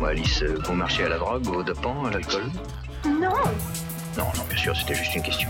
Bon, 0.00 0.06
Alice, 0.06 0.42
euh, 0.42 0.58
vous 0.66 0.74
marchez 0.74 1.04
à 1.04 1.08
la 1.08 1.18
drogue, 1.18 1.46
au 1.48 1.62
dopant, 1.62 2.04
à 2.06 2.10
l'alcool. 2.10 2.50
Non. 3.04 3.30
Non, 4.16 4.24
non, 4.36 4.44
bien 4.48 4.58
sûr, 4.58 4.76
c'était 4.76 4.94
juste 4.94 5.14
une 5.14 5.22
question. 5.22 5.48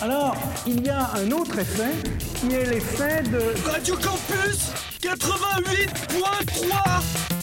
Alors, 0.00 0.36
il 0.66 0.84
y 0.84 0.90
a 0.90 1.10
un 1.14 1.30
autre 1.30 1.58
effet 1.58 1.92
qui 2.40 2.54
est 2.54 2.66
l'effet 2.66 3.22
de... 3.22 3.54
Radio 3.70 3.96
Campus 3.96 4.72
88.3 5.00 7.35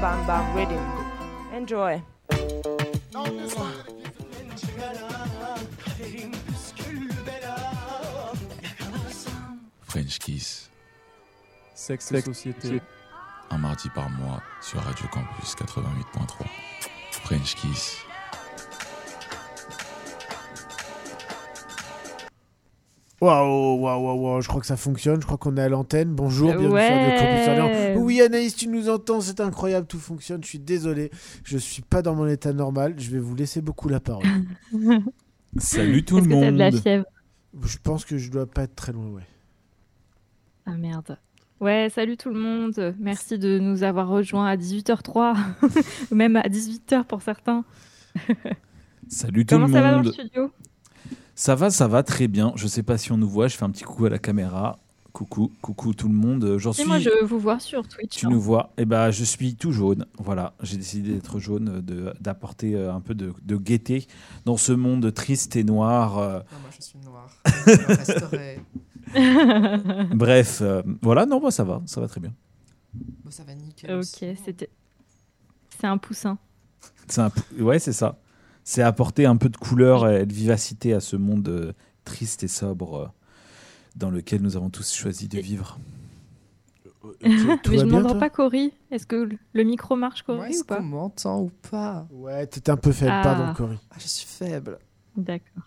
Bam 0.00 0.26
Bam 0.26 0.54
Rhythm. 0.54 0.78
Enjoy. 1.52 2.02
French 9.82 10.18
Kiss, 10.18 10.70
Sexe 11.74 12.12
et 12.12 12.20
société. 12.20 12.80
un 13.50 13.58
mardi 13.58 13.88
par 13.90 14.10
mois 14.10 14.42
sur 14.60 14.80
Radio 14.82 15.06
Campus 15.08 15.54
88.3. 15.54 16.46
French 17.12 17.54
Kiss. 17.54 18.05
Waouh, 23.20 23.80
waouh, 23.80 24.02
waouh, 24.04 24.20
waouh, 24.20 24.40
je 24.42 24.48
crois 24.48 24.60
que 24.60 24.66
ça 24.66 24.76
fonctionne, 24.76 25.20
je 25.22 25.26
crois 25.26 25.38
qu'on 25.38 25.56
est 25.56 25.62
à 25.62 25.70
l'antenne. 25.70 26.10
Bonjour, 26.14 26.48
bienvenue 26.50 26.68
Ouais. 26.74 27.42
sur 27.44 27.56
Radio. 27.64 28.00
Oui, 28.02 28.20
Anaïs, 28.20 28.54
tu 28.54 28.68
nous 28.68 28.90
entends, 28.90 29.22
c'est 29.22 29.40
incroyable, 29.40 29.86
tout 29.86 29.98
fonctionne. 29.98 30.42
Je 30.44 30.48
suis 30.48 30.58
désolé, 30.58 31.10
je 31.42 31.56
suis 31.56 31.80
pas 31.80 32.02
dans 32.02 32.14
mon 32.14 32.26
état 32.26 32.52
normal. 32.52 32.94
Je 32.98 33.10
vais 33.10 33.18
vous 33.18 33.34
laisser 33.34 33.62
beaucoup 33.62 33.88
la 33.88 34.00
parole. 34.00 34.26
Salut 35.56 36.04
tout 36.04 36.18
Est-ce 36.18 36.28
le 36.28 36.34
que 36.34 36.40
t'as 36.40 36.50
de 36.50 36.56
la 36.58 36.70
monde. 36.70 36.80
fièvre? 36.82 37.04
Je 37.64 37.76
pense 37.82 38.04
que 38.04 38.18
je 38.18 38.30
dois 38.30 38.44
pas 38.46 38.64
être 38.64 38.76
très 38.76 38.92
loin, 38.92 39.06
ouais. 39.08 39.26
Ah 40.66 40.76
merde. 40.76 41.16
Ouais, 41.58 41.88
salut 41.90 42.18
tout 42.18 42.28
le 42.28 42.38
monde. 42.38 42.94
Merci 43.00 43.38
de 43.38 43.58
nous 43.58 43.82
avoir 43.82 44.08
rejoints 44.08 44.46
à 44.46 44.56
18h03, 44.58 45.34
ou 46.10 46.14
même 46.14 46.36
à 46.36 46.42
18h 46.42 47.04
pour 47.04 47.22
certains. 47.22 47.64
Salut 49.08 49.46
tout 49.46 49.54
Comment 49.54 49.68
le 49.68 49.72
ça 49.72 49.80
va 49.80 49.90
dans 49.92 49.98
le 50.00 50.04
monde. 50.04 50.12
studio? 50.12 50.50
Ça 51.36 51.54
va, 51.54 51.70
ça 51.70 51.86
va 51.86 52.02
très 52.02 52.26
bien. 52.28 52.52
Je 52.56 52.66
sais 52.66 52.82
pas 52.82 52.96
si 52.98 53.12
on 53.12 53.16
nous 53.18 53.28
voit. 53.28 53.46
Je 53.46 53.56
fais 53.56 53.64
un 53.64 53.70
petit 53.70 53.84
coucou 53.84 54.06
à 54.06 54.10
la 54.10 54.18
caméra. 54.18 54.78
Coucou, 55.12 55.52
coucou 55.62 55.94
tout 55.94 56.08
le 56.08 56.14
monde. 56.14 56.56
J'en 56.58 56.72
Et 56.72 56.74
suis. 56.74 56.84
moi, 56.84 56.98
je 56.98 57.24
vous 57.24 57.38
vois 57.38 57.58
sur 57.60 57.86
Twitch. 57.86 58.16
Tu 58.18 58.26
hein. 58.26 58.30
nous 58.30 58.40
vois 58.40 58.72
Eh 58.78 58.84
ben, 58.84 59.10
je 59.10 59.22
suis 59.24 59.54
tout 59.54 59.70
jaune. 59.72 60.06
Voilà, 60.18 60.54
j'ai 60.62 60.76
décidé 60.76 61.12
d'être 61.14 61.38
jaune, 61.38 61.80
de- 61.80 62.12
d'apporter 62.20 62.74
euh, 62.74 62.92
un 62.92 63.00
peu 63.00 63.14
de, 63.14 63.32
de 63.42 63.56
gaieté 63.56 64.06
dans 64.44 64.56
ce 64.56 64.72
monde 64.72 65.12
triste 65.14 65.56
et 65.56 65.64
noir. 65.64 66.18
euh. 66.18 66.38
Non, 66.52 66.58
moi 66.60 66.70
je 66.78 66.82
suis 66.84 66.98
noire. 66.98 67.30
Je 67.66 67.86
resterai. 67.86 68.60
Bref, 70.14 70.58
euh, 70.62 70.82
voilà. 71.02 71.24
Non, 71.26 71.40
moi 71.40 71.50
ça 71.50 71.64
va, 71.64 71.80
ça 71.86 72.00
va 72.00 72.08
très 72.08 72.20
bien. 72.20 72.32
Bon, 72.94 73.30
ça 73.30 73.44
va 73.44 73.54
nickel. 73.54 73.92
Ok, 73.98 74.04
c'était. 74.44 74.70
C'est 75.78 75.86
un 75.86 75.98
poussin. 75.98 76.38
C'est 77.08 77.20
un, 77.20 77.30
ouais, 77.58 77.78
c'est 77.78 77.92
ça. 77.92 78.18
C'est 78.68 78.82
apporter 78.82 79.26
un 79.26 79.36
peu 79.36 79.48
de 79.48 79.56
couleur 79.56 80.10
et 80.10 80.26
de 80.26 80.32
vivacité 80.34 80.92
à 80.92 80.98
ce 80.98 81.14
monde 81.14 81.48
euh, 81.48 81.72
triste 82.04 82.42
et 82.42 82.48
sobre 82.48 82.94
euh, 82.96 83.06
dans 83.94 84.10
lequel 84.10 84.42
nous 84.42 84.56
avons 84.56 84.70
tous 84.70 84.92
choisi 84.92 85.28
de 85.28 85.38
vivre. 85.38 85.78
Tout 87.00 87.12
Mais 87.22 87.30
je 87.78 87.84
ne 87.84 88.02
toi 88.02 88.18
pas 88.18 88.28
Cory. 88.28 88.72
Est-ce 88.90 89.06
que 89.06 89.28
le 89.52 89.62
micro 89.62 89.94
marche, 89.94 90.24
Ouais, 90.28 90.34
Cory, 90.36 90.50
Est-ce 90.50 90.62
ou 90.62 90.64
pas 90.66 90.76
qu'on 90.78 90.82
m'entend 90.82 91.40
ou 91.42 91.52
pas 91.70 92.08
Ouais, 92.10 92.44
t'étais 92.48 92.72
un 92.72 92.76
peu 92.76 92.90
faible, 92.90 93.12
Ah. 93.14 93.20
pardon, 93.22 93.54
Cory. 93.54 93.78
ah, 93.92 93.94
Je 94.00 94.08
suis 94.08 94.26
faible. 94.26 94.78
D'accord. 95.16 95.62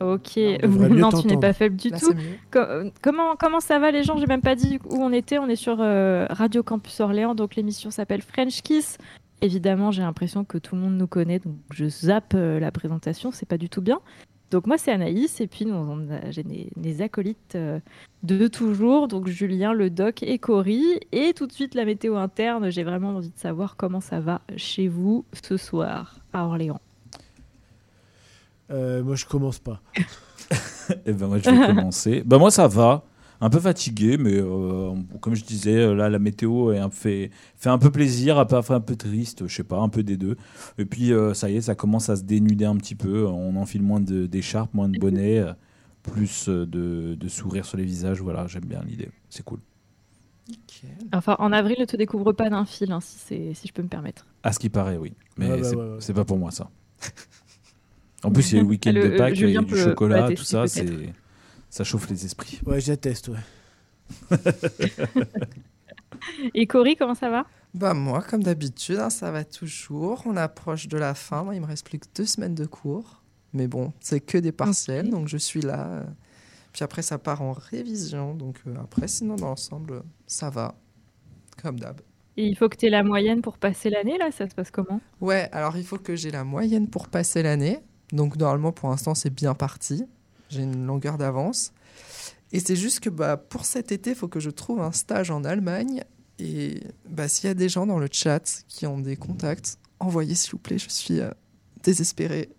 Ok. 0.00 0.36
non, 0.62 1.10
tu 1.10 1.26
n'es 1.28 1.38
pas 1.38 1.54
faible 1.54 1.76
du 1.76 1.88
Là, 1.88 1.98
tout. 1.98 2.12
euh, 2.56 2.90
comment, 3.00 3.34
comment 3.36 3.60
ça 3.60 3.78
va 3.78 3.90
les 3.90 4.02
gens? 4.02 4.18
J'ai 4.18 4.26
même 4.26 4.42
pas 4.42 4.56
dit 4.56 4.78
où 4.90 4.96
on 4.96 5.10
était. 5.12 5.38
On 5.38 5.48
est 5.48 5.56
sur 5.56 5.78
euh, 5.80 6.26
Radio 6.28 6.62
Campus 6.62 7.00
Orléans, 7.00 7.34
donc 7.34 7.56
l'émission 7.56 7.90
s'appelle 7.90 8.20
French 8.20 8.60
Kiss. 8.62 8.98
Évidemment, 9.42 9.90
j'ai 9.90 10.02
l'impression 10.02 10.44
que 10.44 10.56
tout 10.56 10.76
le 10.76 10.82
monde 10.82 10.96
nous 10.96 11.08
connaît, 11.08 11.40
donc 11.40 11.56
je 11.72 11.88
zappe 11.88 12.34
euh, 12.34 12.60
la 12.60 12.70
présentation, 12.70 13.32
c'est 13.32 13.44
pas 13.44 13.58
du 13.58 13.68
tout 13.68 13.82
bien. 13.82 14.00
Donc 14.52 14.66
moi, 14.66 14.78
c'est 14.78 14.92
Anaïs, 14.92 15.40
et 15.40 15.46
puis 15.48 15.66
j'ai 16.30 16.44
des, 16.76 17.02
acolytes 17.02 17.56
euh, 17.56 17.80
de 18.22 18.46
toujours, 18.46 19.08
donc 19.08 19.26
Julien, 19.26 19.72
le 19.72 19.90
doc 19.90 20.22
et 20.22 20.38
Cory. 20.38 21.00
Et 21.10 21.32
tout 21.34 21.46
de 21.46 21.52
suite, 21.52 21.74
la 21.74 21.84
météo 21.84 22.16
interne, 22.16 22.70
j'ai 22.70 22.84
vraiment 22.84 23.16
envie 23.16 23.30
de 23.30 23.38
savoir 23.38 23.76
comment 23.76 24.00
ça 24.00 24.20
va 24.20 24.42
chez 24.56 24.88
vous 24.88 25.24
ce 25.42 25.56
soir 25.56 26.16
à 26.32 26.44
Orléans. 26.44 26.80
Euh, 28.70 29.02
moi, 29.02 29.16
je 29.16 29.26
commence 29.26 29.58
pas. 29.58 29.80
Et 31.06 31.12
ben 31.12 31.26
moi 31.26 31.38
je 31.38 31.50
vais 31.50 31.66
commencer. 31.66 32.22
Ben 32.24 32.38
moi 32.38 32.50
ça 32.50 32.66
va, 32.66 33.04
un 33.42 33.50
peu 33.50 33.58
fatigué, 33.60 34.16
mais 34.16 34.36
euh, 34.36 34.94
comme 35.20 35.34
je 35.34 35.44
disais, 35.44 35.76
euh, 35.76 35.94
là 35.94 36.08
la 36.08 36.18
météo 36.18 36.72
est 36.72 36.78
un, 36.78 36.88
fait, 36.90 37.30
fait 37.56 37.68
un 37.68 37.76
peu 37.78 37.90
plaisir, 37.90 38.38
un 38.38 38.46
peu, 38.46 38.56
un 38.56 38.80
peu 38.80 38.96
triste, 38.96 39.46
je 39.48 39.54
sais 39.54 39.64
pas, 39.64 39.78
un 39.80 39.88
peu 39.90 40.02
des 40.02 40.16
deux. 40.16 40.36
Et 40.78 40.84
puis 40.86 41.12
euh, 41.12 41.34
ça 41.34 41.50
y 41.50 41.56
est, 41.56 41.60
ça 41.60 41.74
commence 41.74 42.08
à 42.08 42.16
se 42.16 42.22
dénuder 42.22 42.64
un 42.64 42.76
petit 42.76 42.94
peu. 42.94 43.26
On 43.26 43.56
enfile 43.56 43.82
moins 43.82 44.00
de- 44.00 44.26
d'écharpes, 44.26 44.72
moins 44.74 44.88
de 44.88 44.98
bonnets, 44.98 45.44
plus 46.02 46.48
de, 46.48 46.64
de 47.14 47.28
sourires 47.28 47.66
sur 47.66 47.76
les 47.76 47.84
visages. 47.84 48.20
Voilà, 48.22 48.46
j'aime 48.46 48.64
bien 48.64 48.82
l'idée, 48.86 49.10
c'est 49.28 49.44
cool. 49.44 49.58
Enfin, 51.12 51.36
en 51.38 51.52
avril, 51.52 51.76
ne 51.78 51.84
te 51.84 51.96
découvre 51.96 52.32
pas 52.32 52.50
d'un 52.50 52.64
fil, 52.64 52.90
hein, 52.92 53.00
si, 53.00 53.18
c'est- 53.18 53.54
si 53.54 53.68
je 53.68 53.72
peux 53.72 53.82
me 53.82 53.88
permettre. 53.88 54.26
À 54.42 54.52
ce 54.52 54.58
qui 54.58 54.68
paraît, 54.68 54.96
oui. 54.98 55.12
Mais 55.36 55.48
Ouais, 55.50 55.60
bah, 55.60 55.64
c'est 55.68 55.76
ouais, 55.76 55.82
ouais. 55.82 55.96
c'est 56.00 56.14
pas 56.14 56.24
pour 56.24 56.38
moi, 56.38 56.50
ça. 56.50 56.68
En 58.24 58.30
plus, 58.30 58.52
il 58.52 58.56
y 58.56 58.58
a 58.58 58.62
le 58.62 58.68
week-end 58.68 58.92
de 58.92 59.16
Pâques, 59.16 59.38
il 59.38 59.50
y 59.50 59.56
a 59.56 59.62
du 59.62 59.76
chocolat, 59.76 60.30
tout 60.32 60.44
ça, 60.44 60.66
c'est 60.68 60.86
ça 61.72 61.84
chauffe 61.84 62.10
les 62.10 62.26
esprits. 62.26 62.60
Ouais, 62.66 62.82
j'atteste, 62.82 63.28
ouais. 63.28 64.38
Et 66.54 66.66
Cory, 66.66 66.96
comment 66.96 67.14
ça 67.14 67.30
va? 67.30 67.46
Bah 67.72 67.94
moi, 67.94 68.20
comme 68.20 68.42
d'habitude, 68.42 68.98
hein, 68.98 69.08
ça 69.08 69.30
va 69.30 69.42
toujours. 69.42 70.22
On 70.26 70.36
approche 70.36 70.86
de 70.86 70.98
la 70.98 71.14
fin. 71.14 71.44
Moi, 71.44 71.54
il 71.54 71.62
me 71.62 71.66
reste 71.66 71.86
plus 71.86 71.98
que 71.98 72.06
deux 72.14 72.26
semaines 72.26 72.54
de 72.54 72.66
cours. 72.66 73.22
Mais 73.54 73.68
bon, 73.68 73.94
c'est 74.00 74.20
que 74.20 74.36
des 74.36 74.52
partiels, 74.52 75.08
donc 75.08 75.28
je 75.28 75.38
suis 75.38 75.62
là. 75.62 76.04
Puis 76.74 76.84
après, 76.84 77.00
ça 77.00 77.16
part 77.18 77.40
en 77.40 77.52
révision. 77.52 78.34
Donc 78.34 78.60
euh, 78.66 78.74
après, 78.78 79.08
sinon, 79.08 79.36
dans 79.36 79.48
l'ensemble, 79.48 80.02
ça 80.26 80.50
va. 80.50 80.74
Comme 81.62 81.80
d'hab. 81.80 82.02
Et 82.36 82.46
il 82.46 82.54
faut 82.54 82.68
que 82.68 82.76
tu 82.76 82.84
aies 82.84 82.90
la 82.90 83.02
moyenne 83.02 83.40
pour 83.40 83.56
passer 83.56 83.88
l'année, 83.88 84.18
là? 84.18 84.30
Ça 84.30 84.46
se 84.46 84.54
passe 84.54 84.70
comment? 84.70 85.00
Ouais, 85.22 85.48
alors 85.52 85.78
il 85.78 85.84
faut 85.84 85.98
que 85.98 86.16
j'ai 86.16 86.30
la 86.30 86.44
moyenne 86.44 86.88
pour 86.88 87.08
passer 87.08 87.42
l'année. 87.42 87.80
Donc 88.12 88.36
normalement, 88.36 88.72
pour 88.72 88.90
l'instant, 88.90 89.14
c'est 89.14 89.30
bien 89.30 89.54
parti. 89.54 90.04
J'ai 90.52 90.62
une 90.62 90.84
longueur 90.86 91.16
d'avance. 91.16 91.72
Et 92.52 92.60
c'est 92.60 92.76
juste 92.76 93.00
que 93.00 93.08
bah, 93.08 93.38
pour 93.38 93.64
cet 93.64 93.90
été, 93.90 94.10
il 94.10 94.16
faut 94.16 94.28
que 94.28 94.38
je 94.38 94.50
trouve 94.50 94.80
un 94.80 94.92
stage 94.92 95.30
en 95.30 95.44
Allemagne. 95.44 96.04
Et 96.38 96.80
bah, 97.08 97.26
s'il 97.26 97.48
y 97.48 97.50
a 97.50 97.54
des 97.54 97.70
gens 97.70 97.86
dans 97.86 97.98
le 97.98 98.08
chat 98.12 98.64
qui 98.68 98.86
ont 98.86 98.98
des 98.98 99.16
contacts, 99.16 99.78
envoyez 99.98 100.34
s'il 100.34 100.52
vous 100.52 100.58
plaît. 100.58 100.78
Je 100.78 100.90
suis 100.90 101.20
euh, 101.20 101.30
désespérée. 101.82 102.50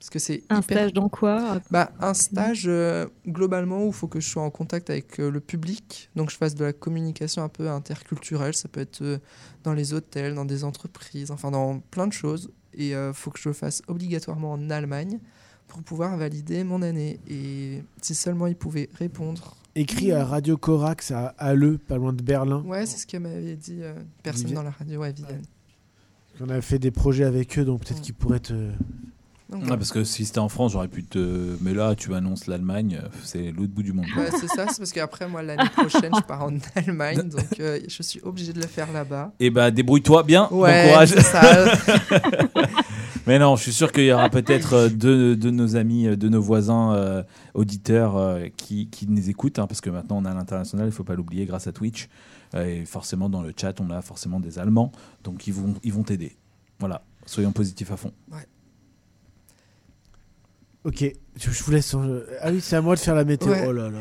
Parce 0.00 0.10
que 0.10 0.18
c'est 0.18 0.42
Un 0.48 0.60
hyper 0.60 0.78
stage 0.78 0.92
dans 0.92 1.08
quoi 1.08 1.60
bah, 1.70 1.90
un 2.00 2.14
stage 2.14 2.64
euh, 2.66 3.06
globalement 3.26 3.84
où 3.84 3.88
il 3.88 3.92
faut 3.92 4.06
que 4.06 4.20
je 4.20 4.28
sois 4.28 4.42
en 4.42 4.50
contact 4.50 4.90
avec 4.90 5.18
euh, 5.18 5.28
le 5.28 5.40
public, 5.40 6.08
donc 6.14 6.30
je 6.30 6.36
fasse 6.36 6.54
de 6.54 6.64
la 6.64 6.72
communication 6.72 7.42
un 7.42 7.48
peu 7.48 7.68
interculturelle, 7.68 8.54
ça 8.54 8.68
peut 8.68 8.78
être 8.78 9.20
dans 9.64 9.72
les 9.72 9.94
hôtels, 9.94 10.36
dans 10.36 10.44
des 10.44 10.62
entreprises, 10.62 11.32
enfin 11.32 11.50
dans 11.50 11.80
plein 11.80 12.06
de 12.06 12.12
choses, 12.12 12.52
et 12.74 12.90
il 12.90 13.10
faut 13.12 13.32
que 13.32 13.40
je 13.40 13.48
le 13.48 13.52
fasse 13.52 13.82
obligatoirement 13.88 14.52
en 14.52 14.70
Allemagne 14.70 15.18
pour 15.68 15.82
pouvoir 15.82 16.16
valider 16.16 16.64
mon 16.64 16.82
année. 16.82 17.20
Et 17.30 17.82
si 18.02 18.14
seulement 18.14 18.46
ils 18.46 18.56
pouvaient 18.56 18.88
répondre. 18.98 19.54
Écrit 19.76 20.10
à 20.10 20.24
Radio 20.24 20.56
Corax 20.56 21.12
à 21.12 21.34
Halle, 21.38 21.78
pas 21.78 21.96
loin 21.96 22.12
de 22.12 22.22
Berlin. 22.22 22.62
Ouais, 22.66 22.84
c'est 22.86 22.98
ce 22.98 23.06
que 23.06 23.16
m'avait 23.16 23.54
dit 23.54 23.78
euh, 23.82 23.94
personne 24.24 24.52
dans 24.52 24.62
la 24.64 24.70
radio, 24.70 25.00
ouais, 25.00 25.12
Viviane. 25.12 25.42
On 26.40 26.48
a 26.48 26.60
fait 26.60 26.78
des 26.78 26.90
projets 26.90 27.24
avec 27.24 27.58
eux, 27.58 27.64
donc 27.64 27.84
peut-être 27.84 28.00
qu'ils 28.00 28.14
pourraient 28.14 28.40
te. 28.40 28.52
Ouais, 28.54 28.70
voilà. 29.60 29.76
parce 29.78 29.92
que 29.92 30.04
si 30.04 30.24
c'était 30.26 30.40
en 30.40 30.48
France, 30.48 30.72
j'aurais 30.72 30.88
pu 30.88 31.04
te. 31.04 31.56
Mais 31.62 31.74
là, 31.74 31.94
tu 31.94 32.14
annonces 32.14 32.46
l'Allemagne, 32.46 33.00
euh, 33.02 33.08
c'est 33.24 33.50
l'autre 33.50 33.72
bout 33.72 33.82
du 33.82 33.92
monde. 33.92 34.06
Ouais, 34.16 34.30
c'est 34.32 34.46
ça, 34.48 34.66
c'est 34.68 34.78
parce 34.78 34.92
qu'après, 34.92 35.28
moi, 35.28 35.42
l'année 35.42 35.68
prochaine, 35.76 36.12
je 36.14 36.20
pars 36.22 36.42
en 36.44 36.52
Allemagne, 36.74 37.28
donc 37.28 37.58
euh, 37.60 37.78
je 37.88 38.02
suis 38.02 38.20
obligée 38.22 38.52
de 38.52 38.60
le 38.60 38.66
faire 38.66 38.92
là-bas. 38.92 39.32
Et 39.40 39.50
bah, 39.50 39.70
débrouille-toi 39.70 40.22
bien, 40.24 40.48
Ouais, 40.50 40.84
bon 40.84 40.90
courage. 40.90 41.08
c'est 41.10 41.22
ça. 41.22 41.64
Mais 43.28 43.38
non, 43.38 43.56
je 43.56 43.62
suis 43.64 43.74
sûr 43.74 43.92
qu'il 43.92 44.06
y 44.06 44.12
aura 44.12 44.30
peut-être 44.30 44.72
euh, 44.72 44.88
deux 44.88 45.36
de 45.36 45.50
nos 45.50 45.76
amis, 45.76 46.06
euh, 46.06 46.16
de 46.16 46.30
nos 46.30 46.40
voisins 46.40 46.94
euh, 46.94 47.22
auditeurs 47.52 48.16
euh, 48.16 48.46
qui, 48.56 48.88
qui 48.88 49.06
nous 49.06 49.28
écoutent, 49.28 49.58
hein, 49.58 49.66
parce 49.66 49.82
que 49.82 49.90
maintenant 49.90 50.16
on 50.16 50.24
a 50.24 50.32
l'international, 50.32 50.86
il 50.86 50.88
ne 50.88 50.94
faut 50.94 51.04
pas 51.04 51.14
l'oublier, 51.14 51.44
grâce 51.44 51.66
à 51.66 51.72
Twitch. 51.72 52.08
Euh, 52.54 52.64
et 52.64 52.86
forcément, 52.86 53.28
dans 53.28 53.42
le 53.42 53.52
chat, 53.54 53.78
on 53.82 53.90
a 53.90 54.00
forcément 54.00 54.40
des 54.40 54.58
Allemands, 54.58 54.92
donc 55.24 55.46
ils 55.46 55.52
vont 55.52 55.74
ils 55.84 55.92
vont 55.92 56.04
t'aider. 56.04 56.38
Voilà, 56.78 57.02
soyons 57.26 57.52
positifs 57.52 57.92
à 57.92 57.98
fond. 57.98 58.12
Ok, 60.84 61.04
je, 61.36 61.50
je 61.50 61.64
vous 61.64 61.70
laisse. 61.70 61.94
Ah 62.40 62.50
oui, 62.50 62.62
c'est 62.62 62.76
à 62.76 62.80
moi 62.80 62.94
de 62.94 63.00
faire 63.00 63.14
la 63.14 63.24
météo. 63.24 63.50
Ouais. 63.50 63.66
Oh 63.68 63.72
là 63.72 63.90
là. 63.90 63.98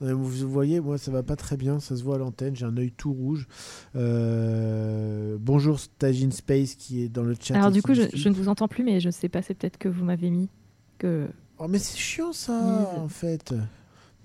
Vous 0.00 0.48
voyez, 0.50 0.80
moi 0.80 0.98
ça 0.98 1.10
va 1.10 1.22
pas 1.22 1.36
très 1.36 1.56
bien, 1.56 1.80
ça 1.80 1.96
se 1.96 2.02
voit 2.04 2.16
à 2.16 2.18
l'antenne, 2.18 2.54
j'ai 2.54 2.66
un 2.66 2.76
œil 2.76 2.92
tout 2.92 3.12
rouge. 3.12 3.48
Euh, 3.94 5.38
Bonjour 5.40 5.80
Stagin 5.80 6.30
Space 6.30 6.74
qui 6.74 7.02
est 7.02 7.08
dans 7.08 7.22
le 7.22 7.34
chat. 7.40 7.54
Alors 7.54 7.70
du 7.70 7.80
coup, 7.82 7.94
je, 7.94 8.28
ne 8.28 8.34
vous 8.34 8.48
entends 8.48 8.68
plus, 8.68 8.84
mais 8.84 9.00
je 9.00 9.08
sais 9.08 9.28
pas, 9.30 9.40
c'est 9.40 9.54
peut-être 9.54 9.78
que 9.78 9.88
vous 9.88 10.04
m'avez 10.04 10.28
mis 10.28 10.50
que... 10.98 11.28
Oh 11.58 11.66
mais 11.68 11.78
c'est 11.78 11.96
chiant 11.96 12.34
ça 12.34 12.60
Mise. 12.60 13.00
en 13.00 13.08
fait. 13.08 13.54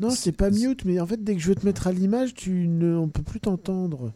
Non, 0.01 0.09
C'est- 0.09 0.33
pas 0.33 0.49
mute, 0.49 0.83
mais 0.83 0.99
en 0.99 1.05
fait 1.07 1.23
dès 1.23 1.35
que 1.35 1.41
je 1.41 1.47
veux 1.47 1.55
te 1.55 1.65
mettre 1.65 1.87
à 1.87 1.93
l'image, 1.93 2.33
tu 2.33 2.67
ne, 2.67 2.95
on 2.95 3.07
peut 3.07 3.23
plus 3.23 3.39
t'entendre. 3.39 4.11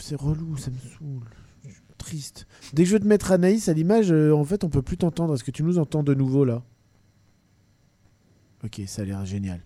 C'est 0.00 0.16
relou, 0.16 0.56
ça 0.56 0.70
me 0.70 0.76
saoule. 0.78 1.28
Triste. 1.98 2.46
Dès 2.72 2.84
que 2.84 2.88
je 2.88 2.94
veux 2.94 3.00
te 3.00 3.06
mettre 3.06 3.32
Anaïs 3.32 3.68
à 3.68 3.72
l'image, 3.72 4.12
euh, 4.12 4.32
en 4.32 4.44
fait, 4.44 4.62
on 4.62 4.68
peut 4.68 4.82
plus 4.82 4.96
t'entendre. 4.96 5.34
Est-ce 5.34 5.42
que 5.42 5.50
tu 5.50 5.64
nous 5.64 5.78
entends 5.78 6.04
de 6.04 6.14
nouveau 6.14 6.44
là? 6.44 6.62
Ok, 8.64 8.80
ça 8.86 9.02
a 9.02 9.04
l'air 9.04 9.24
génial. 9.24 9.60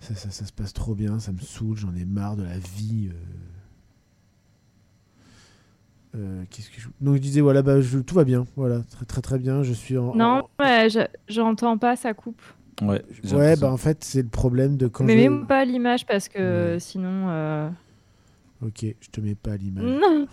Ça, 0.00 0.14
ça, 0.14 0.30
ça 0.30 0.44
se 0.44 0.52
passe 0.52 0.72
trop 0.72 0.94
bien, 0.94 1.18
ça 1.18 1.32
me 1.32 1.38
saoule, 1.40 1.76
j'en 1.76 1.94
ai 1.94 2.04
marre 2.04 2.36
de 2.36 2.42
la 2.44 2.58
vie. 2.58 3.08
euh. 3.10 3.14
Euh, 6.18 6.44
Qu'est-ce 6.50 6.70
que 6.70 6.80
je... 6.80 6.88
Donc 7.00 7.16
je 7.16 7.20
disais 7.20 7.40
voilà 7.42 7.60
bah 7.62 7.80
je- 7.82 7.98
tout 7.98 8.14
va 8.14 8.24
bien 8.24 8.46
voilà 8.56 8.80
très 8.90 9.04
très 9.04 9.20
très 9.20 9.38
bien 9.38 9.62
je 9.62 9.72
suis 9.74 9.98
en 9.98 10.14
Non, 10.14 10.44
ouais, 10.58 10.88
j'entends 11.28 11.76
pas, 11.76 11.94
ça 11.96 12.14
coupe. 12.14 12.40
Ouais, 12.82 13.02
Ouais, 13.32 13.56
bah 13.56 13.70
en 13.72 13.76
fait, 13.76 14.04
c'est 14.04 14.22
le 14.22 14.28
problème 14.28 14.76
de 14.76 14.86
quand 14.86 15.04
mais 15.04 15.14
je... 15.24 15.28
même 15.28 15.46
pas 15.46 15.64
l'image 15.64 16.06
parce 16.06 16.28
que 16.28 16.74
Ouais. 16.74 16.80
sinon... 16.80 17.28
euh, 17.28 17.68
Ok, 18.62 18.84
je 19.00 19.08
te 19.10 19.20
mets 19.20 19.34
pas 19.34 19.52
à 19.52 19.56
l'image. 19.56 19.84
Non 19.84 20.26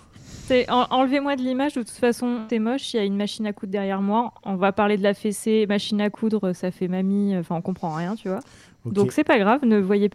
C'est- 0.45 0.69
en- 0.71 0.87
Enlevez-moi 0.91 1.35
de 1.35 1.41
l'image, 1.41 1.73
de 1.73 1.81
toute 1.81 1.89
façon, 1.91 2.41
c'est 2.49 2.59
moche, 2.59 2.93
il 2.93 2.97
y 2.97 2.99
a 2.99 3.03
une 3.03 3.17
machine 3.17 3.45
à 3.45 3.53
coudre 3.53 3.71
derrière 3.71 4.01
moi. 4.01 4.33
On 4.45 4.55
va 4.55 4.71
parler 4.71 4.97
de 4.97 5.03
la 5.03 5.13
fessée, 5.13 5.65
machine 5.67 5.99
à 6.01 6.09
coudre, 6.09 6.53
ça 6.53 6.71
fait 6.71 6.87
mamie, 6.87 7.35
enfin 7.37 7.55
on 7.55 7.61
comprend 7.61 7.93
rien, 7.93 8.15
tu 8.15 8.29
vois. 8.29 8.39
Donc 8.85 9.11
c'est 9.11 9.23
pas 9.25 9.37
grave, 9.39 9.65
ne 9.65 9.77
voyez 9.79 10.09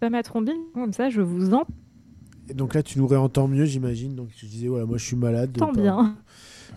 pas 0.00 0.10
ma 0.10 0.22
trombine, 0.22 0.56
comme 0.74 0.92
ça 0.92 1.08
je 1.10 1.20
vous 1.22 1.54
entends 1.54 1.66
Et 2.50 2.54
donc 2.54 2.74
là, 2.74 2.82
tu 2.82 2.98
nous 2.98 3.06
réentends 3.06 3.48
mieux, 3.48 3.64
j'imagine. 3.64 4.14
Donc 4.14 4.28
je 4.36 4.44
disais, 4.46 4.68
voilà, 4.68 4.84
moi 4.84 4.98
je 4.98 5.04
suis 5.06 5.16
malade. 5.16 5.56
Par- 5.58 5.72
bien. 5.72 6.16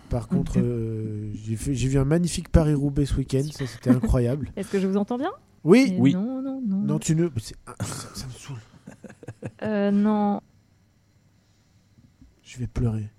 Par 0.08 0.28
contre, 0.28 0.54
euh, 0.56 1.30
j'ai 1.44 1.56
fait- 1.56 1.74
j'ai 1.74 1.88
vu 1.88 1.98
un 1.98 2.04
magnifique 2.06 2.48
Paris-Roubaix 2.48 3.04
ce 3.04 3.16
week-end, 3.16 3.42
ça 3.52 3.66
c'était 3.66 3.90
incroyable. 3.90 4.50
Est-ce 4.56 4.70
que 4.72 4.80
je 4.80 4.86
vous 4.86 4.96
entends 4.96 5.18
bien? 5.18 5.30
Oui, 5.64 5.88
Mais 5.92 6.00
Oui. 6.00 6.14
Non, 6.14 6.40
non, 6.40 6.62
non. 6.66 6.76
non, 6.78 6.98
tu 6.98 7.14
ne. 7.14 7.28
c'est- 7.36 7.56
ça 8.14 8.26
me 8.26 8.32
saoule. 8.32 8.56
Euh, 9.62 9.90
non. 9.90 10.40
Je 12.48 12.56
vais 12.56 12.66
pleurer. 12.66 13.10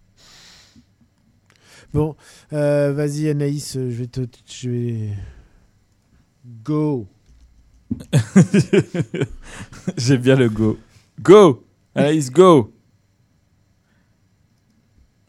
Bon, 1.93 2.15
euh, 2.51 2.91
vas-y 2.93 3.29
Anaïs, 3.29 3.73
je 3.73 3.79
vais 3.79 4.07
te. 4.07 4.21
Je 4.51 4.69
vais. 4.71 5.09
Go! 6.63 7.07
J'aime 9.97 10.21
bien 10.21 10.35
le 10.35 10.49
go. 10.49 10.79
Go 11.21 11.63
Anaïs, 11.93 12.31
go 12.31 12.73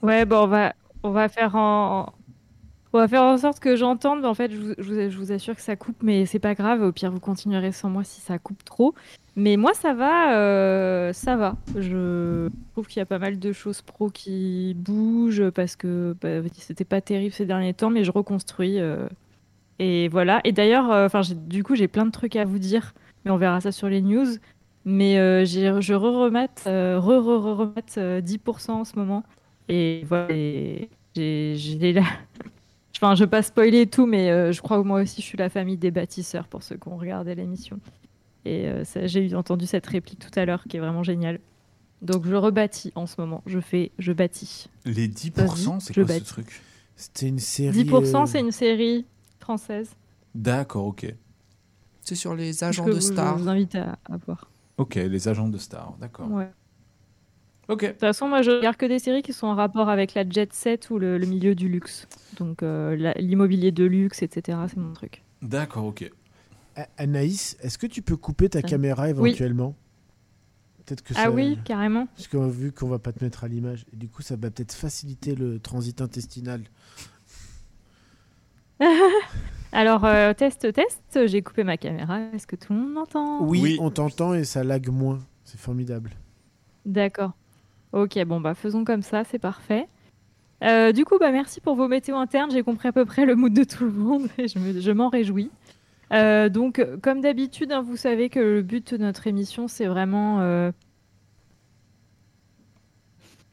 Ouais, 0.01 0.25
bon, 0.25 0.45
on 0.45 0.47
va, 0.47 0.75
on 1.03 1.11
va 1.11 1.29
faire 1.29 1.55
en. 1.55 2.11
On 2.93 2.99
va 2.99 3.07
faire 3.07 3.23
en 3.23 3.37
sorte 3.39 3.61
que 3.61 3.77
j'entende. 3.77 4.25
En 4.25 4.35
fait, 4.35 4.51
je 4.51 5.17
vous, 5.17 5.33
assure 5.33 5.55
que 5.55 5.61
ça 5.63 5.77
coupe, 5.77 6.03
mais 6.03 6.27
c'est 6.27 6.41
pas 6.41 6.55
grave. 6.55 6.83
Au 6.83 6.91
pire, 6.91 7.13
vous 7.13 7.21
continuerez 7.21 7.71
sans 7.73 7.89
moi 7.89 8.03
si 8.03 8.21
ça 8.21 8.39
coupe 8.39 8.65
trop. 8.65 8.95
Mais 9.37 9.57
moi, 9.57 9.75
ça 9.75 9.95
va. 9.95 10.35
euh, 10.37 11.13
ça 11.13 11.37
va. 11.37 11.57
Je 11.77 12.49
trouve 12.73 12.89
qu'il 12.89 12.99
y 12.99 13.03
a 13.03 13.07
pas 13.07 13.21
mal 13.21 13.39
de 13.39 13.53
choses 13.53 13.81
pro 13.83 14.11
qui 14.11 14.75
bougent 14.77 15.51
parce 15.51 15.77
que 15.77 16.17
bah, 16.21 16.49
c'était 16.57 16.85
pas 16.85 17.01
terrible 17.01 17.33
ces 17.33 17.47
derniers 17.47 17.75
temps, 17.75 17.91
mais 17.91 18.03
je 18.03 18.11
reconstruis. 18.11 18.81
euh, 18.81 19.09
et 19.79 20.09
voilà. 20.09 20.41
Et 20.45 20.53
d'ailleurs, 20.53 20.91
euh, 20.91 21.09
du 21.47 21.63
coup, 21.63 21.77
j'ai 21.77 21.89
plein 21.89 22.07
de 22.07 22.11
trucs 22.11 22.37
à 22.37 22.45
vous 22.45 22.59
dire, 22.59 22.93
mais 23.25 23.31
on 23.31 23.37
verra 23.37 23.61
ça 23.61 23.73
sur 23.73 23.89
les 23.89 24.03
news. 24.03 24.27
Mais 24.85 25.15
je 25.47 25.59
euh, 27.99 28.21
10% 28.21 28.71
en 28.71 28.85
ce 28.85 28.97
moment. 28.97 29.23
Et 29.69 30.05
voilà, 30.09 30.29
et 30.33 30.89
j'ai 31.15 31.93
la... 31.93 32.03
Enfin, 33.03 33.15
je 33.15 33.25
vais 33.25 33.31
pas 33.31 33.43
spoiler 33.43 33.87
tout, 33.87 34.05
mais 34.05 34.31
euh, 34.31 34.53
je 34.53 34.61
crois 34.61 34.77
que 34.77 34.87
moi 34.87 35.01
aussi, 35.01 35.23
je 35.23 35.27
suis 35.27 35.39
la 35.39 35.49
famille 35.49 35.79
des 35.79 35.91
bâtisseurs 35.91 36.47
pour 36.47 36.63
ceux 36.63 36.77
qui 36.77 36.87
ont 36.89 36.99
regardé 36.99 37.35
l'émission. 37.35 37.81
Et 38.45 38.67
euh, 38.69 38.85
ça, 38.85 39.07
j'ai 39.07 39.27
eu 39.27 39.35
entendu 39.35 39.65
cette 39.67 39.87
réplique 39.87 40.19
tout 40.19 40.39
à 40.39 40.45
l'heure 40.45 40.65
qui 40.69 40.77
est 40.77 40.81
vraiment 40.81 41.03
géniale. 41.03 41.41
Donc, 42.03 42.27
je 42.27 42.35
rebâtis 42.35 42.93
en 42.97 43.07
ce 43.07 43.19
moment. 43.19 43.43
Je 43.47 43.59
fais, 43.59 43.91
je 43.99 44.13
bâtis. 44.13 44.69
Les 44.85 45.09
10%, 45.09 45.33
Vas-y, 45.33 45.81
c'est 45.81 45.95
quoi 45.95 46.03
ce 46.03 46.09
bête. 46.09 46.25
truc? 46.27 46.61
C'était 46.95 47.29
une 47.29 47.39
série. 47.39 47.85
10%, 47.85 48.23
euh, 48.23 48.27
c'est 48.27 48.41
une 48.41 48.53
série 48.53 49.07
française 49.39 49.97
D'accord, 50.35 50.85
ok. 50.85 51.07
C'est 52.03 52.15
sur 52.15 52.35
les 52.35 52.65
agents 52.65 52.85
de 52.85 53.01
stars. 53.01 53.39
je 53.39 53.43
vous 53.45 53.49
invite 53.49 53.77
à, 53.77 53.99
à 54.11 54.19
voir. 54.27 54.51
Ok, 54.77 54.95
les 54.97 55.29
agents 55.29 55.49
de 55.49 55.59
Star, 55.59 55.95
d'accord. 56.01 56.31
Ouais. 56.31 56.51
Ok. 57.71 57.85
De 57.85 57.89
toute 57.93 58.01
façon, 58.01 58.29
moi, 58.29 58.43
je 58.43 58.51
regarde 58.51 58.77
que 58.77 58.85
des 58.87 58.99
séries 58.99 59.23
qui 59.23 59.33
sont 59.33 59.47
en 59.47 59.55
rapport 59.55 59.89
avec 59.89 60.15
la 60.15 60.29
jet 60.29 60.53
set 60.53 60.91
ou 60.91 60.99
le, 60.99 61.17
le 61.19 61.27
milieu 61.27 61.55
du 61.55 61.69
luxe. 61.69 62.07
Donc, 62.39 62.63
euh, 62.63 63.13
l'immobilier 63.19 63.71
de 63.71 63.85
luxe, 63.85 64.23
etc., 64.23 64.59
c'est 64.69 64.77
mon 64.77 64.93
truc. 64.93 65.23
D'accord, 65.41 65.85
ok. 65.87 66.11
A- 66.77 66.89
Anaïs, 66.99 67.57
est-ce 67.63 67.79
que 67.79 67.87
tu 67.87 68.03
peux 68.03 68.17
couper 68.17 68.49
ta 68.49 68.61
caméra 68.63 69.09
éventuellement? 69.09 69.75
Peut-être 70.85 71.03
que 71.03 71.15
Ah 71.17 71.25
ça- 71.25 71.31
oui, 71.31 71.59
carrément. 71.65 72.07
Parce 72.17 72.27
qu'on 72.27 72.45
a 72.47 72.49
vu 72.49 72.73
qu'on 72.73 72.89
va 72.89 72.99
pas 72.99 73.13
te 73.13 73.23
mettre 73.23 73.45
à 73.45 73.49
l'image. 73.49 73.87
Du 73.93 74.09
coup, 74.09 74.23
ça 74.23 74.35
va 74.35 74.51
peut-être 74.51 74.73
faciliter 74.75 75.37
le 75.37 75.61
transit 75.61 76.01
intestinal. 76.01 76.63
Alors, 79.73 80.05
euh, 80.05 80.33
test, 80.35 80.73
test, 80.73 81.27
j'ai 81.27 81.43
coupé 81.43 81.63
ma 81.65 81.77
caméra. 81.77 82.21
Est-ce 82.35 82.47
que 82.47 82.57
tout 82.57 82.73
le 82.73 82.81
monde 82.81 82.93
m'entend? 82.93 83.43
Oui, 83.45 83.61
Oui. 83.63 83.79
on 83.81 83.91
t'entend 83.91 84.35
et 84.35 84.45
ça 84.45 84.65
lag 84.65 84.89
moins. 84.89 85.21
C'est 85.45 85.61
formidable. 85.61 86.11
D'accord. 86.85 87.33
Ok, 87.93 88.23
bon, 88.25 88.41
bah 88.41 88.55
faisons 88.55 88.85
comme 88.85 89.03
ça, 89.03 89.25
c'est 89.25 89.39
parfait. 89.39 89.89
Euh, 90.63 90.93
du 90.93 91.05
coup, 91.05 91.19
bah 91.19 91.31
merci 91.33 91.61
pour 91.61 91.75
vos 91.75 91.89
météos 91.89 92.17
internes. 92.17 92.51
J'ai 92.51 92.63
compris 92.63 92.89
à 92.89 92.93
peu 92.93 93.05
près 93.05 93.25
le 93.27 93.35
mood 93.35 93.53
de 93.53 93.65
tout 93.65 93.85
le 93.85 93.93
monde 93.93 94.29
et 94.39 94.49
je 94.49 94.59
me- 94.59 94.81
je 94.81 94.91
m'en 94.93 95.09
réjouis. 95.09 95.51
Euh, 96.13 96.49
donc, 96.49 96.85
comme 97.03 97.21
d'habitude, 97.21 97.73
hein, 97.73 97.83
vous 97.83 97.97
savez 97.97 98.29
que 98.31 98.41
le 98.41 98.63
but 98.63 98.95
de 98.95 98.99
notre 98.99 99.27
émission, 99.27 99.69
c'est 99.69 99.87
vraiment 99.87 100.41
euh, 100.41 100.73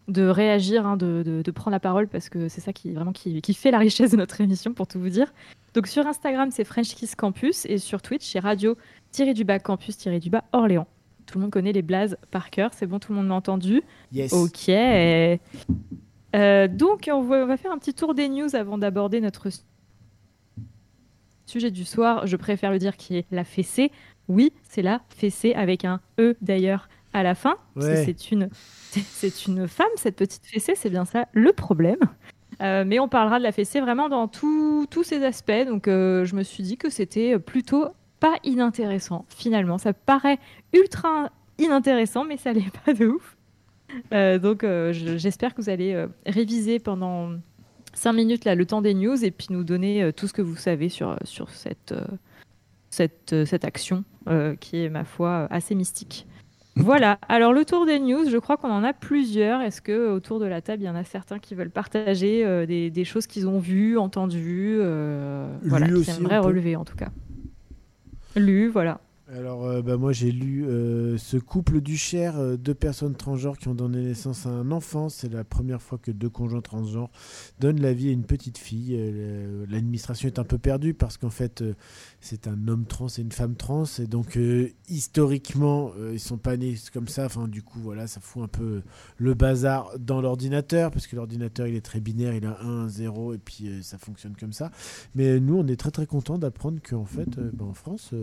de 0.08 0.24
réagir, 0.28 0.86
hein, 0.88 0.98
de, 0.98 1.52
prendre 1.52 1.72
la 1.72 1.80
parole 1.80 2.08
parce 2.08 2.30
que 2.30 2.48
c'est 2.48 2.62
ça 2.62 2.74
qui 2.74 2.92
vraiment 2.94 3.12
qui, 3.12 3.42
fait 3.54 3.72
la 3.72 3.78
richesse 3.80 4.12
de 4.12 4.18
notre 4.18 4.42
émission, 4.42 4.74
pour 4.74 4.88
tout 4.88 5.00
vous 5.00 5.10
dire. 5.10 5.34
Donc, 5.74 5.88
sur 5.88 6.08
Instagram, 6.08 6.50
c'est 6.52 6.64
French 6.64 6.96
Kiss 6.96 7.16
Campus 7.16 7.66
et 7.66 7.78
sur 7.78 8.02
Twitch, 8.02 8.26
c'est 8.26 8.40
radio-du-bas 8.40 9.60
campus-du-bas 9.60 10.44
Orléans. 10.54 10.88
Tout 11.28 11.38
le 11.38 11.44
monde 11.44 11.52
connaît 11.52 11.74
les 11.74 11.84
blazes 11.84 12.18
par 12.32 12.50
cœur. 12.50 12.72
C'est 12.74 12.88
bon, 12.88 12.98
tout 12.98 13.12
le 13.12 13.18
monde 13.20 13.28
m'a 13.28 13.36
entendu. 13.36 13.84
Yes. 14.12 14.34
Ok. 14.34 14.70
Euh, 16.36 16.68
donc, 16.68 17.10
on 17.12 17.22
va, 17.22 17.44
on 17.44 17.46
va 17.48 17.58
faire 17.58 17.72
un 17.72 17.78
petit 17.78 17.94
tour 17.94 18.14
des 18.16 18.28
news 18.30 18.56
avant 18.56 18.78
d'aborder 18.78 19.22
notre 19.22 19.50
su- 19.50 19.60
sujet 21.46 21.72
du 21.72 21.86
soir. 21.86 22.28
Je 22.28 22.36
préfère 22.36 22.72
le 22.72 22.80
dire 22.80 22.98
qui 22.98 23.18
est 23.18 23.26
la 23.32 23.44
fessée. 23.44 23.92
Oui, 24.28 24.52
c'est 24.70 24.82
la 24.82 25.02
fessée 25.10 25.54
avec 25.54 25.86
un 25.86 26.02
E 26.20 26.36
d'ailleurs 26.42 26.90
à 27.14 27.24
la 27.24 27.36
fin. 27.36 27.56
parce 27.74 27.86
que 27.88 27.92
Ouais. 27.94 28.04
C'est 28.06 28.32
une, 28.32 28.50
c'est 28.92 29.46
une 29.48 29.68
femme, 29.68 29.88
cette 29.96 30.16
petite 30.18 30.46
fessée, 30.46 30.74
c'est 30.76 30.90
bien 30.90 31.06
ça 31.06 31.28
le 31.34 31.54
problème. 31.54 32.00
Euh, 32.62 32.84
mais 32.86 33.00
on 33.00 33.08
parlera 33.08 33.38
de 33.40 33.44
la 33.44 33.52
fessée 33.52 33.80
vraiment 33.82 34.10
dans 34.10 34.28
tout- 34.28 34.86
tous 34.90 35.04
ses 35.04 35.24
aspects. 35.24 35.66
Donc, 35.68 35.88
euh, 35.88 36.26
je 36.26 36.36
me 36.36 36.44
suis 36.44 36.64
dit 36.64 36.78
que 36.78 36.90
c'était 36.90 37.38
plutôt 37.40 37.86
pas 38.20 38.36
inintéressant. 38.44 39.26
Finalement, 39.30 39.78
ça 39.78 39.94
paraît 39.94 40.40
ultra 40.74 41.32
inintéressant, 41.60 42.24
mais 42.26 42.38
ça 42.38 42.54
l'est 42.54 42.72
pas 42.86 42.94
de 42.94 43.08
ouf. 43.08 43.36
Euh, 44.14 44.38
donc, 44.38 44.64
euh, 44.64 44.92
je- 44.94 45.18
j'espère 45.18 45.54
que 45.56 45.62
vous 45.62 45.70
allez 45.70 45.94
euh, 45.94 46.08
réviser 46.26 46.78
pendant 46.80 47.32
5 47.94 48.14
minutes 48.14 48.46
là, 48.46 48.54
le 48.56 48.66
temps 48.66 48.82
des 48.82 48.94
news 48.94 49.24
et 49.24 49.32
puis 49.32 49.48
nous 49.52 49.64
donner 49.64 50.12
tout 50.14 50.28
ce 50.28 50.34
que 50.34 50.42
vous 50.42 50.56
savez 50.58 50.90
sur, 50.90 51.18
sur 51.24 51.50
cette, 51.50 51.94
cette, 52.90 53.34
cette 53.46 53.66
action 53.66 54.04
qui 54.60 54.84
est, 54.84 54.90
ma 54.90 55.04
foi, 55.06 55.48
assez 55.50 55.74
mystique. 55.74 56.28
Voilà, 56.76 57.18
alors 57.28 57.54
le 57.54 57.66
tour 57.66 57.88
des 57.88 57.98
news, 57.98 58.30
je 58.30 58.38
crois 58.38 58.56
qu'on 58.58 58.70
en 58.70 58.84
a 58.84 58.94
plusieurs. 58.94 59.62
Est-ce 59.62 59.82
que 59.82 60.12
autour 60.12 60.40
de 60.40 60.46
la 60.46 60.62
table, 60.62 60.84
il 60.84 60.86
y 60.86 60.90
en 60.90 60.96
a 60.96 61.04
certains 61.04 61.40
qui 61.40 61.56
veulent 61.56 61.72
partager 61.72 62.66
des, 62.68 62.92
des 62.92 63.04
choses 63.06 63.26
qu'ils 63.26 63.48
ont 63.48 63.58
vues, 63.58 63.98
entendues, 63.98 64.78
voilà, 65.64 65.88
qui 65.88 65.94
aussi, 65.94 66.12
aimeraient 66.12 66.38
relever 66.38 66.76
en 66.76 66.86
tout 66.86 66.96
cas? 66.98 67.10
Lu, 68.36 68.70
voilà. 68.70 69.00
Alors, 69.30 69.66
euh, 69.66 69.82
bah, 69.82 69.98
moi, 69.98 70.14
j'ai 70.14 70.32
lu 70.32 70.66
euh, 70.66 71.18
ce 71.18 71.36
couple 71.36 71.82
du 71.82 71.98
Cher, 71.98 72.38
euh, 72.38 72.56
deux 72.56 72.74
personnes 72.74 73.14
transgenres 73.14 73.58
qui 73.58 73.68
ont 73.68 73.76
donné 73.76 74.02
naissance 74.02 74.46
à 74.46 74.50
un 74.50 74.72
enfant. 74.72 75.10
C'est 75.10 75.28
la 75.28 75.44
première 75.44 75.82
fois 75.82 75.98
que 75.98 76.12
deux 76.12 76.30
conjoints 76.30 76.62
transgenres 76.62 77.10
donnent 77.60 77.82
la 77.82 77.92
vie 77.94 78.08
à 78.08 78.14
une 78.14 78.24
petite 78.24 78.58
fille. 78.58 78.96
Le- 78.96 79.66
L'administration 79.70 80.28
est 80.28 80.40
un 80.40 80.46
peu 80.46 80.58
perdue 80.58 80.94
parce 80.94 81.18
qu'en 81.18 81.30
fait, 81.30 81.62
c'est 82.22 82.48
un 82.48 82.70
homme 82.70 82.86
trans 82.86 83.08
et 83.18 83.22
une 83.22 83.34
femme 83.34 83.56
trans. 83.56 83.84
Et 84.00 84.08
donc, 84.08 84.40
historiquement, 84.88 85.92
ils 86.14 86.22
sont 86.22 86.38
pas 86.38 86.56
nés 86.56 86.76
comme 86.94 87.10
ça. 87.10 87.26
Enfin, 87.26 87.50
du 87.50 87.62
coup, 87.64 87.80
voilà, 87.82 88.08
ça 88.08 88.22
fout 88.22 88.44
un 88.44 88.48
peu 88.48 88.82
le 89.18 89.34
bazar 89.34 89.92
dans 90.00 90.22
l'ordinateur 90.22 90.90
parce 90.90 91.06
que 91.06 91.18
l'ordinateur, 91.18 91.68
il 91.68 91.76
est 91.76 91.82
très 91.86 92.00
binaire. 92.00 92.34
Il 92.34 92.46
a 92.46 92.62
1, 92.62 92.88
0 92.88 93.34
et 93.34 93.40
puis 93.40 93.70
ça 93.84 93.98
fonctionne 93.98 94.38
comme 94.40 94.54
ça. 94.54 94.72
Mais 95.16 95.42
nous, 95.42 95.58
on 95.58 95.68
est 95.68 95.76
très 95.76 95.92
très 95.92 96.06
contents 96.06 96.38
d'apprendre 96.38 96.80
qu'en 96.82 97.04
fait, 97.06 97.38
bah, 97.54 97.66
en 97.66 97.74
France, 97.74 98.14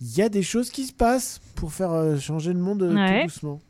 il 0.00 0.16
y 0.16 0.22
a 0.22 0.28
des 0.28 0.42
choses 0.42 0.70
qui 0.70 0.86
se 0.86 0.92
passent 0.92 1.40
pour 1.54 1.72
faire 1.72 1.90
euh, 1.92 2.16
changer 2.18 2.52
le 2.52 2.58
monde 2.60 2.82
euh, 2.82 2.94
Ouais. 2.94 3.20
tout 3.22 3.26
doucement. 3.28 3.60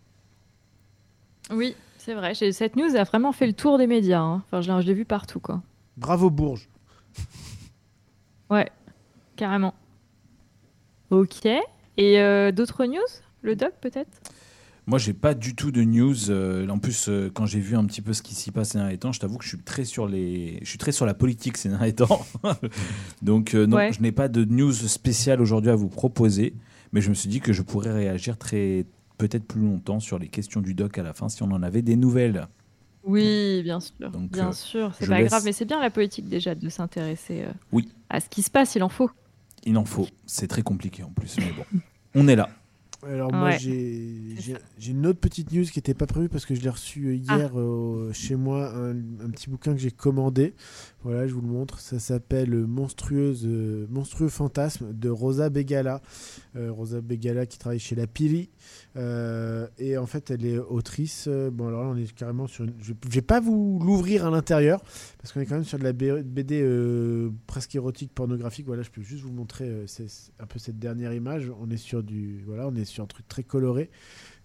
Oui, 1.51 1.75
c'est 1.99 2.15
vrai. 2.15 2.35
Cette 2.35 2.77
news 2.77 2.95
a 2.97 3.05
vraiment 3.05 3.33
fait 3.33 3.47
le 3.47 3.53
tour 3.55 3.79
des 3.79 3.87
médias. 3.87 4.21
hein. 4.21 4.43
Enfin, 4.47 4.61
je 4.61 4.71
l'ai- 4.73 4.83
je 4.83 4.87
l'ai 4.87 4.95
vu 4.95 5.05
partout, 5.05 5.41
quoi. 5.41 5.63
Bravo 5.97 6.31
Bourges. 6.31 6.69
Ouais, 8.51 8.71
carrément. 9.37 9.75
Ok. 11.11 11.45
Et 11.45 12.19
euh, 12.21 12.51
d'autres 12.51 12.87
news? 12.87 12.99
Le 13.43 13.55
doc, 13.57 13.73
peut-être? 13.81 14.09
Moi, 14.89 14.99
j'ai 14.99 15.13
pas 15.13 15.35
du 15.35 15.55
tout 15.55 15.71
de 15.71 15.83
news. 15.83 16.31
euh, 16.31 16.67
en 16.69 16.79
plus, 16.79 17.11
euh, 17.11 17.31
quand 17.33 17.45
j'ai 17.45 17.61
vu 17.61 17.77
un 17.77 17.85
petit 17.85 18.01
peu 18.01 18.15
ce 18.15 18.23
qui 18.23 18.35
s'y 18.35 18.51
passe 18.51 18.71
ces 18.71 18.79
derniers 18.79 18.97
temps, 18.97 19.13
je 19.13 19.21
t'avoue 19.21 19.37
que 19.37 19.45
je 19.45 19.51
suis 19.51 19.59
très 19.59 19.85
sur 19.85 20.09
les, 20.09 20.59
je 20.63 20.67
suis 20.69 20.79
très 20.79 20.93
sur 20.93 21.05
la 21.05 21.13
politique 21.13 21.59
ces 21.59 21.69
derniers 21.69 21.95
temps. 21.95 22.25
Donc 23.23 23.55
euh, 23.55 23.67
non, 23.67 23.77
Ouais. 23.77 23.93
je 23.93 24.01
n'ai 24.01 24.13
pas 24.13 24.29
de 24.29 24.47
news 24.47 24.73
spéciale 24.73 25.43
aujourd'hui 25.43 25.71
à 25.71 25.75
vous 25.75 25.91
proposer, 25.91 26.55
mais 26.93 27.03
je 27.03 27.11
me 27.11 27.15
suis 27.15 27.29
dit 27.29 27.41
que 27.41 27.53
je 27.53 27.61
pourrais 27.61 27.93
réagir 27.93 28.39
très, 28.39 28.87
peut-être 29.19 29.45
plus 29.47 29.61
longtemps 29.61 30.01
sur 30.01 30.19
les 30.19 30.29
questions 30.29 30.63
du 30.63 30.73
doc 30.73 30.97
à 30.97 31.03
la 31.03 31.13
fin 31.13 31.29
si 31.29 31.43
on 31.43 31.51
en 31.53 31.63
avait 31.63 31.83
des 31.83 31.97
nouvelles. 31.97 32.49
Oui, 33.05 33.61
bien 33.63 33.81
sûr. 33.81 34.11
Donc, 34.11 34.31
bien 34.31 34.49
euh, 34.49 34.53
sûr, 34.53 34.93
c'est 34.99 35.07
pas 35.07 35.19
laisse- 35.21 35.29
grave, 35.29 35.43
mais 35.45 35.53
c'est 35.53 35.67
bien 35.67 35.81
la 35.83 35.91
politique 35.91 36.31
déjà 36.31 36.55
de 36.55 36.69
s'intéresser 36.71 37.43
euh, 37.43 37.53
Oui. 37.73 37.91
à 38.09 38.21
ce 38.21 38.29
qui 38.31 38.43
se 38.43 38.51
passe, 38.51 38.75
il 38.75 38.83
en 38.83 38.89
faut. 38.89 39.11
Il 39.65 39.77
en 39.77 39.85
faut. 39.85 40.09
C'est 40.25 40.47
très 40.49 40.63
compliqué 40.63 41.03
en 41.03 41.11
plus, 41.11 41.37
mais 41.37 41.53
bon, 41.53 41.81
on 42.15 42.27
est 42.27 42.37
là. 42.37 42.49
Alors 43.07 43.33
moi 43.33 43.51
Ouais. 43.51 43.59
j'ai 43.61 44.91
une 44.91 45.07
autre 45.07 45.21
petite 45.21 45.53
news 45.53 45.63
qui 45.65 45.79
n'était 45.79 45.95
pas 45.95 46.07
prévue 46.07 46.29
parce 46.29 46.45
que 46.45 46.55
je 46.57 46.61
l'ai 46.61 46.69
reçue 46.69 47.07
euh, 47.07 47.15
hier 47.15 47.53
euh, 47.57 48.13
chez 48.13 48.35
moi, 48.35 48.73
un, 48.75 48.91
un 48.91 49.31
petit 49.31 49.49
bouquin 49.49 49.73
que 49.73 49.79
j'ai 49.79 49.93
commandé. 49.93 50.53
Voilà, 51.05 51.29
je 51.29 51.35
vous 51.35 51.41
le 51.41 51.47
montre. 51.49 51.79
Ça 51.79 52.01
s'appelle 52.01 52.53
euh, 52.53 52.67
Monstrueux 52.67 54.29
Fantasme 54.29 54.93
de 54.93 55.09
Rosa 55.09 55.49
Begala. 55.49 56.03
Euh, 56.57 56.73
Rosa 56.73 57.01
Begala 57.01 57.47
qui 57.47 57.57
travaille 57.57 57.79
chez 57.79 57.95
La 57.95 58.09
Pili. 58.09 58.51
Euh, 58.97 59.69
et 59.79 59.97
en 59.97 60.07
fait, 60.07 60.33
elle 60.33 60.45
est 60.45 60.59
autrice. 60.59 61.29
Bon, 61.29 61.69
alors 61.69 61.85
là, 61.85 61.91
on 61.91 61.97
est 61.97 62.13
carrément 62.13 62.49
sur 62.49 62.65
une... 62.65 62.75
Je 62.81 62.95
je 63.09 63.15
vais 63.15 63.23
pas 63.23 63.39
vous 63.39 63.81
l'ouvrir 63.83 64.27
à 64.27 64.31
l'intérieur 64.31 64.83
parce 65.19 65.33
qu'on 65.33 65.41
est 65.41 65.47
quand 65.47 65.55
même 65.55 65.65
sur 65.65 65.79
de 65.79 65.85
la 65.85 65.93
BD 65.93 66.65
presque 67.47 67.75
érotique, 67.77 68.13
pornographique. 68.13 68.67
Voilà, 68.67 68.83
je 68.83 68.91
peux 68.91 69.03
juste 69.03 69.23
vous 69.23 69.33
montrer 69.33 69.85
un 70.41 70.47
peu 70.47 70.59
cette 70.59 70.79
dernière 70.79 71.13
image. 71.13 71.51
On 71.61 71.71
est 71.71 71.77
sur 71.77 72.03
du... 72.03 72.43
Voilà, 72.45 72.67
on 72.67 72.75
est 72.75 72.85
sur 72.85 73.05
un 73.05 73.07
truc 73.07 73.29
très 73.29 73.45
coloré 73.45 73.91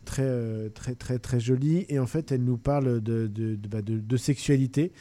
très 0.04 0.24
euh, 0.26 0.70
très 0.70 0.96
très 0.96 1.18
très 1.20 1.40
joli 1.40 1.86
et 1.90 1.98
en 2.00 2.06
fait 2.06 2.32
elle 2.32 2.44
nous 2.44 2.58
parle 2.58 3.02
de, 3.02 3.28
de, 3.28 3.56
de, 3.56 3.68
bah, 3.68 3.82
de- 3.82 4.00
de 4.00 4.18
sexualité 4.18 4.92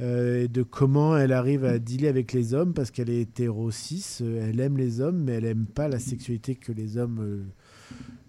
euh, 0.00 0.44
et 0.44 0.48
de 0.48 0.62
comment 0.62 1.16
elle 1.16 1.32
arrive 1.32 1.64
à 1.64 1.78
dealer 1.78 2.08
avec 2.08 2.32
les 2.32 2.54
hommes 2.54 2.72
parce 2.74 2.90
qu'elle 2.90 3.10
est 3.10 3.20
hétéro 3.22 3.70
cis 3.70 4.18
euh, 4.22 4.48
elle 4.48 4.60
aime 4.60 4.76
les 4.76 5.00
hommes 5.00 5.22
mais 5.24 5.32
elle 5.32 5.44
aime 5.46 5.66
pas 5.66 5.88
la 5.88 5.98
sexualité 5.98 6.54
que 6.54 6.72
les 6.72 6.96
hommes 6.98 7.18
euh, 7.20 7.42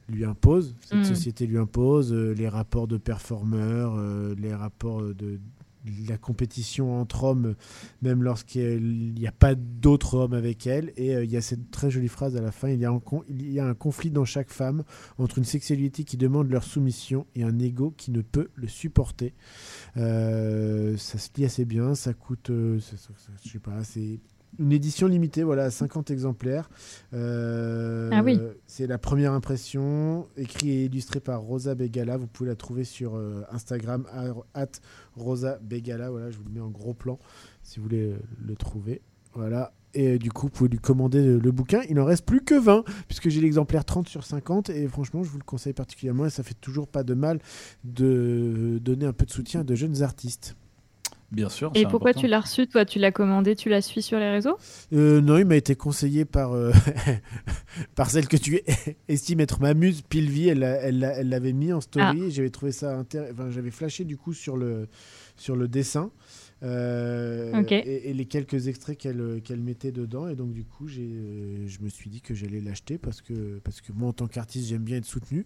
lui 0.09 0.25
imposent 0.25 0.75
cette 0.81 0.99
Mm. 0.99 1.03
société 1.05 1.47
lui 1.47 1.57
impose 1.57 2.13
euh, 2.13 2.33
les 2.33 2.49
rapports 2.49 2.87
de 2.87 2.97
performeurs 2.97 3.95
les 4.37 4.53
rapports 4.53 5.03
de 5.03 5.39
la 6.07 6.17
compétition 6.17 6.99
entre 6.99 7.23
hommes, 7.23 7.55
même 8.01 8.23
lorsqu'il 8.23 9.13
n'y 9.13 9.27
a 9.27 9.31
pas 9.31 9.55
d'autres 9.55 10.15
hommes 10.15 10.33
avec 10.33 10.67
elle. 10.67 10.93
Et 10.95 11.15
euh, 11.15 11.23
il 11.23 11.31
y 11.31 11.37
a 11.37 11.41
cette 11.41 11.71
très 11.71 11.89
jolie 11.89 12.07
phrase 12.07 12.35
à 12.35 12.41
la 12.41 12.51
fin, 12.51 12.69
il 12.69 12.79
y, 12.79 12.85
a 12.85 13.65
un 13.65 13.73
conflit 13.73 14.11
dans 14.11 14.25
chaque 14.25 14.51
femme 14.51 14.83
entre 15.17 15.37
une 15.37 15.43
sexualité 15.45 16.03
qui 16.03 16.17
demande 16.17 16.49
leur 16.49 16.63
soumission 16.63 17.25
et 17.35 17.43
un 17.43 17.57
ego 17.59 17.93
qui 17.97 18.11
ne 18.11 18.21
peut 18.21 18.49
le 18.55 18.67
supporter. 18.67 19.33
Euh, 19.97 20.97
ça 20.97 21.17
se 21.17 21.29
lit 21.35 21.45
assez 21.45 21.65
bien, 21.65 21.95
ça 21.95 22.13
coûte, 22.13 22.49
euh, 22.49 22.79
ça- 22.79 22.97
sais 23.43 23.59
pas, 23.59 23.83
c'est 23.83 24.19
une 24.59 24.71
édition 24.71 25.07
limitée, 25.07 25.43
voilà, 25.43 25.65
à 25.65 25.71
50 25.71 26.11
exemplaires. 26.11 26.69
Euh, 27.13 28.09
Ah 28.11 28.21
oui. 28.23 28.39
C'est 28.67 28.87
la 28.87 28.97
première 28.97 29.33
impression, 29.33 30.27
écrit 30.37 30.69
et 30.69 30.85
illustré 30.85 31.19
par 31.19 31.41
Rosa 31.41 31.75
Begala. 31.75 32.17
Vous 32.17 32.27
pouvez 32.27 32.49
la 32.49 32.55
trouver 32.55 32.83
sur 32.83 33.15
euh, 33.15 33.43
Instagram, 33.51 34.05
at 34.53 34.67
Rosa 35.15 35.57
Begala. 35.61 36.09
Voilà, 36.09 36.29
je 36.31 36.37
vous 36.37 36.43
le 36.43 36.51
mets 36.51 36.59
en 36.59 36.69
gros 36.69 36.93
plan 36.93 37.19
si 37.63 37.79
vous 37.79 37.83
voulez 37.83 38.11
euh, 38.11 38.17
le 38.45 38.55
trouver. 38.55 39.01
Voilà. 39.33 39.73
Et 39.93 40.19
du 40.19 40.31
coup, 40.31 40.47
vous 40.47 40.51
pouvez 40.51 40.69
lui 40.69 40.79
commander 40.79 41.21
le, 41.21 41.37
le 41.39 41.51
bouquin. 41.51 41.81
Il 41.89 41.95
n'en 41.95 42.05
reste 42.05 42.25
plus 42.25 42.41
que 42.41 42.55
20, 42.57 42.83
puisque 43.07 43.29
j'ai 43.29 43.41
l'exemplaire 43.41 43.83
30 43.83 44.07
sur 44.07 44.23
50. 44.23 44.69
Et 44.69 44.87
franchement, 44.87 45.23
je 45.23 45.29
vous 45.29 45.37
le 45.37 45.43
conseille 45.43 45.73
particulièrement. 45.73 46.25
Et 46.25 46.29
ça 46.29 46.43
fait 46.43 46.57
toujours 46.59 46.87
pas 46.87 47.03
de 47.03 47.13
mal 47.13 47.39
de 47.83 48.79
donner 48.81 49.05
un 49.05 49.13
peu 49.13 49.25
de 49.25 49.31
soutien 49.31 49.61
à 49.61 49.63
de 49.63 49.75
jeunes 49.75 50.01
artistes. 50.01 50.55
Bien 51.31 51.47
sûr. 51.49 51.71
Et 51.75 51.83
pourquoi 51.83 52.09
important. 52.09 52.21
tu 52.21 52.27
l'as 52.27 52.39
reçu 52.41 52.67
Toi, 52.67 52.83
tu 52.85 52.99
l'as 52.99 53.11
commandé, 53.11 53.55
tu 53.55 53.69
l'as 53.69 53.81
suivi 53.81 54.01
sur 54.01 54.19
les 54.19 54.29
réseaux? 54.29 54.57
Euh, 54.91 55.21
non, 55.21 55.37
il 55.37 55.45
m'a 55.45 55.55
été 55.55 55.75
conseillé 55.75 56.25
par, 56.25 56.51
euh, 56.53 56.71
par 57.95 58.09
celle 58.09 58.27
que 58.27 58.35
tu 58.37 58.59
estimes 59.07 59.39
être 59.39 59.61
ma 59.61 59.73
muse, 59.73 60.01
Pilvi. 60.01 60.49
Elle 60.49 60.59
l'a- 60.59 60.75
elle 60.81 60.99
l'a- 60.99 61.17
elle 61.19 61.29
l'avait 61.29 61.53
mis 61.53 61.71
en 61.71 61.79
story. 61.81 62.23
et 62.25 62.31
J'avais 62.31 62.49
trouvé 62.49 62.71
ça 62.71 62.97
intéressant. 62.97 63.33
Enfin, 63.33 63.49
j'avais 63.49 63.71
flashé 63.71 64.03
du 64.03 64.17
coup 64.17 64.33
sur 64.33 64.57
le, 64.57 64.87
sur 65.37 65.55
le 65.55 65.67
dessin. 65.67 66.11
euh, 66.63 67.63
et, 67.69 68.09
et 68.09 68.13
les 68.13 68.25
quelques 68.25 68.67
extraits 68.67 68.97
qu'elle 68.97 69.41
qu'elle 69.43 69.61
mettait 69.61 69.91
dedans. 69.91 70.27
Et 70.27 70.35
donc, 70.35 70.53
du 70.53 70.63
coup, 70.63 70.87
j'ai, 70.87 71.01
euh, 71.11 71.65
je 71.67 71.79
me 71.81 71.89
suis 71.89 72.09
dit 72.09 72.21
que 72.21 72.33
j'allais 72.35 72.59
l'acheter 72.61 72.97
parce 72.97 73.21
que, 73.21 73.59
parce 73.63 73.81
que 73.81 73.91
moi, 73.93 74.09
en 74.09 74.13
tant 74.13 74.27
qu'artiste, 74.27 74.67
j'aime 74.67 74.83
bien 74.83 74.97
être 74.97 75.05
soutenu 75.05 75.45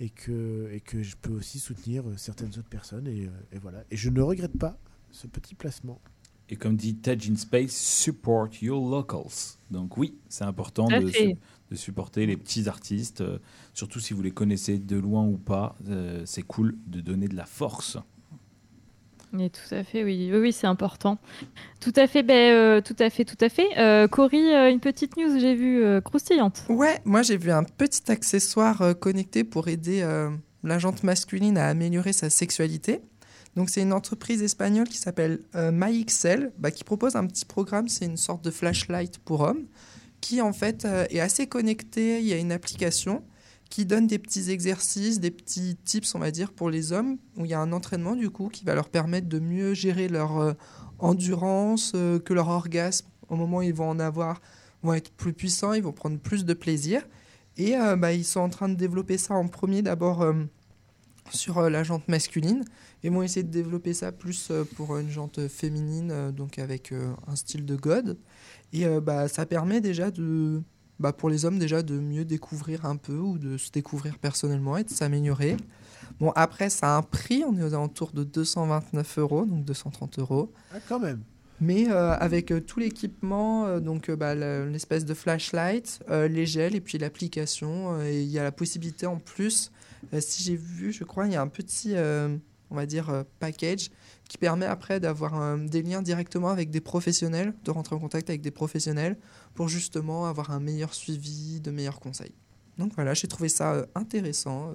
et 0.00 0.08
que, 0.10 0.70
et 0.72 0.80
que 0.80 1.02
je 1.02 1.16
peux 1.20 1.32
aussi 1.32 1.58
soutenir 1.58 2.04
certaines 2.16 2.50
autres 2.50 2.68
personnes. 2.70 3.06
Et, 3.08 3.28
et 3.52 3.58
voilà. 3.60 3.84
Et 3.90 3.96
je 3.96 4.08
ne 4.10 4.20
regrette 4.22 4.56
pas 4.58 4.78
ce 5.14 5.26
petit 5.26 5.54
placement. 5.54 6.00
Et 6.50 6.56
comme 6.56 6.76
dit 6.76 6.94
Tej 6.96 7.30
in 7.30 7.36
Space, 7.36 7.70
support 7.74 8.48
your 8.60 8.86
locals. 8.90 9.56
Donc 9.70 9.96
oui, 9.96 10.14
c'est 10.28 10.44
important 10.44 10.88
de, 10.88 11.08
su- 11.08 11.36
de 11.70 11.74
supporter 11.76 12.26
les 12.26 12.36
petits 12.36 12.68
artistes, 12.68 13.22
euh, 13.22 13.38
surtout 13.72 13.98
si 14.00 14.12
vous 14.12 14.20
les 14.20 14.30
connaissez 14.30 14.78
de 14.78 14.96
loin 14.96 15.24
ou 15.24 15.38
pas. 15.38 15.74
euh, 15.88 16.22
c'est 16.26 16.42
cool 16.42 16.76
de 16.86 17.00
donner 17.00 17.28
de 17.28 17.36
la 17.36 17.46
force. 17.46 17.96
Mais 19.32 19.48
tout 19.50 19.74
à 19.74 19.82
fait, 19.82 20.04
oui, 20.04 20.28
oui, 20.32 20.38
oui, 20.38 20.52
c'est 20.52 20.66
important. 20.68 21.18
Tout 21.80 21.92
à 21.96 22.06
fait, 22.06 22.22
ben, 22.22 22.52
euh, 22.54 22.80
tout 22.80 22.94
à 23.00 23.10
fait, 23.10 23.24
tout 23.24 23.38
à 23.40 23.48
fait. 23.48 23.66
Euh, 23.78 24.06
Cory, 24.06 24.54
euh, 24.54 24.70
une 24.70 24.78
petite 24.80 25.16
news, 25.16 25.38
j'ai 25.40 25.54
vu 25.56 25.82
euh, 25.82 26.00
croustillante. 26.00 26.64
Ouais, 26.68 27.00
moi 27.04 27.22
j'ai 27.22 27.36
vu 27.36 27.50
un 27.50 27.64
petit 27.64 28.10
accessoire 28.12 28.80
euh, 28.82 28.94
connecté 28.94 29.42
pour 29.42 29.66
aider 29.68 30.02
euh, 30.02 30.30
la 30.62 30.78
jante 30.78 31.02
masculine 31.02 31.58
à 31.58 31.66
améliorer 31.68 32.12
sa 32.12 32.30
sexualité. 32.30 33.00
Donc 33.56 33.70
c'est 33.70 33.82
une 33.82 33.92
entreprise 33.92 34.42
espagnole 34.42 34.88
qui 34.88 34.98
s'appelle 34.98 35.40
euh, 35.54 35.70
MyXL, 35.72 36.52
bah, 36.58 36.70
qui 36.70 36.84
propose 36.84 37.16
un 37.16 37.26
petit 37.26 37.44
programme, 37.44 37.88
c'est 37.88 38.04
une 38.04 38.16
sorte 38.16 38.44
de 38.44 38.50
flashlight 38.50 39.18
pour 39.18 39.40
hommes, 39.40 39.66
qui 40.20 40.40
en 40.40 40.52
fait 40.52 40.84
euh, 40.84 41.06
est 41.10 41.20
assez 41.20 41.46
connecté. 41.46 42.20
Il 42.20 42.26
y 42.26 42.32
a 42.32 42.36
une 42.36 42.52
application 42.52 43.22
qui 43.70 43.86
donne 43.86 44.06
des 44.06 44.18
petits 44.18 44.50
exercices, 44.50 45.20
des 45.20 45.30
petits 45.30 45.76
tips, 45.84 46.14
on 46.14 46.18
va 46.18 46.30
dire, 46.30 46.52
pour 46.52 46.68
les 46.68 46.92
hommes, 46.92 47.16
où 47.36 47.44
il 47.44 47.50
y 47.50 47.54
a 47.54 47.60
un 47.60 47.72
entraînement 47.72 48.16
du 48.16 48.30
coup 48.30 48.48
qui 48.48 48.64
va 48.64 48.74
leur 48.74 48.88
permettre 48.88 49.28
de 49.28 49.38
mieux 49.38 49.74
gérer 49.74 50.08
leur 50.08 50.38
euh, 50.38 50.52
endurance, 50.98 51.92
que 51.92 52.32
leur 52.32 52.48
orgasme, 52.48 53.06
au 53.28 53.36
moment 53.36 53.58
où 53.58 53.62
ils 53.62 53.74
vont 53.74 53.88
en 53.88 53.98
avoir, 53.98 54.40
vont 54.82 54.94
être 54.94 55.10
plus 55.10 55.32
puissants, 55.32 55.72
ils 55.72 55.82
vont 55.82 55.92
prendre 55.92 56.18
plus 56.18 56.44
de 56.44 56.54
plaisir. 56.54 57.02
Et 57.56 57.74
bah, 57.98 58.12
ils 58.12 58.24
sont 58.24 58.40
en 58.40 58.48
train 58.48 58.68
de 58.68 58.74
développer 58.74 59.18
ça 59.18 59.34
en 59.34 59.48
premier 59.48 59.82
d'abord 59.82 60.24
sur 61.30 61.68
la 61.68 61.82
jante 61.82 62.06
masculine 62.08 62.64
et 63.04 63.10
vont 63.10 63.22
essayer 63.22 63.44
de 63.44 63.50
développer 63.52 63.94
ça 63.94 64.10
plus 64.10 64.48
euh, 64.50 64.64
pour 64.64 64.96
une 64.98 65.10
jante 65.10 65.46
féminine, 65.46 66.10
euh, 66.10 66.32
donc 66.32 66.58
avec 66.58 66.90
euh, 66.90 67.12
un 67.28 67.36
style 67.36 67.64
de 67.64 67.76
god. 67.76 68.18
Et 68.72 68.84
bah, 69.00 69.28
ça 69.28 69.46
permet 69.46 69.80
déjà 69.80 70.10
de, 70.10 70.60
bah, 70.98 71.12
pour 71.12 71.30
les 71.30 71.44
hommes 71.44 71.60
déjà 71.60 71.80
de 71.82 71.96
mieux 72.00 72.24
découvrir 72.24 72.86
un 72.86 72.96
peu 72.96 73.16
ou 73.16 73.38
de 73.38 73.56
se 73.56 73.70
découvrir 73.70 74.18
personnellement 74.18 74.76
et 74.76 74.82
de 74.82 74.90
s'améliorer. 74.90 75.56
Bon, 76.18 76.32
après, 76.34 76.70
ça 76.70 76.94
a 76.94 76.98
un 76.98 77.02
prix, 77.02 77.44
on 77.46 77.56
est 77.56 77.62
aux 77.62 77.74
alentours 77.74 78.10
de 78.10 78.24
229 78.24 79.18
euros, 79.18 79.44
donc 79.44 79.64
230 79.64 80.18
euros. 80.18 80.52
Ah, 80.72 80.78
quand 80.88 80.98
même. 80.98 81.20
Mais 81.60 81.88
euh, 81.88 82.14
avec 82.14 82.50
euh, 82.50 82.58
tout 82.60 82.80
l'équipement, 82.80 83.64
euh, 83.66 83.78
donc 83.78 84.10
bah, 84.10 84.34
le- 84.34 84.68
l'espèce 84.68 85.04
de 85.04 85.14
flashlight, 85.14 86.00
les 86.10 86.46
gels 86.46 86.74
et 86.74 86.80
puis 86.80 86.98
l'application, 86.98 88.02
et 88.02 88.22
il 88.22 88.28
y 88.28 88.40
a 88.40 88.42
la 88.42 88.50
possibilité 88.52 89.06
en 89.06 89.18
plus, 89.18 89.70
si 90.18 90.42
j'ai 90.42 90.56
vu, 90.56 90.92
je 90.92 91.04
crois, 91.04 91.26
il 91.26 91.32
y 91.32 91.36
a 91.36 91.42
un 91.42 91.46
petit, 91.48 91.94
on 92.70 92.74
va 92.76 92.86
dire, 92.86 93.10
euh, 93.10 93.22
package 93.40 93.90
qui 94.28 94.38
permet 94.38 94.66
après 94.66 95.00
d'avoir 95.00 95.40
euh, 95.40 95.56
des 95.56 95.82
liens 95.82 96.02
directement 96.02 96.48
avec 96.48 96.70
des 96.70 96.80
professionnels, 96.80 97.54
de 97.64 97.70
rentrer 97.70 97.94
en 97.96 97.98
contact 97.98 98.30
avec 98.30 98.42
des 98.42 98.50
professionnels 98.50 99.16
pour 99.54 99.68
justement 99.68 100.26
avoir 100.26 100.50
un 100.50 100.60
meilleur 100.60 100.94
suivi, 100.94 101.60
de 101.60 101.70
meilleurs 101.70 102.00
conseils. 102.00 102.34
Donc 102.78 102.92
voilà, 102.94 103.14
j'ai 103.14 103.28
trouvé 103.28 103.48
ça 103.48 103.74
euh, 103.74 103.86
intéressant, 103.94 104.74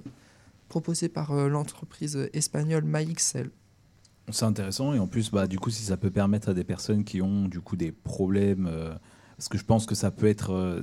proposé 0.68 1.08
par 1.08 1.34
l'entreprise 1.34 2.28
espagnole 2.32 2.84
MyXL. 2.84 3.50
C'est 4.30 4.44
intéressant 4.44 4.94
et 4.94 5.00
en 5.00 5.08
plus, 5.08 5.30
bah, 5.32 5.48
du 5.48 5.58
coup, 5.58 5.70
si 5.70 5.82
ça 5.82 5.96
peut 5.96 6.12
permettre 6.12 6.50
à 6.50 6.54
des 6.54 6.62
personnes 6.62 7.02
qui 7.04 7.20
ont 7.20 7.48
du 7.48 7.60
coup 7.60 7.74
des 7.74 7.90
problèmes, 7.90 8.70
parce 9.36 9.48
que 9.48 9.58
je 9.58 9.64
pense 9.64 9.86
que 9.86 9.96
ça 9.96 10.12
peut 10.12 10.28
être, 10.28 10.80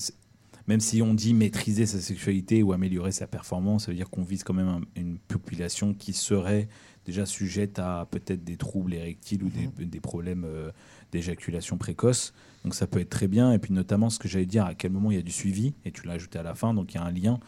même 0.67 0.79
si 0.81 1.01
on 1.01 1.13
dit 1.13 1.33
maîtriser 1.33 1.85
sa 1.85 1.99
sexualité 1.99 2.61
ou 2.63 2.73
améliorer 2.73 3.11
sa 3.11 3.25
performance, 3.27 3.85
ça 3.85 3.91
veut 3.91 3.97
dire 3.97 4.09
qu'on 4.09 4.23
vise 4.23 4.43
quand 4.43 4.53
même 4.53 4.67
un- 4.67 4.81
une 4.95 5.17
population 5.17 5.93
qui 5.93 6.13
serait 6.13 6.67
déjà 7.05 7.25
sujette 7.25 7.79
à 7.79 8.05
peut-être 8.11 8.43
des 8.43 8.57
troubles 8.57 8.93
érectiles 8.93 9.43
ou 9.43 9.49
des, 9.49 9.85
des 9.85 9.99
problèmes 10.01 10.43
euh, 10.45 10.71
d'éjaculation 11.13 11.77
précoce. 11.77 12.33
Donc 12.65 12.75
ça 12.75 12.85
peut 12.85 12.99
être 12.99 13.09
très 13.09 13.29
bien. 13.29 13.53
Et 13.53 13.59
puis 13.59 13.73
notamment, 13.73 14.09
ce 14.09 14.19
que 14.19 14.27
j'allais 14.27 14.45
dire, 14.45 14.65
à 14.65 14.75
quel 14.75 14.91
moment 14.91 15.09
il 15.11 15.15
y 15.15 15.19
a 15.19 15.23
du 15.23 15.31
suivi, 15.31 15.73
et 15.85 15.91
tu 15.91 16.05
l'as 16.05 16.13
ajouté 16.13 16.37
à 16.37 16.43
la 16.43 16.53
fin, 16.53 16.73
donc 16.73 16.93
il 16.93 16.97
y 16.97 16.99
a 16.99 17.03
un 17.03 17.11
lien. 17.11 17.39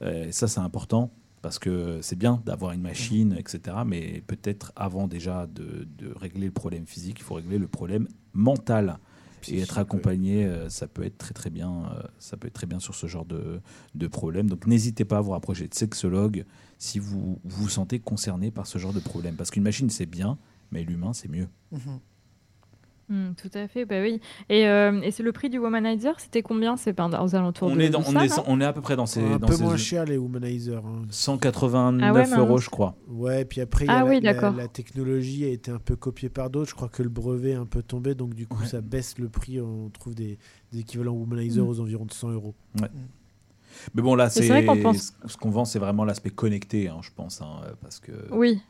Euh, 0.00 0.28
et 0.28 0.32
ça, 0.32 0.48
c'est 0.48 0.60
important 0.60 1.10
parce 1.42 1.58
que 1.58 1.98
c'est 2.00 2.16
bien 2.16 2.40
d'avoir 2.46 2.72
une 2.72 2.80
machine, 2.80 3.36
etc. 3.38 3.76
Mais 3.84 4.22
peut-être 4.26 4.72
avant 4.76 5.08
déjà 5.08 5.46
de, 5.46 5.86
de 5.98 6.10
régler 6.16 6.46
le 6.46 6.52
problème 6.52 6.86
physique, 6.86 7.18
il 7.18 7.22
faut 7.24 7.34
régler 7.34 7.58
le 7.58 7.68
problème 7.68 8.08
mental. 8.32 8.98
Et 9.48 9.60
être 9.60 9.78
accompagné, 9.78 10.44
euh, 10.44 10.68
ça 10.68 10.86
peut 10.86 11.02
être 11.04 11.18
très 11.18 11.34
très 11.34 11.50
bien. 11.50 11.92
euh, 11.96 12.02
ça 12.18 12.36
peut 12.36 12.46
être 12.48 12.54
très 12.54 12.66
bien 12.66 12.80
sur 12.80 12.94
ce 12.94 13.06
genre 13.06 13.24
de, 13.24 13.60
de 13.94 14.06
problème. 14.06 14.48
Donc 14.48 14.66
n'hésitez 14.66 15.04
pas 15.04 15.18
à 15.18 15.20
vous 15.20 15.32
rapprocher 15.32 15.68
de 15.68 15.74
sexologue 15.74 16.44
si 16.78 16.98
vous 16.98 17.38
vous 17.44 17.68
sentez 17.68 17.98
concerné 18.00 18.50
par 18.50 18.66
ce 18.66 18.78
genre 18.78 18.92
de 18.92 19.00
problème. 19.00 19.36
Parce 19.36 19.50
qu'une 19.50 19.62
machine 19.62 19.90
c'est 19.90 20.06
bien, 20.06 20.38
mais 20.70 20.82
l'humain 20.84 21.12
c'est 21.12 21.28
mieux. 21.28 21.48
Hmm, 21.70 21.98
tout 23.08 23.50
à 23.54 23.68
fait, 23.68 23.84
bah 23.84 24.00
oui. 24.00 24.20
Et, 24.48 24.66
euh, 24.66 25.00
et 25.02 25.10
c'est 25.10 25.22
le 25.22 25.32
prix 25.32 25.50
du 25.50 25.58
Womanizer, 25.58 26.18
c'était 26.18 26.40
combien 26.42 26.76
C'est 26.76 26.92
pas 26.92 27.08
aux 27.22 27.34
alentours 27.34 27.68
On 27.70 27.76
de, 27.76 27.80
est, 27.82 27.90
dans, 27.90 28.00
de 28.00 28.04
on, 28.06 28.12
ça, 28.12 28.24
est, 28.24 28.32
on 28.46 28.60
est 28.60 28.64
à 28.64 28.72
peu 28.72 28.80
près 28.80 28.96
dans 28.96 29.06
ces, 29.06 29.20
un 29.22 29.38
dans 29.38 29.46
peu 29.48 29.54
ces 29.54 29.62
moins 29.62 29.76
cher 29.76 30.04
les 30.06 30.16
Womanizer. 30.16 30.84
hein. 30.86 31.02
189 31.10 32.02
Ah 32.02 32.12
ouais, 32.36 32.38
euros, 32.40 32.58
je 32.58 32.70
crois. 32.70 32.96
Ouais, 33.08 33.44
puis 33.44 33.60
après, 33.60 33.84
il 33.84 33.88
y 33.88 33.90
a 33.90 33.94
Ah 33.96 34.04
la, 34.04 34.10
oui, 34.10 34.20
la- 34.20 34.32
d'accord. 34.32 34.54
la 34.54 34.68
technologie 34.68 35.44
a 35.44 35.48
été 35.48 35.70
un 35.70 35.78
peu 35.78 35.96
copiée 35.96 36.28
par 36.30 36.48
d'autres. 36.50 36.70
Je 36.70 36.74
crois 36.74 36.88
que 36.88 37.02
le 37.02 37.08
brevet 37.10 37.50
est 37.50 37.54
un 37.54 37.66
peu 37.66 37.82
tombé, 37.82 38.14
donc 38.14 38.34
du 38.34 38.46
coup, 38.46 38.60
Ouais. 38.62 38.66
ça 38.66 38.80
baisse 38.80 39.18
le 39.18 39.28
prix. 39.28 39.60
On 39.60 39.88
trouve 39.90 40.14
des, 40.14 40.38
des 40.72 40.80
équivalents 40.80 41.12
Womanizer 41.12 41.64
Mm. 41.64 41.68
aux 41.68 41.80
environs 41.80 42.06
de 42.06 42.12
100 42.12 42.30
euros. 42.30 42.54
Mais 43.94 44.02
bon, 44.02 44.14
là, 44.14 44.28
c'est 44.30 44.64
pense- 44.82 45.14
ce 45.26 45.36
qu'on 45.36 45.50
vend, 45.50 45.64
c'est 45.64 45.78
vraiment 45.78 46.04
l'aspect 46.04 46.30
connecté, 46.30 46.88
hein, 46.88 46.98
je 47.02 47.10
pense, 47.14 47.40
hein, 47.40 47.60
parce 47.80 48.00
que 48.00 48.12
Oui. 48.30 48.60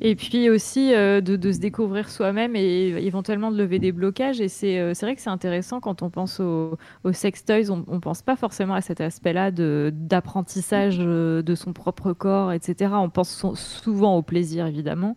Et 0.00 0.14
puis 0.14 0.48
aussi 0.48 0.94
euh, 0.94 1.20
de, 1.20 1.36
de 1.36 1.52
se 1.52 1.58
découvrir 1.58 2.08
soi-même 2.08 2.56
et 2.56 2.88
éventuellement 3.04 3.50
de 3.50 3.56
lever 3.58 3.78
des 3.78 3.92
blocages. 3.92 4.40
Et 4.40 4.48
c'est 4.48 4.78
euh, 4.78 4.92
vrai 5.00 5.14
que 5.14 5.20
c'est 5.20 5.30
intéressant 5.30 5.80
quand 5.80 6.02
on 6.02 6.10
pense 6.10 6.40
aux, 6.40 6.78
aux 7.04 7.12
sex 7.12 7.44
toys, 7.44 7.70
on, 7.70 7.84
on 7.86 8.00
pense 8.00 8.22
pas 8.22 8.36
forcément 8.36 8.74
à 8.74 8.80
cet 8.80 9.00
aspect-là 9.00 9.50
d'apprentissage 9.90 10.96
euh, 11.00 11.42
de 11.42 11.54
son 11.54 11.72
propre 11.72 12.12
corps, 12.12 12.52
etc. 12.52 12.92
On 12.94 13.10
pense 13.10 13.30
so- 13.30 13.54
souvent 13.56 14.16
au 14.16 14.22
plaisir, 14.22 14.66
évidemment. 14.66 15.16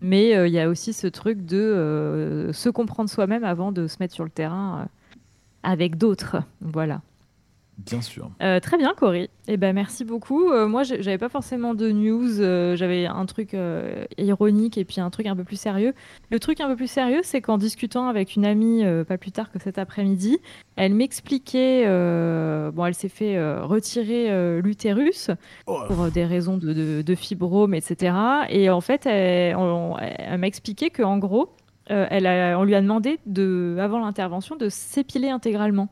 Mais 0.00 0.34
euh, 0.34 0.48
il 0.48 0.52
y 0.54 0.58
a 0.58 0.68
aussi 0.68 0.92
ce 0.92 1.06
truc 1.06 1.44
de 1.44 2.50
se 2.52 2.68
comprendre 2.68 3.08
soi-même 3.10 3.44
avant 3.44 3.72
de 3.72 3.86
se 3.86 3.96
mettre 4.00 4.14
sur 4.14 4.24
le 4.24 4.30
terrain 4.30 4.88
avec 5.62 5.96
d'autres. 5.96 6.38
Voilà. 6.60 7.02
Bien 7.78 8.00
sûr. 8.00 8.30
Euh, 8.42 8.60
très 8.60 8.76
bien, 8.78 8.94
Cory. 8.96 9.28
Eh 9.48 9.56
ben, 9.56 9.74
merci 9.74 10.04
beaucoup. 10.04 10.50
Euh, 10.50 10.66
moi, 10.66 10.82
j'avais 10.84 11.18
pas 11.18 11.28
forcément 11.28 11.74
de 11.74 11.90
news. 11.90 12.40
euh, 12.40 12.76
j'avais 12.76 13.06
un 13.06 13.26
truc 13.26 13.52
euh, 13.54 14.04
ironique 14.16 14.78
et 14.78 14.84
puis 14.84 15.00
un 15.00 15.10
truc 15.10 15.26
un 15.26 15.36
peu 15.36 15.44
plus 15.44 15.58
sérieux. 15.60 15.92
Le 16.30 16.38
truc 16.40 16.60
un 16.60 16.68
peu 16.68 16.76
plus 16.76 16.86
sérieux, 16.90 17.20
c'est 17.22 17.40
qu'en 17.40 17.58
discutant 17.58 18.08
avec 18.08 18.36
une 18.36 18.46
amie, 18.46 18.82
pas 19.06 19.18
plus 19.18 19.32
tard 19.32 19.50
que 19.50 19.58
cet 19.58 19.78
après-midi, 19.78 20.38
elle 20.76 20.94
m'expliquait. 20.94 21.84
bon, 22.72 22.86
elle 22.86 22.94
s'est 22.94 23.08
fait 23.08 23.38
retirer 23.60 24.60
l'utérus 24.62 25.30
Oh, 25.66 25.80
pour 25.88 26.06
des 26.10 26.24
raisons 26.24 26.56
de, 26.56 26.72
de, 26.72 27.02
de 27.02 27.14
fibrome, 27.14 27.74
etc. 27.74 28.14
Et 28.50 28.70
en 28.70 28.80
fait, 28.80 29.06
elle, 29.06 29.56
m'a 29.56 30.46
expliqué 30.46 30.90
qu'en 30.90 31.18
gros, 31.18 31.50
elle 31.86 32.26
a- 32.26 32.58
on 32.58 32.64
lui 32.64 32.74
a 32.74 32.80
demandé, 32.80 33.18
de, 33.26 33.76
avant 33.78 33.98
l'intervention, 34.00 34.56
de 34.56 34.68
s'épiler 34.68 35.28
intégralement. 35.28 35.88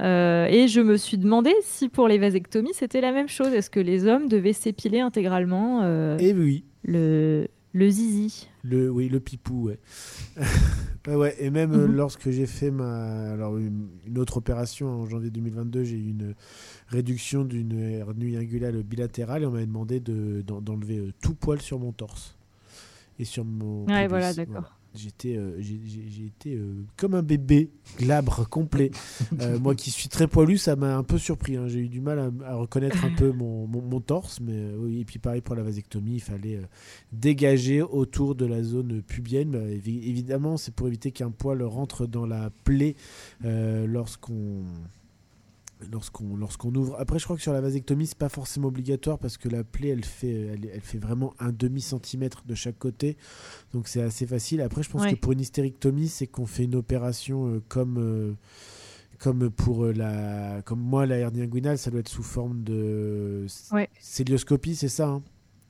Euh, 0.00 0.46
et 0.46 0.66
je 0.68 0.80
me 0.80 0.96
suis 0.96 1.18
demandé 1.18 1.52
si 1.62 1.88
pour 1.88 2.08
les 2.08 2.18
vasectomies, 2.18 2.74
c'était 2.74 3.00
la 3.00 3.12
même 3.12 3.28
chose. 3.28 3.52
Est-ce 3.52 3.70
que 3.70 3.80
les 3.80 4.06
hommes 4.06 4.28
devaient 4.28 4.52
s'épiler 4.52 5.00
intégralement 5.00 5.82
euh, 5.82 6.18
Et 6.18 6.32
oui, 6.32 6.64
le, 6.82 7.46
le 7.72 7.88
zizi? 7.90 8.48
Le, 8.64 8.90
oui, 8.90 9.08
le 9.08 9.20
pipou, 9.20 9.70
ouais. 11.06 11.34
Et 11.38 11.50
même 11.50 11.72
euh, 11.72 11.86
Mhm. 11.86 11.94
lorsque 11.94 12.30
j'ai 12.30 12.46
fait 12.46 12.70
ma, 12.70 13.32
alors 13.32 13.56
une, 13.58 13.88
une 14.06 14.18
autre 14.18 14.38
opération 14.38 14.88
en 14.88 15.06
janvier 15.06 15.30
2022, 15.30 15.84
j'ai 15.84 15.96
eu 15.96 16.08
une 16.10 16.34
réduction 16.88 17.44
d'une 17.44 17.78
hernie 17.78 18.36
inguinale 18.36 18.82
bilatérale 18.82 19.42
et 19.42 19.46
on 19.46 19.50
m'avait 19.52 19.66
demandé 19.66 20.00
de- 20.00 20.42
d'en- 20.46 20.60
d'enlever 20.60 21.10
tout 21.22 21.34
poil 21.34 21.60
sur 21.60 21.78
mon 21.78 21.92
torse 21.92 22.36
et 23.18 23.24
sur 23.24 23.44
mon. 23.44 23.84
Ouais, 23.86 23.94
pubis. 24.00 24.08
voilà, 24.08 24.34
d'accord. 24.34 24.76
J'étais, 24.96 25.36
euh, 25.36 25.56
j'ai 25.60 26.26
été 26.26 26.54
euh, 26.54 26.84
comme 26.96 27.14
un 27.14 27.22
bébé, 27.22 27.70
glabre 27.98 28.48
complet. 28.48 28.90
Euh, 29.40 29.58
moi 29.58 29.74
qui 29.74 29.90
suis 29.90 30.08
très 30.08 30.28
poilu, 30.28 30.56
ça 30.58 30.76
m'a 30.76 30.96
un 30.96 31.02
peu 31.02 31.18
surpris. 31.18 31.56
hein. 31.56 31.66
J'ai 31.66 31.80
eu 31.80 31.88
du 31.88 32.00
mal 32.00 32.18
à, 32.18 32.30
à 32.46 32.54
reconnaître 32.54 33.04
un 33.04 33.10
peu 33.14 33.32
mon, 33.32 33.66
mon- 33.66 33.82
mon 33.82 34.00
torse, 34.00 34.38
mais 34.40 34.70
oui. 34.78 35.00
Et 35.00 35.04
puis 35.04 35.18
pareil 35.18 35.40
pour 35.40 35.56
la 35.56 35.62
vasectomie, 35.64 36.14
il 36.14 36.20
fallait 36.20 36.60
dégager 37.12 37.82
autour 37.82 38.34
de 38.36 38.46
la 38.46 38.62
zone 38.62 39.02
pubienne. 39.02 39.50
Bah, 39.50 39.58
évi- 39.66 40.08
évidemment, 40.08 40.56
c'est 40.56 40.72
pour 40.74 40.86
éviter 40.86 41.10
qu'un 41.10 41.30
poil 41.32 41.62
rentre 41.62 42.06
dans 42.06 42.26
la 42.26 42.50
plaie 42.62 42.94
lorsqu'on 43.42 44.62
lorsqu'on 45.90 46.36
lorsqu'on 46.36 46.74
ouvre. 46.74 46.96
Après, 46.98 47.18
je 47.18 47.24
crois 47.24 47.36
que 47.36 47.42
sur 47.42 47.52
la 47.52 47.60
vasectomie, 47.60 48.06
c'est 48.06 48.18
pas 48.18 48.28
forcément 48.28 48.68
obligatoire 48.68 49.18
parce 49.18 49.36
que 49.36 49.48
la 49.48 49.64
plaie, 49.64 49.88
elle 49.88 50.04
fait 50.04 50.32
elle, 50.32 50.70
elle 50.72 50.80
fait 50.80 50.98
vraiment 50.98 51.34
un 51.38 51.52
demi 51.52 51.80
centimètre 51.80 52.42
de 52.46 52.54
chaque 52.54 52.78
côté, 52.78 53.16
donc 53.72 53.88
c'est 53.88 54.02
assez 54.02 54.26
facile. 54.26 54.60
Après, 54.60 54.82
je 54.82 54.90
pense 54.90 55.02
Ouais. 55.02 55.14
que 55.14 55.20
pour 55.20 55.32
une 55.32 55.40
hystérectomie, 55.40 56.08
c'est 56.08 56.26
qu'on 56.26 56.46
fait 56.46 56.64
une 56.64 56.74
opération 56.76 57.48
euh, 57.48 57.62
comme 57.68 57.96
euh, 57.98 58.32
comme 59.18 59.50
pour 59.50 59.84
euh, 59.84 59.92
la 59.92 60.62
comme 60.62 60.80
moi 60.80 61.06
la 61.06 61.16
hernie 61.18 61.42
inguinale, 61.42 61.78
ça 61.78 61.90
doit 61.90 62.00
être 62.00 62.08
sous 62.08 62.22
forme 62.22 62.62
de 62.62 63.46
Ouais. 63.72 63.88
célioscopie, 64.00 64.76
c'est 64.76 64.88
ça. 64.88 65.08
hein? 65.08 65.22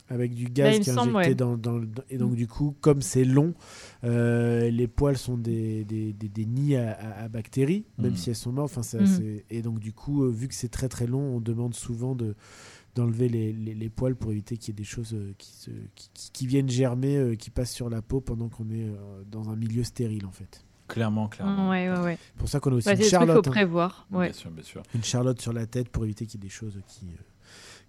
Avec 0.08 0.34
du 0.34 0.44
Bah, 0.44 0.50
gaz 0.54 0.76
il 0.76 0.82
qui 0.84 0.90
est 0.90 0.92
semble, 0.92 1.16
injecté 1.16 1.28
ouais. 1.30 1.34
dans, 1.34 1.56
dans 1.56 1.78
le- 1.78 1.88
et 2.10 2.18
donc 2.18 2.34
du 2.34 2.46
coup 2.46 2.74
comme 2.80 3.00
c'est 3.02 3.24
long 3.24 3.54
euh, 4.04 4.68
les 4.70 4.86
poils 4.86 5.16
sont 5.16 5.38
des, 5.38 5.84
des, 5.84 6.12
des- 6.12 6.28
des 6.28 6.44
nids 6.46 6.76
à, 6.76 6.92
à- 6.92 7.22
à 7.24 7.28
bactéries 7.28 7.84
même 7.98 8.10
Mhm. 8.12 8.16
si 8.16 8.30
elles 8.30 8.36
sont 8.36 8.52
mortes 8.52 8.70
enfin 8.72 8.82
ça, 8.82 9.04
c'est- 9.06 9.44
et 9.50 9.62
donc 9.62 9.78
du 9.78 9.92
coup 9.92 10.24
euh, 10.24 10.30
vu 10.30 10.48
que 10.48 10.54
c'est 10.54 10.68
très 10.68 10.88
très 10.88 11.06
long 11.06 11.20
on 11.36 11.40
demande 11.40 11.74
souvent 11.74 12.14
de 12.14 12.34
d'enlever 12.94 13.28
les, 13.28 13.52
les, 13.52 13.74
les 13.74 13.88
poils 13.88 14.14
pour 14.14 14.30
éviter 14.30 14.56
qu'il 14.56 14.72
y 14.72 14.76
ait 14.76 14.78
des 14.78 14.84
choses 14.84 15.14
euh, 15.14 15.32
qui, 15.38 15.50
se, 15.52 15.70
qui, 15.96 16.10
qui- 16.14 16.30
qui 16.32 16.46
viennent 16.46 16.68
germer 16.68 17.16
euh, 17.16 17.34
qui 17.34 17.50
passent 17.50 17.72
sur 17.72 17.88
la 17.90 18.02
peau 18.02 18.20
pendant 18.20 18.48
qu'on 18.48 18.70
est 18.70 18.84
euh, 18.86 19.22
dans 19.30 19.48
un 19.50 19.56
milieu 19.56 19.82
stérile 19.84 20.26
en 20.26 20.30
fait 20.32 20.64
Clairement, 20.86 21.28
clairement. 21.28 21.70
Ouais, 21.70 21.88
ouais, 21.90 21.98
ouais. 21.98 22.18
c'est 22.20 22.36
pour 22.38 22.48
ça 22.50 22.60
qu'on 22.60 22.70
a 22.70 22.74
aussi 22.74 22.84
Bah, 22.84 22.92
une 22.92 22.98
trucs 22.98 23.08
qu'il 23.08 23.18
faut 23.18 23.24
charlotte 23.26 23.48
hein. 23.48 23.50
prévoir. 23.52 24.06
Ouais. 24.12 24.26
Bien 24.26 24.32
sûr, 24.34 24.50
bien 24.50 24.62
sûr. 24.62 24.82
une 24.94 25.02
charlotte 25.02 25.40
sur 25.40 25.54
la 25.54 25.64
tête 25.66 25.88
pour 25.88 26.04
éviter 26.04 26.26
qu'il 26.26 26.38
y 26.38 26.44
ait 26.44 26.46
des 26.46 26.52
choses 26.52 26.78
qui 26.86 27.06
euh, 27.06 27.16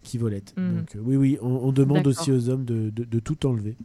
qui 0.06 0.18
volettent 0.18 0.54
Mhm. 0.58 0.78
donc 0.78 0.96
euh, 0.96 1.00
oui 1.04 1.16
oui 1.18 1.38
on, 1.42 1.50
on 1.50 1.72
demande 1.72 2.08
aussi 2.08 2.32
aux 2.32 2.50
hommes 2.50 2.64
de, 2.66 2.90
de, 2.90 3.04
de 3.04 3.20
tout 3.20 3.46
enlever 3.46 3.76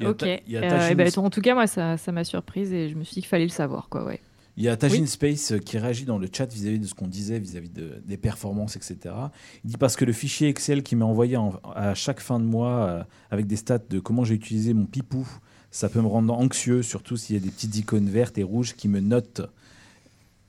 Il 0.00 0.04
y 0.04 0.06
a 0.06 0.10
Ok. 0.10 0.18
ta- 0.18 0.26
il 0.46 0.52
y 0.52 0.56
a 0.56 0.62
Euh, 0.62 0.68
Tajin- 0.70 0.88
eh 0.90 0.94
ben, 0.96 1.10
en 1.18 1.30
tout 1.30 1.40
cas, 1.40 1.54
moi, 1.54 1.66
ça 1.68 1.96
ça 1.96 2.10
m'a 2.10 2.24
surprise 2.24 2.72
et 2.72 2.88
je 2.88 2.96
me 2.96 3.04
suis 3.04 3.14
dit 3.14 3.20
qu'il 3.20 3.28
fallait 3.28 3.44
le 3.44 3.50
savoir, 3.50 3.88
quoi. 3.88 4.04
Ouais. 4.04 4.18
Il 4.56 4.64
y 4.64 4.68
a 4.68 4.76
Tajin 4.76 5.02
Oui. 5.02 5.06
Space 5.06 5.52
euh, 5.52 5.58
qui 5.58 5.78
réagit 5.78 6.04
dans 6.04 6.18
le 6.18 6.28
chat 6.32 6.46
vis-à-vis 6.52 6.80
de 6.80 6.86
ce 6.86 6.94
qu'on 6.94 7.06
disait, 7.06 7.38
vis-à-vis 7.38 7.68
de- 7.70 8.02
des 8.04 8.16
performances, 8.16 8.74
etc. 8.76 9.14
Il 9.64 9.70
dit 9.70 9.76
parce 9.76 9.94
que 9.94 10.04
le 10.04 10.12
fichier 10.12 10.48
Excel 10.48 10.82
qui 10.82 10.96
m'est 10.96 11.04
envoyé 11.04 11.36
en- 11.36 11.60
à 11.76 11.94
chaque 11.94 12.18
fin 12.20 12.40
de 12.40 12.44
mois 12.44 12.76
euh, 12.88 13.02
avec 13.30 13.46
des 13.46 13.54
stats 13.56 13.78
de 13.88 14.00
comment 14.00 14.24
j'ai 14.24 14.34
utilisé 14.34 14.74
mon 14.74 14.86
pipou, 14.86 15.28
ça 15.70 15.88
peut 15.88 16.00
me 16.00 16.08
rendre 16.08 16.32
anxieux, 16.34 16.82
surtout 16.82 17.16
s'il 17.16 17.36
y 17.36 17.38
a 17.38 17.42
des 17.42 17.50
petites 17.50 17.76
icônes 17.76 18.08
vertes 18.08 18.36
et 18.38 18.42
rouges 18.42 18.74
qui 18.74 18.88
me 18.88 18.98
notent. 19.00 19.42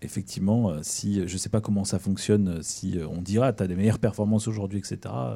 Effectivement, 0.06 0.70
euh, 0.70 0.80
si 0.84 1.28
je 1.28 1.34
ne 1.34 1.38
sais 1.38 1.50
pas 1.50 1.60
comment 1.62 1.84
ça 1.84 2.00
fonctionne, 2.00 2.48
euh, 2.48 2.60
si 2.62 2.98
euh, 2.98 3.08
on 3.08 3.22
dira 3.22 3.52
tu 3.54 3.64
as 3.64 3.68
des 3.68 3.76
meilleures 3.76 4.00
performances 4.00 4.48
aujourd'hui, 4.48 4.80
etc. 4.80 5.00
euh, 5.14 5.36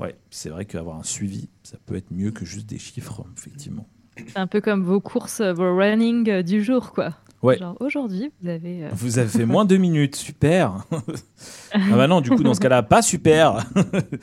Ouais, 0.00 0.16
c'est 0.30 0.48
vrai 0.48 0.64
qu'avoir 0.64 0.96
un 0.98 1.02
suivi, 1.02 1.48
ça 1.62 1.76
peut 1.84 1.94
être 1.96 2.10
mieux 2.10 2.30
que 2.30 2.44
juste 2.46 2.66
des 2.68 2.78
chiffres, 2.78 3.22
effectivement. 3.36 3.86
C'est 4.16 4.38
un 4.38 4.46
peu 4.46 4.60
comme 4.60 4.82
vos 4.82 5.00
courses, 5.00 5.40
euh, 5.40 5.52
vos 5.52 5.76
running 5.76 6.28
euh, 6.30 6.42
du 6.42 6.62
jour, 6.64 6.92
quoi. 6.92 7.14
Ouais. 7.42 7.58
Genre 7.58 7.76
aujourd'hui, 7.80 8.30
vous 8.40 8.48
avez. 8.48 8.84
euh, 8.84 8.88
Vous 8.92 9.18
avez 9.18 9.28
fait 9.28 9.46
moins 9.46 9.64
de 9.64 9.70
deux 9.70 9.76
minutes, 9.78 10.16
super. 10.16 10.86
ah 11.72 11.78
bah 11.96 12.06
non, 12.06 12.20
du 12.20 12.30
coup, 12.30 12.42
dans 12.42 12.54
ce 12.54 12.60
cas-là, 12.60 12.82
pas 12.82 13.02
super. 13.02 13.66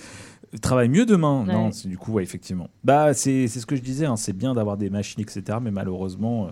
Travaille 0.62 0.90
mieux 0.90 1.06
demain. 1.06 1.44
Non, 1.46 1.66
Ouais. 1.68 1.72
du 1.86 1.98
coup, 1.98 2.14
ouais, 2.14 2.24
effectivement. 2.24 2.70
Bah, 2.84 3.14
c'est 3.14 3.48
c'est 3.48 3.60
ce 3.60 3.66
que 3.68 3.76
je 3.76 3.82
disais, 3.82 4.06
hein, 4.06 4.16
c'est 4.16 4.34
bien 4.34 4.54
d'avoir 4.56 4.78
des 4.78 4.90
machines, 4.90 5.22
etc. 5.22 5.60
Mais 5.62 5.70
malheureusement, 5.72 6.48
euh, 6.48 6.52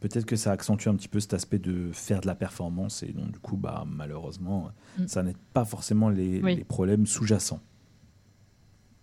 peut-être 0.00 0.26
que 0.26 0.36
ça 0.36 0.52
accentue 0.52 0.88
un 0.88 0.94
petit 0.94 1.08
peu 1.08 1.20
cet 1.20 1.34
aspect 1.34 1.58
de 1.58 1.90
faire 1.92 2.20
de 2.20 2.26
la 2.26 2.34
performance. 2.34 3.02
Et 3.02 3.12
donc, 3.12 3.32
du 3.32 3.38
coup, 3.38 3.56
bah, 3.56 3.84
malheureusement, 3.86 4.70
Mm. 4.98 5.06
ça 5.08 5.22
n'aide 5.22 5.36
pas 5.52 5.64
forcément 5.64 6.08
les, 6.08 6.40
Oui. 6.42 6.56
les 6.56 6.64
problèmes 6.64 7.06
sous-jacents. 7.06 7.60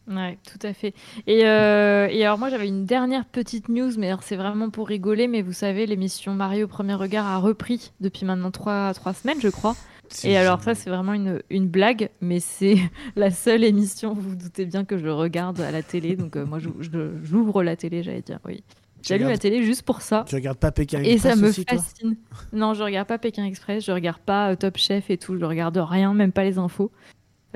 Ouais, 0.07 0.37
tout 0.47 0.59
à 0.65 0.71
fait. 0.73 0.93
Et, 1.25 1.45
euh, 1.47 2.07
et 2.11 2.23
alors 2.23 2.37
moi 2.37 2.49
j'avais 2.49 2.67
une 2.67 2.85
dernière 2.85 3.25
petite 3.25 3.69
news, 3.69 3.89
mais 3.97 4.11
c'est 4.21 4.35
vraiment 4.35 4.69
pour 4.69 4.87
rigoler, 4.87 5.27
mais 5.27 5.41
vous 5.41 5.51
savez, 5.51 5.87
l'émission 5.87 6.35
Mario 6.35 6.65
au 6.65 6.67
premier 6.67 6.93
regard 6.93 7.25
a 7.25 7.39
repris 7.39 7.91
depuis 8.01 8.23
maintenant 8.23 8.51
trois, 8.51 8.93
trois 8.93 9.15
semaines, 9.15 9.41
je 9.41 9.47
crois. 9.49 9.75
Et 10.23 10.37
alors 10.37 10.61
ça 10.61 10.75
c'est 10.75 10.91
vraiment 10.91 11.13
une, 11.13 11.41
une 11.49 11.67
blague, 11.67 12.11
mais 12.21 12.39
c'est 12.39 12.75
la 13.15 13.31
seule 13.31 13.63
émission, 13.63 14.13
vous 14.13 14.29
vous 14.29 14.35
doutez 14.35 14.67
bien 14.67 14.85
que 14.85 14.99
je 14.99 15.07
regarde 15.07 15.59
à 15.59 15.71
la 15.71 15.81
télé, 15.81 16.15
donc 16.15 16.35
euh, 16.35 16.45
moi 16.45 16.59
j'ouvre 16.59 17.63
la 17.63 17.75
télé, 17.75 18.03
j'allais 18.03 18.21
dire, 18.21 18.37
oui. 18.45 18.63
J'allume 19.07 19.29
la 19.29 19.37
télé 19.37 19.63
juste 19.63 19.83
pour 19.83 20.01
ça. 20.01 20.25
tu 20.27 20.35
regardes 20.35 20.57
pas 20.57 20.71
Pékin 20.71 21.01
Et 21.03 21.17
ça 21.17 21.29
Express 21.29 21.41
me 21.41 21.49
aussi, 21.49 21.65
fascine. 21.67 22.15
Non, 22.53 22.73
je 22.73 22.83
regarde 22.83 23.07
pas 23.07 23.17
Pékin 23.17 23.45
Express, 23.45 23.85
je 23.85 23.91
regarde 23.91 24.19
pas 24.19 24.51
euh, 24.51 24.55
Top 24.55 24.77
Chef 24.77 25.09
et 25.09 25.17
tout, 25.17 25.37
je 25.37 25.45
regarde 25.45 25.77
rien, 25.77 26.13
même 26.13 26.31
pas 26.31 26.43
les 26.43 26.57
infos. 26.57 26.91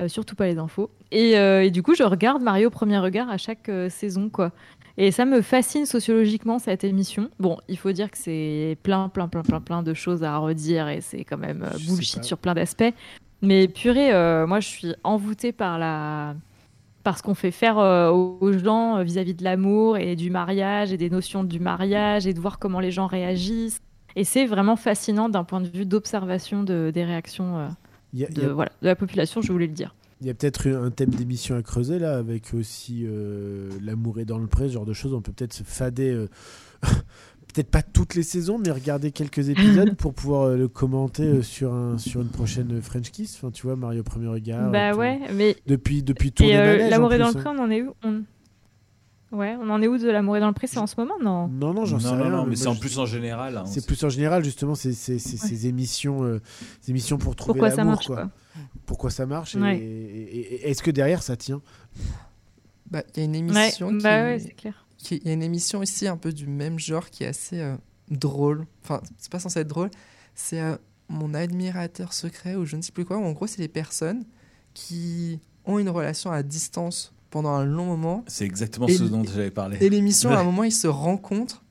Euh, 0.00 0.08
surtout 0.08 0.34
pas 0.34 0.46
les 0.46 0.58
infos. 0.58 0.90
Et, 1.10 1.36
euh, 1.36 1.64
et 1.64 1.70
du 1.70 1.82
coup, 1.82 1.94
je 1.94 2.02
regarde 2.02 2.42
Mario 2.42 2.68
au 2.68 2.70
premier 2.70 2.98
regard 2.98 3.28
à 3.28 3.36
chaque 3.36 3.68
euh, 3.68 3.90
saison, 3.90 4.30
quoi. 4.30 4.52
Et 4.96 5.10
ça 5.10 5.24
me 5.24 5.42
fascine 5.42 5.84
sociologiquement 5.84 6.58
cette 6.58 6.84
émission. 6.84 7.28
Bon, 7.38 7.58
il 7.68 7.76
faut 7.76 7.92
dire 7.92 8.10
que 8.10 8.16
c'est 8.16 8.78
plein, 8.82 9.08
plein, 9.08 9.28
plein, 9.28 9.42
plein, 9.42 9.60
plein 9.60 9.82
de 9.82 9.94
choses 9.94 10.24
à 10.24 10.36
redire 10.38 10.88
et 10.88 11.00
c'est 11.00 11.24
quand 11.24 11.38
même 11.38 11.66
bullshit 11.86 12.24
sur 12.24 12.38
plein 12.38 12.54
d'aspects. 12.54 12.92
Mais 13.40 13.68
purée, 13.68 14.10
moi 14.46 14.60
je 14.60 14.68
suis 14.68 14.94
envoûtée 15.02 15.52
par 15.52 15.78
la 15.78 16.34
par 17.02 17.16
ce 17.18 17.22
qu'on 17.22 17.34
fait 17.34 17.50
faire 17.50 17.78
euh, 17.78 18.10
aux 18.10 18.52
gens 18.52 18.98
euh, 18.98 19.02
vis-à-vis 19.02 19.34
de 19.34 19.42
l'amour 19.44 19.96
et 19.96 20.16
du 20.16 20.30
mariage 20.30 20.92
et 20.92 20.96
des 20.96 21.10
notions 21.10 21.44
du 21.44 21.58
mariage 21.60 22.26
et 22.26 22.34
de 22.34 22.40
voir 22.40 22.58
comment 22.58 22.80
les 22.80 22.90
gens 22.90 23.06
réagissent. 23.06 23.80
Et 24.16 24.24
c'est 24.24 24.44
vraiment 24.46 24.76
fascinant 24.76 25.28
d'un 25.28 25.44
point 25.44 25.60
de 25.60 25.68
vue 25.68 25.86
d'observation 25.86 26.62
de, 26.62 26.90
des 26.92 27.04
réactions 27.04 27.58
euh, 27.58 27.68
y 28.12 28.24
a, 28.24 28.28
de, 28.28 28.42
y 28.42 28.44
a- 28.44 28.52
voilà, 28.52 28.72
de 28.82 28.86
la 28.86 28.96
population, 28.96 29.40
je 29.40 29.52
voulais 29.52 29.66
le 29.68 29.72
dire. 29.72 29.94
il 30.20 30.26
y 30.26 30.30
a 30.30 30.34
peut-être 30.34 30.66
eu 30.66 30.74
un 30.74 30.90
thème 30.90 31.10
d'émission 31.10 31.56
à 31.56 31.62
creuser 31.62 31.98
là, 31.98 32.16
avec 32.18 32.52
aussi 32.54 33.04
euh, 33.06 33.70
l'amour 33.80 34.18
est 34.18 34.24
dans 34.24 34.38
le 34.38 34.46
pré, 34.48 34.68
ce 34.68 34.74
genre 34.74 34.84
de 34.86 34.92
choses. 34.92 35.14
On 35.14 35.20
peut 35.22 35.32
peut-être 35.32 35.54
se 35.54 35.62
fader, 35.62 36.26
peut-être 37.52 37.70
pas 37.70 37.82
toutes 37.82 38.14
les 38.14 38.22
saisons, 38.22 38.58
mais 38.58 38.70
regarder 38.70 39.10
quelques 39.12 39.48
épisodes 39.48 39.94
pour 39.98 40.14
pouvoir 40.14 40.42
euh, 40.48 40.56
le 40.56 40.68
commenter 40.68 41.24
euh, 41.24 41.42
sur, 41.42 41.72
un, 41.72 41.98
sur 41.98 42.20
une 42.20 42.28
prochaine 42.28 42.80
French 42.82 43.10
Kiss. 43.10 43.36
Enfin, 43.36 43.50
tu 43.50 43.66
vois, 43.66 43.76
Mario 43.76 44.02
Premier 44.02 44.28
Regard. 44.28 44.70
bah 44.70 44.90
euh, 44.90 44.92
tout- 44.92 44.98
ouais, 45.00 45.20
mais 45.34 45.56
Depuis, 45.66 46.02
depuis 46.02 46.32
euh, 46.40 46.72
manèges, 46.76 46.90
l'amour 46.90 47.12
est 47.12 47.18
dans 47.18 47.28
le 47.28 47.34
pré, 47.34 47.48
hein. 47.48 47.54
on 47.58 47.62
en 47.62 47.70
est 47.70 47.82
où? 47.82 47.94
On... 48.04 48.22
Ouais, 49.32 49.56
on 49.62 49.70
en 49.70 49.80
est 49.80 49.86
où 49.86 49.96
de 49.96 50.10
l'amour 50.10 50.36
est 50.36 50.40
dans 50.40 50.48
le 50.48 50.52
pré? 50.54 50.66
C'est 50.66 50.78
en 50.78 50.88
ce 50.88 50.96
moment, 50.98 51.14
non? 51.22 51.46
Non, 51.46 51.72
non, 51.72 51.84
j'en 51.84 51.98
non, 51.98 52.00
sais 52.00 52.08
non, 52.16 52.22
rien. 52.22 52.30
non, 52.30 52.38
mais 52.42 52.46
moi, 52.48 52.56
c'est 52.56 52.66
en 52.66 52.74
plus 52.74 52.98
en 52.98 53.06
général. 53.06 53.56
hein, 53.58 53.64
C'est 53.64 53.86
plus 53.86 54.02
en 54.02 54.08
général, 54.08 54.42
justement, 54.44 54.74
c'est 54.74 54.92
c'est- 54.92 55.20
c'est- 55.20 55.36
ces 55.36 55.66
émissions, 55.68 56.24
euh, 56.24 56.40
ces 56.80 56.90
émissions 56.90 57.16
pour 57.16 57.36
trouver 57.36 57.60
Pourquoi 57.60 57.70
ça 57.70 57.76
l'amour. 57.76 57.92
marche 57.92 58.06
quoi. 58.08 58.16
quoi 58.16 58.30
Pourquoi 58.86 59.10
ça 59.10 59.26
marche 59.26 59.54
et- 59.54 59.60
Ouais. 59.60 59.78
et, 59.78 59.82
et- 59.82 60.54
et 60.66 60.70
est-ce 60.70 60.82
que 60.82 60.90
derrière 60.90 61.22
ça 61.22 61.36
tient? 61.36 61.62
Bah, 62.90 63.04
il 63.14 63.20
y 63.20 63.22
a 63.22 63.24
une 63.26 63.32
Ouais, 63.32 63.38
émission 63.68 63.96
qui, 63.96 64.02
bah 64.02 64.24
ouais, 64.24 64.38
c'est 64.40 64.50
clair. 64.50 64.84
Il 65.10 65.26
y 65.26 65.30
a 65.30 65.32
une 65.32 65.42
émission 65.42 65.82
ici 65.82 66.06
un 66.06 66.16
peu 66.16 66.32
du 66.32 66.46
même 66.46 66.78
genre 66.78 67.10
qui 67.10 67.24
est 67.24 67.28
assez 67.28 67.60
euh, 67.60 67.76
drôle. 68.10 68.66
Enfin, 68.82 69.00
c'est 69.18 69.30
pas 69.30 69.38
censé 69.38 69.60
être 69.60 69.68
drôle. 69.68 69.90
C'est 70.34 70.60
euh, 70.60 70.76
mon 71.08 71.34
admirateur 71.34 72.12
secret 72.12 72.54
ou 72.54 72.64
je 72.64 72.76
ne 72.76 72.82
sais 72.82 72.92
plus 72.92 73.04
quoi. 73.04 73.18
En 73.18 73.32
gros, 73.32 73.46
c'est 73.46 73.60
les 73.60 73.68
personnes 73.68 74.24
qui 74.74 75.40
ont 75.64 75.78
une 75.78 75.88
relation 75.88 76.30
à 76.30 76.42
distance 76.42 77.12
pendant 77.30 77.50
un 77.50 77.64
long 77.64 77.86
moment. 77.86 78.24
C'est 78.26 78.44
exactement 78.44 78.86
Et 78.86 78.94
ce 78.94 79.04
dont 79.04 79.24
j'avais 79.24 79.50
parlé. 79.50 79.78
Et 79.80 79.88
l'émission, 79.88 80.30
à 80.30 80.38
un 80.38 80.44
moment, 80.44 80.64
ils 80.64 80.72
se 80.72 80.88
rencontrent. 80.88 81.64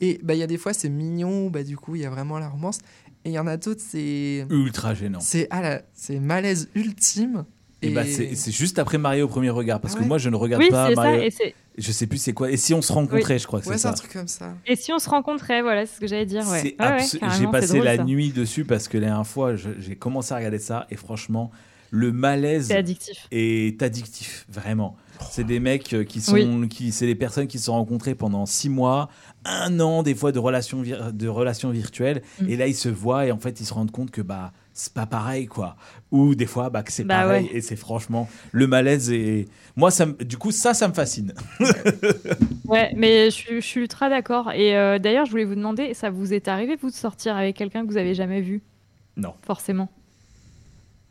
Et 0.00 0.20
bah, 0.22 0.34
il 0.34 0.38
y 0.38 0.42
a 0.42 0.46
des 0.46 0.58
fois, 0.58 0.72
c'est 0.72 0.88
mignon. 0.88 1.50
Bah, 1.50 1.62
du 1.62 1.76
coup, 1.76 1.94
il 1.94 2.02
y 2.02 2.06
a 2.06 2.10
vraiment 2.10 2.38
la 2.38 2.48
romance. 2.48 2.78
Et 3.24 3.30
il 3.30 3.32
y 3.32 3.38
en 3.38 3.46
a 3.46 3.56
d'autres, 3.56 3.82
c'est 3.84 4.46
Ultra 4.48 4.94
gênant. 4.94 5.20
c'est 5.20 5.48
ah 5.50 5.80
malaise 6.20 6.68
ultime. 6.74 7.44
Et, 7.80 7.90
bah, 7.90 8.02
c'est 8.04 8.50
juste 8.50 8.78
après 8.80 8.98
Mario 8.98 9.26
au 9.26 9.28
premier 9.28 9.50
regard, 9.50 9.80
parce 9.80 9.94
Ah 9.94 9.98
que 9.98 10.02
ouais. 10.02 10.08
moi 10.08 10.18
je 10.18 10.30
ne 10.30 10.36
regarde 10.36 10.62
Oui, 10.62 10.68
pas 10.70 10.92
ça. 10.94 11.12
C'est- 11.30 11.54
Je 11.76 11.92
sais 11.92 12.08
plus 12.08 12.18
c'est 12.18 12.32
quoi. 12.32 12.50
Et 12.50 12.56
si 12.56 12.74
on 12.74 12.82
se 12.82 12.92
rencontrait, 12.92 13.38
je 13.38 13.46
crois 13.46 13.60
que 13.60 13.66
ouais, 13.68 13.74
c'est 13.74 13.82
c'est 13.82 13.86
un 13.88 13.92
ça. 13.92 13.98
truc 13.98 14.12
comme 14.12 14.26
ça. 14.26 14.52
et 14.66 14.74
si 14.74 14.92
on 14.92 14.98
se 14.98 15.08
rencontrait, 15.08 15.62
voilà, 15.62 15.86
c'est 15.86 15.94
ce 15.94 16.00
que 16.00 16.08
j'allais 16.08 16.26
dire. 16.26 16.44
Ouais. 16.48 16.58
C'est 16.60 16.76
Ouais, 16.80 16.90
ouais, 16.90 16.96
abso- 16.98 17.18
carrément, 17.20 17.38
J'ai 17.52 17.60
passé 17.60 17.72
drôle, 17.74 17.84
la 17.84 17.96
ça. 17.98 18.04
nuit 18.04 18.30
dessus 18.32 18.64
parce 18.64 18.88
que 18.88 18.98
la 18.98 19.06
dernière 19.06 19.26
fois 19.26 19.54
j'ai 19.54 19.94
commencé 19.94 20.32
à 20.34 20.38
regarder 20.38 20.58
ça 20.58 20.86
et 20.90 20.96
franchement 20.96 21.52
le 21.90 22.10
malaise 22.12 22.66
C'est 22.66 22.76
addictif. 22.76 23.28
est 23.30 23.80
addictif, 23.80 24.44
vraiment. 24.50 24.96
C'est 25.30 25.44
des 25.44 25.58
mecs 25.60 25.94
euh, 25.94 26.04
qui 26.04 26.20
sont, 26.20 26.34
Oui. 26.34 26.68
qui, 26.68 26.90
c'est 26.92 27.06
des 27.06 27.14
personnes 27.14 27.46
qui 27.46 27.58
se 27.58 27.64
sont 27.66 27.72
rencontrées 27.72 28.14
pendant 28.14 28.44
six 28.44 28.68
mois, 28.68 29.08
un 29.44 29.78
an 29.80 30.02
des 30.02 30.14
fois 30.14 30.30
de 30.32 30.38
relations, 30.38 30.82
vir- 30.82 31.12
de 31.12 31.28
relations 31.28 31.70
virtuelles, 31.70 32.22
Mm. 32.42 32.48
et 32.50 32.56
là 32.56 32.66
ils 32.66 32.74
se 32.74 32.88
voient 32.88 33.24
et 33.26 33.30
en 33.32 33.38
fait 33.38 33.60
ils 33.60 33.64
se 33.66 33.72
rendent 33.72 33.90
compte 33.92 34.10
que 34.10 34.20
bah 34.20 34.52
c'est 34.80 34.92
pas 34.94 35.06
pareil 35.06 35.46
quoi, 35.46 35.74
ou 36.12 36.34
des 36.36 36.46
fois 36.46 36.70
bah 36.70 36.82
que 36.84 36.92
c'est 36.92 37.02
Bah 37.04 37.22
pareil 37.22 37.46
ouais. 37.46 37.56
et 37.56 37.60
c'est 37.60 37.74
franchement 37.76 38.28
le 38.52 38.66
malaise 38.68 39.10
et 39.10 39.46
moi 39.74 39.90
ça, 39.90 40.06
du 40.06 40.36
coup 40.38 40.52
ça 40.52 40.72
ça 40.72 40.86
me 40.88 40.94
fascine. 40.94 41.34
Ouais, 42.64 42.92
mais 42.96 43.26
je, 43.30 43.34
suis- 43.34 43.60
je 43.62 43.66
suis 43.66 43.80
ultra 43.80 44.08
d'accord. 44.10 44.52
Et 44.52 44.76
euh, 44.76 44.98
d'ailleurs, 44.98 45.24
je 45.24 45.30
voulais 45.30 45.46
vous 45.46 45.54
demander, 45.54 45.94
ça 45.94 46.10
vous 46.10 46.34
est 46.34 46.48
arrivé, 46.48 46.76
vous, 46.76 46.90
de 46.90 46.94
sortir 46.94 47.34
avec 47.34 47.56
quelqu'un 47.56 47.82
que 47.86 47.90
vous 47.90 47.96
avez 47.96 48.14
jamais 48.14 48.42
vu? 48.42 48.62
Non. 49.16 49.32
Forcément. 49.46 49.88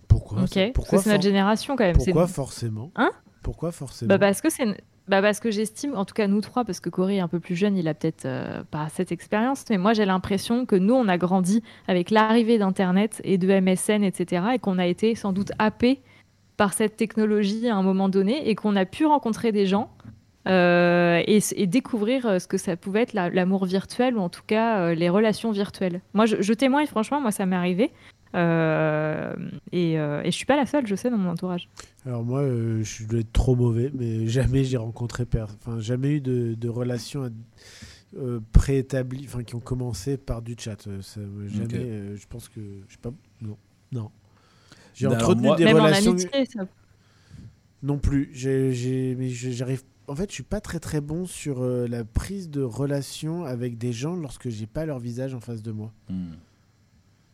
Pourquoi? 0.08 0.44
Ok. 0.44 0.50
ça- 0.50 0.60
Parce 0.62 0.72
Pourquoi 0.74 0.98
que 1.00 1.04
c'est 1.04 1.10
notre 1.10 1.24
génération 1.24 1.76
quand 1.76 1.84
même. 1.84 1.96
c'est- 2.00 2.12
Pourquoi 2.12 2.28
forcément? 2.28 2.92
Hein? 2.96 3.10
Pourquoi 3.42 3.72
forcément? 3.72 4.10
Bah 4.10 4.20
parce 4.20 4.42
que 4.42 4.50
c'est 4.52 4.66
bah 5.08 5.22
parce 5.22 5.40
que 5.40 5.52
j'estime 5.52 5.96
en 5.96 6.04
tout 6.06 6.14
cas 6.14 6.28
nous 6.28 6.42
trois 6.42 6.66
parce 6.66 6.80
que 6.80 6.90
Corey 6.90 7.16
est 7.16 7.20
un 7.20 7.28
peu 7.28 7.40
plus 7.40 7.56
jeune 7.56 7.78
il 7.78 7.88
a 7.88 7.94
peut-être 7.94 8.26
euh, 8.26 8.64
pas 8.70 8.88
cette 8.90 9.12
expérience 9.12 9.64
mais 9.70 9.78
moi 9.78 9.94
j'ai 9.94 10.06
l'impression 10.06 10.66
que 10.66 10.76
nous 10.76 10.94
on 10.94 11.08
a 11.08 11.18
grandi 11.18 11.64
avec 11.88 12.12
l'arrivée 12.12 12.58
d'internet 12.58 13.22
et 13.24 13.38
de 13.38 13.48
MSN 13.48 14.04
etc 14.04 14.44
et 14.56 14.60
qu'on 14.60 14.78
a 14.80 14.86
été 14.86 15.16
sans 15.16 15.32
doute 15.32 15.52
happé 15.60 16.02
par 16.58 16.74
cette 16.74 16.98
technologie 16.98 17.70
à 17.70 17.76
un 17.76 17.84
moment 17.84 18.10
donné 18.10 18.50
et 18.50 18.56
qu'on 18.56 18.76
a 18.76 18.86
pu 18.86 19.06
rencontrer 19.06 19.52
des 19.52 19.66
gens 19.66 19.90
euh, 20.48 21.22
et, 21.28 21.68
découvrir 21.68 22.26
euh, 22.26 22.40
ce 22.40 22.48
que 22.48 22.58
ça 22.58 22.76
pouvait 22.78 23.02
être 23.02 23.14
la- 23.14 23.30
l'amour 23.30 23.66
virtuel 23.66 24.18
ou 24.18 24.22
en 24.22 24.30
tout 24.30 24.44
cas 24.48 24.94
les 24.94 25.10
relations 25.10 25.52
virtuelles. 25.52 26.02
Moi 26.14 26.26
je 26.26 26.54
témoigne 26.54 26.88
franchement 26.88 27.22
moi 27.22 27.32
ça 27.32 27.46
m'est 27.46 27.56
arrivé 27.56 27.92
Euh, 28.36 29.34
et, 29.72 30.00
euh, 30.00 30.22
et 30.24 30.32
je 30.32 30.36
suis 30.36 30.46
pas 30.46 30.58
la 30.58 30.66
seule 30.66 30.86
je 30.86 30.96
sais 30.96 31.10
dans 31.10 31.18
mon 31.18 31.30
entourage. 31.30 31.70
Alors 32.06 32.24
moi, 32.24 32.42
euh, 32.42 32.84
je 32.84 33.06
dois 33.06 33.20
être 33.20 33.32
trop 33.34 33.56
mauvais, 33.56 33.92
mais 33.94 34.28
jamais 34.28 34.64
j'ai 34.64 34.78
rencontré, 34.78 35.26
enfin 35.34 35.80
jamais 35.80 36.10
eu 36.18 36.22
de, 36.22 36.54
de 36.56 36.70
relations 36.70 37.32
euh, 38.18 38.40
préétablies, 38.52 39.26
enfin 39.28 39.44
qui 39.44 39.56
ont 39.56 39.60
commencé 39.60 40.18
par 40.18 40.42
du 40.42 40.56
chat. 40.58 40.82
Ça, 41.02 41.22
jamais. 41.48 41.74
Euh, 41.76 42.16
je 42.16 42.26
pense 42.28 42.50
que, 42.50 42.60
je 42.88 42.94
sais 42.94 43.00
pas, 43.02 43.12
non, 43.42 43.58
non. 43.92 44.12
J'ai 44.94 45.08
entretenu 45.08 45.44
moi- 45.48 45.56
des 45.56 45.66
Même 45.66 45.76
relations. 45.78 46.12
en 46.12 46.16
amitié 46.16 46.46
ça. 46.46 46.68
Non 47.84 47.98
plus. 48.00 48.30
J'ai, 48.34 49.16
mais 49.18 49.30
j'arrive. 49.30 49.84
En 50.08 50.16
fait, 50.16 50.30
je 50.30 50.34
suis 50.36 50.44
pas 50.44 50.62
très 50.62 50.80
très 50.80 51.02
bon 51.02 51.26
sur 51.26 51.62
euh, 51.62 51.86
la 51.88 52.04
prise 52.06 52.50
de 52.50 52.62
relation 52.62 53.44
avec 53.44 53.78
des 53.78 53.92
gens 53.92 54.16
lorsque 54.16 54.50
j'ai 54.50 54.66
pas 54.66 54.86
leur 54.86 55.00
visage 55.00 55.34
en 55.36 55.40
face 55.42 55.62
de 55.62 55.72
moi. 55.72 55.92
Hmm. 56.10 56.32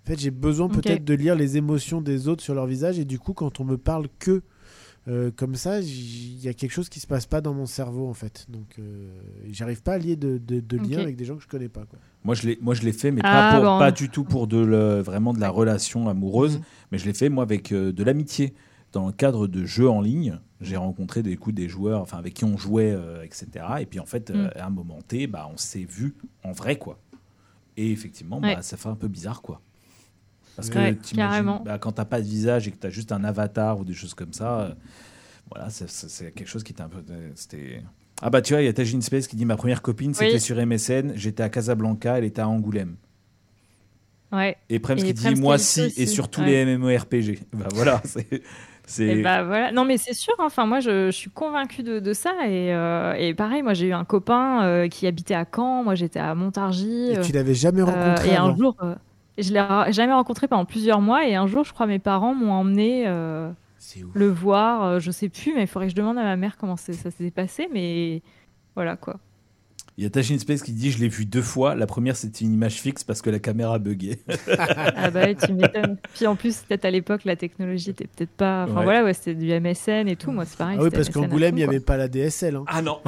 En 0.04 0.08
fait, 0.08 0.20
j'ai 0.20 0.32
besoin 0.32 0.68
peut-être 0.68 1.06
de 1.06 1.14
lire 1.14 1.36
les 1.36 1.56
émotions 1.58 2.02
des 2.02 2.28
autres 2.28 2.44
sur 2.44 2.54
leur 2.54 2.66
visage 2.66 3.00
et 3.00 3.06
du 3.06 3.20
coup, 3.20 3.34
quand 3.34 3.60
on 3.60 3.64
me 3.64 3.78
parle 3.78 4.08
que 4.20 4.42
euh, 5.10 5.32
comme 5.36 5.56
ça, 5.56 5.80
il 5.82 6.42
y 6.42 6.48
a 6.48 6.54
quelque 6.54 6.72
chose 6.72 6.88
qui 6.90 7.00
se 7.02 7.08
passe 7.08 7.26
pas 7.26 7.42
dans 7.42 7.54
mon 7.54 7.66
cerveau 7.66 8.08
en 8.08 8.14
fait. 8.14 8.46
Donc, 8.50 8.76
euh, 8.80 9.10
j'arrive 9.52 9.82
pas 9.82 9.94
à 9.94 9.98
lier 9.98 10.16
de, 10.16 10.38
de, 10.38 10.60
de 10.62 10.78
liens 10.78 10.98
Ok. 11.00 11.04
avec 11.04 11.16
des 11.18 11.26
gens 11.26 11.36
que 11.36 11.44
je 11.44 11.48
connais 11.48 11.68
pas. 11.70 11.86
Quoi. 11.86 12.00
Moi, 12.24 12.36
je 12.36 12.48
l'ai, 12.48 12.58
moi, 12.62 12.74
je 12.74 12.84
l'ai 12.84 12.94
fait, 12.94 13.12
mais 13.12 13.22
Ah, 13.24 13.50
pas, 13.52 13.56
pour, 13.62 13.70
bon. 13.70 13.80
pas 13.80 13.92
du 13.92 14.10
tout 14.10 14.24
pour 14.24 14.48
de 14.48 14.58
le, 14.58 15.00
vraiment 15.02 15.34
de 15.34 15.40
la 15.42 15.50
relation 15.50 16.08
amoureuse, 16.10 16.58
Mhm. 16.58 16.64
mais 16.92 16.98
je 16.98 17.06
l'ai 17.06 17.14
fait, 17.14 17.28
moi, 17.30 17.44
avec 17.44 17.72
euh, 17.72 17.92
de 17.92 18.04
l'amitié. 18.04 18.54
Dans 18.94 19.08
le 19.08 19.12
cadre 19.14 19.48
de 19.48 19.66
jeux 19.66 19.90
en 19.90 20.02
ligne, 20.02 20.40
j'ai 20.62 20.78
rencontré 20.78 21.24
des 21.24 21.36
coups 21.36 21.56
des 21.56 21.68
joueurs 21.68 22.00
enfin, 22.02 22.18
avec 22.20 22.34
qui 22.36 22.46
on 22.46 22.58
jouait, 22.58 22.92
euh, 22.92 23.24
etc. 23.24 23.48
Et 23.82 23.86
puis, 23.86 24.00
en 24.00 24.06
fait, 24.06 24.30
euh, 24.30 24.48
Mm. 24.48 24.52
à 24.60 24.66
un 24.68 24.70
moment 24.70 25.00
T, 25.02 25.28
bah, 25.28 25.50
on 25.52 25.58
s'est 25.58 25.86
vu 25.90 26.14
en 26.44 26.52
vrai, 26.52 26.78
quoi. 26.78 27.00
Et 27.76 27.92
effectivement, 27.92 28.40
Ouais. 28.40 28.56
bah, 28.56 28.62
ça 28.62 28.78
fait 28.78 28.90
un 28.90 28.96
peu 28.96 29.08
bizarre, 29.08 29.42
quoi. 29.42 29.62
Parce 30.56 30.70
que 30.70 30.78
Ouais, 30.78 30.98
carrément. 31.16 31.62
bah, 31.66 31.78
quand 31.80 31.94
t'as 31.94 32.06
pas 32.06 32.22
de 32.22 32.26
visage 32.28 32.68
et 32.68 32.72
que 32.72 32.78
t'as 32.78 32.90
juste 32.90 33.12
un 33.12 33.24
avatar 33.24 33.80
ou 33.80 33.84
des 33.84 33.94
choses 33.94 34.14
comme 34.14 34.34
ça, 34.34 34.60
euh, 34.62 34.74
voilà, 35.52 35.70
c'est, 35.70 36.34
quelque 36.34 36.48
chose 36.48 36.64
qui 36.64 36.74
était 36.74 36.82
un 36.84 36.90
peu. 36.90 37.04
euh, 37.10 37.32
C'était. 37.36 37.82
Ah 38.22 38.30
bah 38.30 38.42
tu 38.42 38.54
vois, 38.54 38.62
il 38.62 38.66
y 38.66 38.68
a 38.70 38.74
Tajin 38.74 39.02
Space 39.02 39.28
qui 39.28 39.36
dit 39.36 39.46
ma 39.46 39.56
première 39.58 39.82
copine, 39.82 40.14
c'était 40.14 40.34
Oui. 40.34 40.40
sur 40.40 40.56
MSN, 40.64 41.14
j'étais 41.16 41.44
à 41.44 41.50
Casablanca, 41.50 42.18
elle 42.18 42.24
était 42.24 42.42
à 42.42 42.48
Angoulême. 42.48 42.96
Ouais. 44.32 44.56
Et 44.70 44.80
Prems 44.80 44.98
Et 45.00 45.04
qui 45.04 45.14
dit 45.14 45.36
moi 45.36 45.58
si, 45.58 45.82
aussi, 45.82 46.02
et 46.02 46.06
surtout 46.08 46.42
ouais. 46.42 46.66
les 46.66 46.78
MMORPG. 46.78 47.40
Bah 47.54 47.68
voilà, 47.74 48.02
c'est. 48.86 49.22
bah 49.22 49.44
voilà. 49.44 49.72
Non 49.72 49.86
mais 49.86 49.98
c'est 49.98 50.14
sûr. 50.14 50.34
hein. 50.40 50.44
Enfin 50.46 50.66
moi 50.66 50.80
je, 50.80 51.08
je 51.08 51.12
suis 51.12 51.30
convaincue 51.30 51.84
de, 51.84 52.00
de 52.00 52.14
ça 52.14 52.32
et, 52.48 52.74
euh, 52.74 53.14
et 53.14 53.34
pareil 53.34 53.62
moi 53.62 53.74
j'ai 53.74 53.88
eu 53.88 53.94
un 53.94 54.06
copain 54.06 54.64
euh, 54.64 54.88
qui 54.88 55.06
habitait 55.08 55.36
à 55.36 55.46
Caen. 55.54 55.84
Moi 55.84 55.96
j'étais 55.96 56.20
à 56.20 56.34
Montargis. 56.36 57.12
Et 57.12 57.18
euh, 57.18 57.22
tu 57.22 57.32
l'avais 57.32 57.54
jamais 57.54 57.82
euh, 57.82 57.86
rencontré 57.86 58.30
et 58.32 58.36
un 58.36 58.56
jour 58.56 58.76
euh, 58.82 58.96
je 59.38 59.54
l'ai 59.54 59.92
jamais 59.94 60.14
rencontré 60.14 60.48
pendant 60.48 60.66
plusieurs 60.66 61.02
mois 61.02 61.26
et 61.28 61.36
un 61.36 61.48
jour 61.48 61.64
je 61.64 61.74
crois 61.74 61.88
mes 61.88 62.00
parents 62.00 62.34
m'ont 62.36 62.52
emmené 62.54 63.06
euh, 63.08 63.52
le 64.14 64.28
voir. 64.30 64.84
euh, 64.84 65.00
je 65.00 65.12
sais 65.12 65.30
plus 65.30 65.54
mais 65.56 65.62
il 65.64 65.68
faudrait 65.68 65.88
que 65.88 65.92
je 65.92 65.96
demande 65.96 66.18
à 66.18 66.24
ma 66.24 66.36
mère 66.36 66.58
comment 66.58 66.76
ça 66.76 66.94
s'est 66.94 67.32
passé 67.32 67.68
mais 67.74 68.22
voilà 68.76 68.96
quoi. 68.96 69.20
Il 69.98 70.04
y 70.04 70.08
a 70.08 70.10
Tajin 70.10 70.40
Space 70.40 70.64
qui 70.64 70.72
dit 70.72 70.90
je 70.90 71.00
l'ai 71.00 71.08
vu 71.08 71.26
deux 71.26 71.42
fois. 71.44 71.76
La 71.76 71.86
première 71.86 72.16
c'était 72.16 72.44
une 72.46 72.54
image 72.54 72.82
fixe 72.82 73.04
parce 73.04 73.22
que 73.22 73.30
la 73.30 73.38
caméra 73.40 73.78
buguait. 73.78 74.20
Ah 74.96 75.12
bah 75.12 75.22
ouais, 75.22 75.36
tu 75.36 75.54
m'étonnes. 75.54 75.98
Puis 76.16 76.26
en 76.28 76.36
plus, 76.36 76.58
peut-être 76.68 76.86
à 76.86 76.92
l'époque, 76.92 77.26
la 77.26 77.36
technologie 77.36 77.92
était 77.92 78.08
peut-être 78.08 78.32
pas. 78.32 78.64
Enfin 78.64 78.78
Ouais. 78.80 78.84
voilà, 78.86 79.04
ouais, 79.04 79.14
c'était 79.14 79.36
du 79.36 79.48
MSN 79.60 80.08
et 80.08 80.16
tout. 80.16 80.32
Moi, 80.32 80.46
c'est 80.46 80.58
pareil. 80.58 80.78
Ah 80.80 80.84
oui, 80.84 80.90
parce 80.92 81.10
qu'Angoulême, 81.10 81.56
il 81.56 81.62
n'y 81.62 81.64
avait 81.64 81.80
pas 81.80 81.98
la 81.98 82.08
DSL. 82.08 82.56
Hein. 82.56 82.64
Ah 82.68 82.82
non 82.82 83.00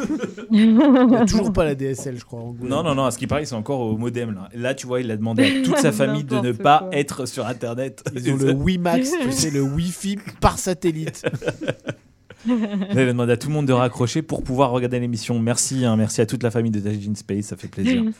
Il 0.50 0.74
n'y 0.76 1.16
a 1.16 1.24
toujours 1.26 1.52
pas 1.52 1.64
la 1.64 1.74
DSL, 1.76 2.18
je 2.18 2.24
crois. 2.24 2.40
Angoulême. 2.40 2.68
Non, 2.70 2.82
non, 2.82 2.94
non, 2.94 3.04
à 3.04 3.10
ce 3.10 3.18
qui 3.18 3.26
paraît, 3.26 3.44
c'est 3.44 3.54
encore 3.54 3.80
au 3.80 3.96
modem. 3.96 4.32
Là, 4.34 4.48
Là, 4.54 4.74
tu 4.74 4.86
vois, 4.86 5.00
il 5.00 5.10
a 5.10 5.16
demandé 5.16 5.44
à 5.44 5.64
toute 5.64 5.78
sa 5.78 5.92
famille 5.92 6.24
de 6.24 6.36
ne 6.36 6.52
pas 6.52 6.80
quoi. 6.80 6.96
être 6.96 7.26
sur 7.26 7.46
Internet. 7.46 8.02
Ils 8.14 8.32
ont 8.32 8.36
le 8.36 8.52
WiMAX, 8.52 9.10
tu 9.22 9.32
sais, 9.32 9.50
le 9.50 9.60
Wi-Fi 9.62 10.18
par 10.40 10.58
satellite. 10.58 11.24
Là, 12.46 12.54
il 12.92 12.98
a 12.98 13.06
demandé 13.06 13.32
à 13.32 13.36
tout 13.36 13.48
le 13.48 13.54
monde 13.54 13.66
de 13.66 13.72
raccrocher 13.72 14.22
pour 14.22 14.42
pouvoir 14.42 14.70
regarder 14.70 14.98
l'émission. 15.00 15.38
Merci, 15.38 15.84
hein, 15.84 15.96
merci 15.96 16.20
à 16.20 16.26
toute 16.26 16.42
la 16.42 16.50
famille 16.50 16.70
de 16.72 16.80
Tajin 16.80 17.14
Space, 17.14 17.46
ça 17.46 17.56
fait 17.56 17.68
plaisir. 17.68 18.02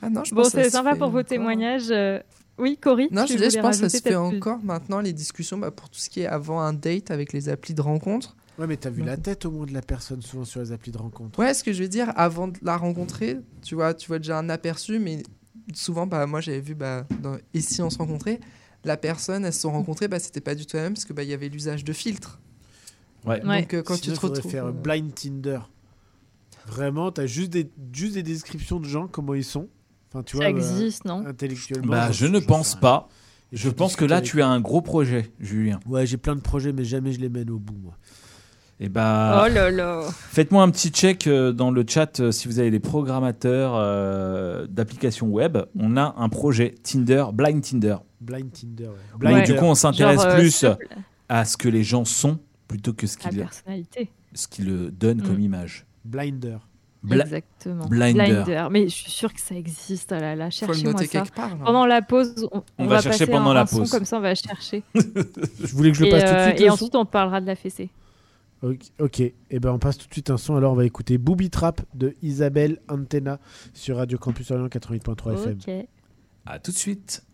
Ah 0.00 0.10
non, 0.10 0.22
je 0.24 0.34
Bon, 0.34 0.42
pense 0.42 0.52
que 0.52 0.58
ça 0.58 0.64
c'est 0.64 0.70
sympa 0.70 0.94
pour 0.94 1.08
vos 1.08 1.18
encore. 1.18 1.24
témoignages. 1.28 1.90
euh, 1.90 2.20
Oui, 2.56 2.78
Cory 2.80 3.08
Non, 3.10 3.24
tu 3.24 3.32
je, 3.32 3.38
disais, 3.38 3.50
je 3.50 3.60
pense 3.60 3.80
que 3.80 3.88
ça 3.88 3.98
se 3.98 4.02
fait 4.02 4.14
encore 4.14 4.58
maintenant, 4.62 5.00
les 5.00 5.12
discussions 5.12 5.58
bah, 5.58 5.72
pour 5.72 5.90
tout 5.90 5.98
ce 5.98 6.08
qui 6.08 6.20
est 6.20 6.26
avant 6.26 6.60
un 6.60 6.72
date 6.72 7.10
avec 7.10 7.32
les 7.32 7.48
applis 7.48 7.74
de 7.74 7.80
rencontre. 7.82 8.36
Ouais, 8.60 8.66
mais 8.68 8.76
t'as 8.76 8.90
vu 8.90 9.02
la 9.02 9.16
tête 9.16 9.44
au 9.44 9.50
moins 9.50 9.66
de 9.66 9.72
la 9.74 9.82
personne 9.82 10.22
souvent 10.22 10.44
sur 10.44 10.60
les 10.60 10.70
applis 10.72 10.92
de 10.92 10.98
rencontre. 10.98 11.38
Ouais, 11.38 11.52
ce 11.54 11.62
que 11.64 11.72
je 11.72 11.82
veux 11.82 11.88
dire, 11.88 12.12
avant 12.16 12.48
de 12.48 12.58
la 12.62 12.76
rencontrer, 12.76 13.38
tu 13.62 13.74
vois, 13.74 13.92
tu 13.94 14.06
vois 14.08 14.18
déjà 14.18 14.38
un 14.38 14.48
aperçu, 14.48 14.98
mais 15.00 15.22
souvent, 15.74 16.06
bah, 16.06 16.26
moi 16.26 16.40
j'avais 16.40 16.60
vu, 16.60 16.74
bah, 16.76 17.04
dans 17.20 17.36
Et 17.54 17.60
si 17.60 17.82
on 17.82 17.90
se 17.90 17.98
rencontrait, 17.98 18.38
la 18.88 18.96
personne, 18.96 19.44
elles 19.44 19.52
se 19.52 19.60
sont 19.60 19.70
rencontrées, 19.70 20.08
bah, 20.08 20.18
c'était 20.18 20.40
pas 20.40 20.54
du 20.56 20.66
tout 20.66 20.76
la 20.76 20.82
même 20.84 20.94
parce 20.94 21.04
qu'il 21.04 21.14
bah, 21.14 21.22
il 21.22 21.28
y 21.28 21.34
avait 21.34 21.48
l'usage 21.48 21.84
de 21.84 21.92
filtres. 21.92 22.40
Ouais. 23.24 23.44
Ouais. 23.46 23.60
Donc 23.62 23.74
euh, 23.74 23.82
quand 23.82 23.94
Sinon, 23.96 24.14
tu 24.14 24.20
te 24.20 24.26
retrouves. 24.26 24.50
faire 24.50 24.66
euh, 24.66 24.72
blind 24.72 25.14
Tinder. 25.14 25.60
Vraiment, 26.66 27.10
t'as 27.12 27.26
juste 27.26 27.50
des, 27.50 27.70
juste 27.92 28.14
des 28.14 28.22
descriptions 28.22 28.78
de 28.80 28.84
gens, 28.86 29.06
comment 29.06 29.34
ils 29.34 29.44
sont. 29.44 29.68
Enfin, 30.10 30.22
tu 30.22 30.36
vois, 30.36 30.46
Ça 30.46 30.52
bah, 30.52 30.58
existe, 30.58 31.04
non? 31.04 31.24
intellectuellement. 31.26 31.90
Bah, 31.90 32.12
je 32.12 32.26
ne 32.26 32.38
pense 32.40 32.74
pas. 32.74 33.08
Et 33.52 33.56
Je 33.56 33.68
tu 33.70 33.74
pense 33.74 33.96
que 33.96 34.04
là, 34.04 34.16
avec 34.16 34.28
tu 34.28 34.42
as 34.42 34.48
un 34.48 34.60
gros 34.60 34.82
projet, 34.82 35.30
Julien. 35.40 35.80
Ouais, 35.86 36.04
j'ai 36.06 36.18
plein 36.18 36.36
de 36.36 36.40
projets, 36.40 36.72
mais 36.72 36.84
jamais 36.84 37.12
je 37.12 37.20
les 37.20 37.30
mène 37.30 37.48
au 37.50 37.58
bout, 37.58 37.76
moi. 37.82 37.96
Et 38.80 38.88
bah, 38.88 39.44
Oh 39.44 39.52
là 39.52 39.70
là. 39.72 40.02
faites-moi 40.12 40.62
un 40.62 40.70
petit 40.70 40.90
check 40.90 41.26
euh, 41.26 41.50
dans 41.52 41.70
le 41.72 41.84
chat 41.88 42.20
euh, 42.20 42.30
si 42.30 42.46
vous 42.46 42.60
avez 42.60 42.70
des 42.70 42.78
programmateurs 42.78 43.72
euh, 43.74 44.66
d'applications 44.68 45.26
web. 45.26 45.58
On 45.76 45.96
a 45.96 46.14
un 46.16 46.28
projet 46.28 46.76
Tinder, 46.84 47.24
Blind 47.32 47.60
Tinder. 47.62 47.96
Blind 48.20 48.52
Tinder, 48.52 48.88
ouais. 48.88 48.94
Blind 49.18 49.44
du 49.46 49.54
coup, 49.56 49.64
on 49.64 49.74
s'intéresse 49.74 50.22
Genre, 50.22 50.34
plus 50.36 50.64
à 51.28 51.44
ce 51.44 51.56
que 51.56 51.68
les 51.68 51.82
gens 51.82 52.04
sont 52.04 52.38
plutôt 52.68 52.92
que 52.92 53.06
ce 53.08 53.16
la 53.24 53.30
qu'ils 53.30 53.38
personnalité. 53.40 54.10
ce 54.34 54.46
qu'ils 54.46 54.90
donnent 54.92 55.22
comme 55.22 55.36
Mm. 55.38 55.40
image. 55.42 55.86
Blinder. 56.04 56.58
Bla- 57.02 57.24
Exactement. 57.24 57.86
Blinder. 57.86 58.66
Mais 58.70 58.84
je 58.88 58.94
suis 58.94 59.10
sûre 59.10 59.32
que 59.32 59.40
ça 59.40 59.54
existe. 59.56 60.12
Oh 60.16 60.20
là 60.20 60.34
là, 60.36 60.50
cherchez-moi 60.50 60.94
ça. 61.04 61.22
part. 61.34 61.56
Pendant 61.58 61.86
la 61.86 62.02
pause, 62.02 62.48
on, 62.52 62.62
On 62.78 62.86
va 62.86 63.00
chercher 63.00 63.26
passer 63.26 63.30
pendant 63.32 63.50
un, 63.50 63.54
la 63.54 63.60
un 63.62 63.66
son, 63.66 63.78
pause. 63.78 63.90
comme 63.90 64.04
ça, 64.04 64.18
on 64.18 64.20
va 64.20 64.34
chercher. 64.34 64.82
Je 64.94 65.74
voulais 65.74 65.90
que 65.92 65.96
je 65.96 66.02
le 66.02 66.08
et, 66.08 66.10
passe 66.10 66.22
tout 66.24 66.30
de 66.30 66.34
euh, 66.36 66.48
suite. 66.50 66.60
et 66.60 66.70
ensuite, 66.70 66.94
on 66.96 67.04
parlera 67.04 67.40
de 67.40 67.46
la 67.46 67.54
fessée. 67.56 67.88
Ok, 68.62 68.80
ok. 68.98 69.20
et 69.20 69.34
ben 69.60 69.70
on 69.70 69.78
passe 69.78 69.98
tout 69.98 70.08
de 70.08 70.12
suite 70.12 70.30
un 70.30 70.36
son. 70.36 70.56
Alors 70.56 70.72
on 70.72 70.76
va 70.76 70.84
écouter 70.84 71.16
Booby 71.18 71.48
Trap 71.50 71.80
de 71.94 72.16
Isabelle 72.22 72.78
Antena 72.88 73.38
sur 73.72 73.98
Radio 73.98 74.18
Campus 74.18 74.50
Orient 74.50 74.66
88.3 74.66 75.34
FM. 75.34 75.58
Ok. 75.58 75.86
À 76.46 76.58
tout 76.58 76.72
de 76.72 76.76
suite. 76.76 77.24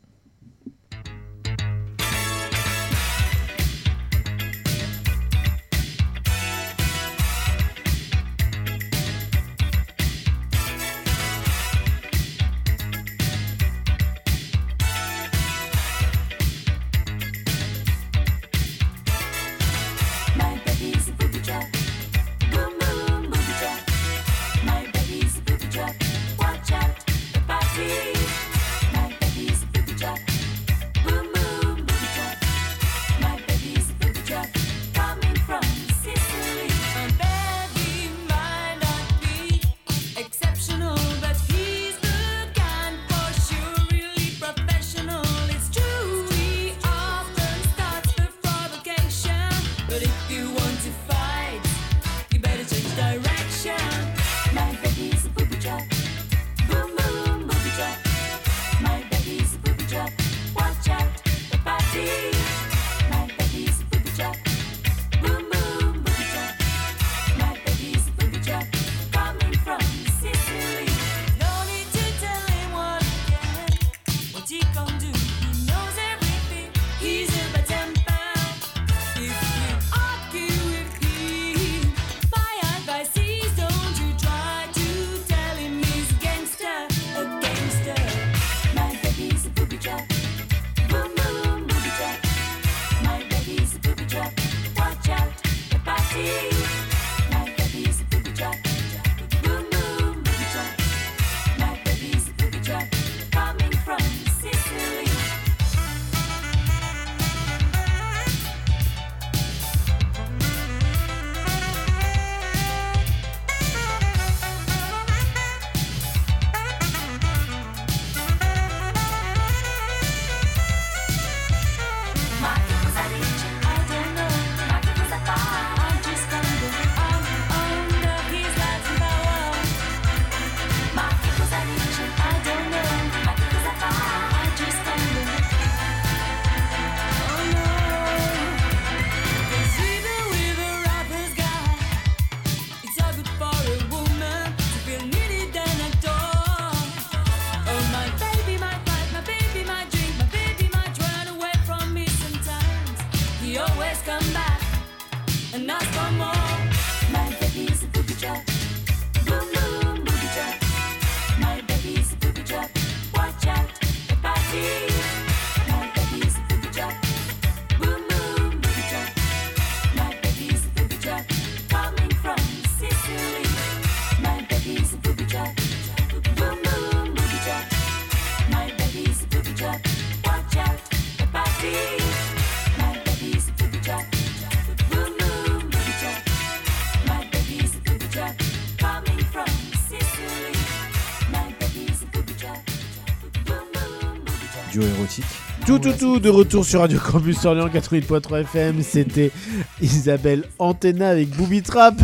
Tout, 195.74 195.90
tout, 195.90 195.98
tout, 195.98 196.20
de 196.20 196.28
retour 196.28 196.64
sur 196.64 196.80
Radio 196.80 196.98
Campus 197.00 197.44
Orléans 197.44 197.66
88.3 197.68 198.42
FM. 198.42 198.82
C'était 198.82 199.32
Isabelle 199.80 200.44
Antena 200.58 201.08
avec 201.08 201.30
Booby 201.36 201.62
Trap. 201.62 201.94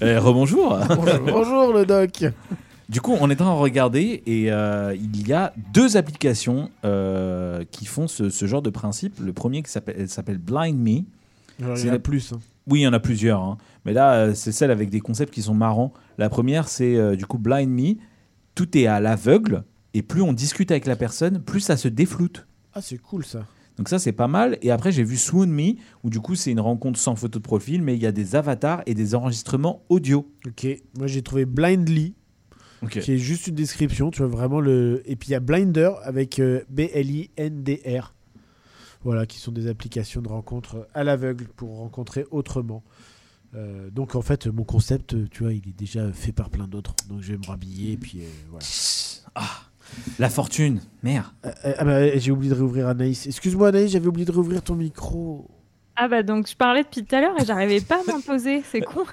Eh, 0.00 0.16
rebonjour. 0.16 0.78
Bonjour 1.26 1.72
le 1.72 1.84
doc. 1.84 2.24
Du 2.88 3.00
coup, 3.00 3.16
on 3.20 3.30
est 3.30 3.40
en 3.40 3.44
train 3.46 3.54
de 3.56 3.60
regarder 3.60 4.22
et 4.26 4.52
euh, 4.52 4.94
il 4.94 5.26
y 5.26 5.32
a 5.32 5.52
deux 5.72 5.96
applications 5.96 6.70
euh, 6.84 7.64
qui 7.70 7.86
font 7.86 8.06
ce, 8.06 8.28
ce 8.30 8.46
genre 8.46 8.62
de 8.62 8.70
principe. 8.70 9.18
Le 9.20 9.32
premier 9.32 9.62
qui 9.62 9.70
s'appelle 9.72 9.96
elle 9.98 10.08
s'appelle 10.08 10.38
Blind 10.38 10.78
Me. 10.78 11.00
Alors, 11.64 11.76
il 11.78 11.84
y 11.84 11.86
en 11.86 11.90
a 11.90 11.92
la- 11.94 11.98
plus. 11.98 12.32
hein. 12.32 12.38
Oui, 12.68 12.80
il 12.80 12.82
y 12.84 12.86
en 12.86 12.92
a 12.92 13.00
plusieurs. 13.00 13.40
hein. 13.40 13.58
Mais 13.86 13.92
là, 13.92 14.14
euh, 14.14 14.34
c'est 14.34 14.52
celle 14.52 14.70
avec 14.70 14.88
des 14.90 15.00
concepts 15.00 15.32
qui 15.34 15.42
sont 15.42 15.54
marrants. 15.54 15.92
La 16.18 16.28
première, 16.28 16.68
c'est 16.68 17.16
du 17.16 17.26
coup 17.26 17.38
Blind 17.38 17.70
Me. 17.70 17.94
Tout 18.54 18.76
est 18.78 18.86
à 18.86 19.00
l'aveugle. 19.00 19.64
Et 19.94 20.02
plus 20.02 20.22
on 20.22 20.32
discute 20.32 20.70
avec 20.70 20.86
la 20.86 20.96
personne, 20.96 21.40
plus 21.40 21.60
ça 21.60 21.76
se 21.76 21.88
défloute. 21.88 22.46
Ah, 22.74 22.82
c'est 22.82 22.98
cool 22.98 23.24
ça. 23.24 23.46
Donc 23.76 23.88
ça, 23.88 23.98
c'est 23.98 24.12
pas 24.12 24.28
mal. 24.28 24.58
Et 24.62 24.70
après, 24.70 24.92
j'ai 24.92 25.02
vu 25.02 25.16
Swoon 25.16 25.46
Me, 25.46 25.74
où 26.02 26.10
du 26.10 26.20
coup, 26.20 26.34
c'est 26.34 26.52
une 26.52 26.60
rencontre 26.60 26.98
sans 26.98 27.16
photo 27.16 27.38
de 27.38 27.42
profil, 27.42 27.82
mais 27.82 27.94
il 27.94 28.02
y 28.02 28.06
a 28.06 28.12
des 28.12 28.36
avatars 28.36 28.82
et 28.86 28.94
des 28.94 29.14
enregistrements 29.14 29.82
audio. 29.88 30.30
Ok, 30.46 30.66
moi 30.96 31.06
j'ai 31.06 31.22
trouvé 31.22 31.44
Blindly, 31.44 32.14
qui 32.88 33.12
est 33.12 33.18
juste 33.18 33.48
une 33.48 33.54
description, 33.54 34.10
tu 34.10 34.18
vois 34.18 34.28
vraiment 34.28 34.60
le. 34.60 35.02
Et 35.06 35.16
puis 35.16 35.30
il 35.30 35.32
y 35.32 35.36
a 35.36 35.40
Blinder 35.40 35.90
avec 36.02 36.38
euh, 36.38 36.62
B-L-I-N-D-R. 36.68 38.14
Voilà, 39.02 39.26
qui 39.26 39.38
sont 39.38 39.52
des 39.52 39.66
applications 39.66 40.22
de 40.22 40.28
rencontres 40.28 40.88
à 40.94 41.04
l'aveugle 41.04 41.46
pour 41.56 41.76
rencontrer 41.76 42.24
autrement. 42.30 42.82
Euh, 43.54 43.90
donc 43.90 44.14
en 44.14 44.22
fait, 44.22 44.46
mon 44.46 44.64
concept, 44.64 45.28
tu 45.30 45.42
vois, 45.42 45.52
il 45.52 45.68
est 45.68 45.76
déjà 45.76 46.10
fait 46.12 46.32
par 46.32 46.48
plein 46.48 46.66
d'autres. 46.66 46.94
Donc 47.08 47.20
je 47.20 47.32
vais 47.32 47.38
me 47.38 47.46
rhabiller 47.46 47.92
et 47.92 47.96
puis 47.96 48.20
euh, 48.20 48.28
voilà. 48.50 48.64
Ah, 49.34 49.68
la 50.18 50.28
fortune. 50.30 50.80
Merde. 51.02 51.26
Euh, 51.44 51.50
euh, 51.64 51.74
ah 51.78 51.84
bah, 51.84 52.16
j'ai 52.18 52.30
oublié 52.30 52.50
de 52.52 52.56
réouvrir 52.58 52.88
Anaïs. 52.88 53.26
Excuse-moi 53.26 53.68
Anaïs, 53.68 53.90
j'avais 53.90 54.06
oublié 54.06 54.24
de 54.26 54.32
réouvrir 54.32 54.62
ton 54.62 54.74
micro. 54.74 55.48
Ah 55.96 56.08
bah 56.08 56.22
donc 56.24 56.48
je 56.48 56.56
parlais 56.56 56.82
depuis 56.82 57.04
tout 57.04 57.14
à 57.14 57.20
l'heure 57.20 57.40
et 57.40 57.44
j'arrivais 57.44 57.80
pas 57.80 58.00
à 58.00 58.12
m'imposer, 58.12 58.62
c'est 58.68 58.80
con. 58.80 59.04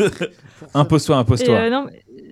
Impose-toi, 0.74 1.16
Et, 1.16 1.18
impose-toi. 1.20 1.54
euh, 1.54 1.70
non, 1.70 1.86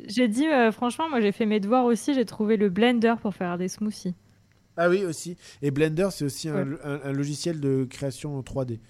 j'ai 0.08 0.28
dit 0.28 0.46
euh, 0.48 0.72
franchement, 0.72 1.08
moi 1.08 1.20
j'ai 1.20 1.32
fait 1.32 1.46
mes 1.46 1.60
devoirs 1.60 1.84
aussi, 1.84 2.14
j'ai 2.14 2.24
trouvé 2.24 2.56
le 2.56 2.68
blender 2.70 3.14
pour 3.22 3.34
faire 3.34 3.56
des 3.58 3.68
smoothies. 3.68 4.14
Ah 4.76 4.88
oui, 4.90 5.04
aussi. 5.04 5.36
Et 5.62 5.70
Blender, 5.70 6.08
c'est 6.10 6.24
aussi 6.24 6.48
un- 6.48 6.76
un 6.82 7.12
logiciel 7.12 7.60
de 7.60 7.86
création 7.88 8.36
en 8.36 8.40
3D. 8.42 8.80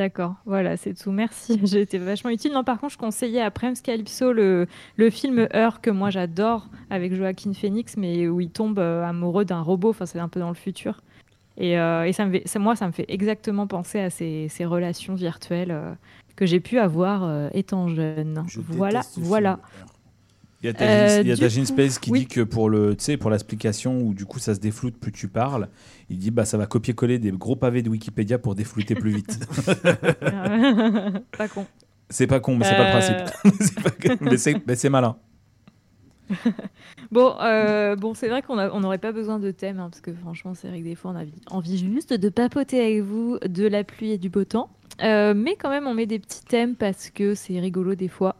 D'accord, 0.00 0.36
voilà, 0.46 0.78
c'est 0.78 0.94
tout. 0.94 1.10
Merci, 1.12 1.60
j'ai 1.64 1.82
été 1.82 1.98
vachement 1.98 2.30
utile. 2.30 2.52
Non, 2.54 2.64
par 2.64 2.80
contre, 2.80 2.94
je 2.94 2.98
conseillais 2.98 3.42
à 3.42 3.50
Prems 3.50 3.74
Calypso 3.82 4.32
le, 4.32 4.66
le 4.96 5.10
film 5.10 5.46
Heure 5.54 5.82
que 5.82 5.90
moi 5.90 6.08
j'adore 6.08 6.68
avec 6.88 7.12
Joaquin 7.12 7.52
Phoenix, 7.52 7.98
mais 7.98 8.26
où 8.26 8.40
il 8.40 8.48
tombe 8.48 8.78
euh, 8.78 9.04
amoureux 9.04 9.44
d'un 9.44 9.60
robot. 9.60 9.90
Enfin, 9.90 10.06
c'est 10.06 10.18
un 10.18 10.28
peu 10.28 10.40
dans 10.40 10.48
le 10.48 10.54
futur. 10.54 11.02
Et, 11.58 11.78
euh, 11.78 12.04
et 12.06 12.14
ça 12.14 12.24
me 12.24 12.32
fait, 12.32 12.48
ça- 12.48 12.58
moi, 12.58 12.76
ça 12.76 12.86
me 12.86 12.92
fait 12.92 13.04
exactement 13.08 13.66
penser 13.66 14.00
à 14.00 14.08
ces, 14.08 14.46
ces 14.48 14.64
relations 14.64 15.14
virtuelles 15.14 15.70
euh, 15.70 15.92
que 16.34 16.46
j'ai 16.46 16.60
pu 16.60 16.78
avoir 16.78 17.50
étant 17.52 17.88
jeune. 17.88 18.42
Je 18.48 18.62
Voilà, 18.62 19.02
voilà. 19.18 19.56
film. 19.56 19.66
Il 20.62 20.66
y 20.66 20.68
a 20.68 20.74
ta, 20.74 20.84
Euh, 20.84 21.64
Space 21.64 21.98
qui 21.98 22.10
oui. 22.10 22.20
dit 22.20 22.26
que 22.26 22.42
pour 22.42 22.68
le, 22.68 22.94
pour 23.18 23.30
l'explication 23.30 24.00
où 24.02 24.12
du 24.12 24.26
coup 24.26 24.38
ça 24.38 24.54
se 24.54 24.60
défloute 24.60 24.96
plus 24.98 25.10
tu 25.12 25.26
parles, 25.28 25.68
il 26.10 26.18
dit 26.18 26.30
bah 26.30 26.44
ça 26.44 26.58
va 26.58 26.66
copier-coller 26.66 27.18
des 27.18 27.30
gros 27.32 27.56
pavés 27.56 27.82
de 27.82 27.88
Wikipédia 27.88 28.38
pour 28.38 28.54
déflouter 28.54 28.94
plus 28.94 29.10
vite. 29.16 29.38
pas 31.38 31.48
con. 31.48 31.66
c'est 32.10 32.26
pas 32.26 32.40
con, 32.40 32.56
mais 32.56 32.64
c'est 32.66 32.76
pas 32.76 32.92
le 32.92 32.98
Euh, 32.98 34.16
principe. 34.26 34.62
Mais 34.66 34.76
c'est 34.76 34.90
malin. 34.90 35.16
Bon, 37.10 37.34
euh, 37.40 37.96
bon 37.96 38.14
c'est 38.14 38.28
vrai 38.28 38.42
qu'on 38.42 38.54
n'aurait 38.80 38.98
pas 38.98 39.10
besoin 39.12 39.38
de 39.38 39.50
thème, 39.50 39.80
hein, 39.80 39.88
parce 39.90 40.00
que 40.00 40.12
franchement, 40.14 40.54
c'est 40.54 40.68
vrai 40.68 40.78
que 40.80 40.84
des 40.84 40.94
fois, 40.94 41.10
on 41.12 41.16
a 41.16 41.24
envie 41.56 41.76
juste 41.78 42.12
de 42.12 42.28
papoter 42.28 42.80
avec 42.80 43.00
vous 43.02 43.38
de 43.44 43.66
la 43.66 43.82
pluie 43.82 44.12
et 44.12 44.18
du 44.18 44.28
beau 44.28 44.44
temps. 44.44 44.70
Euh, 45.02 45.34
mais 45.34 45.56
quand 45.56 45.70
même, 45.70 45.86
on 45.88 45.94
met 45.94 46.06
des 46.06 46.18
petits 46.20 46.44
thèmes 46.44 46.76
parce 46.76 47.10
que 47.10 47.34
c'est 47.34 47.58
rigolo 47.58 47.94
des 47.96 48.08
fois. 48.08 48.36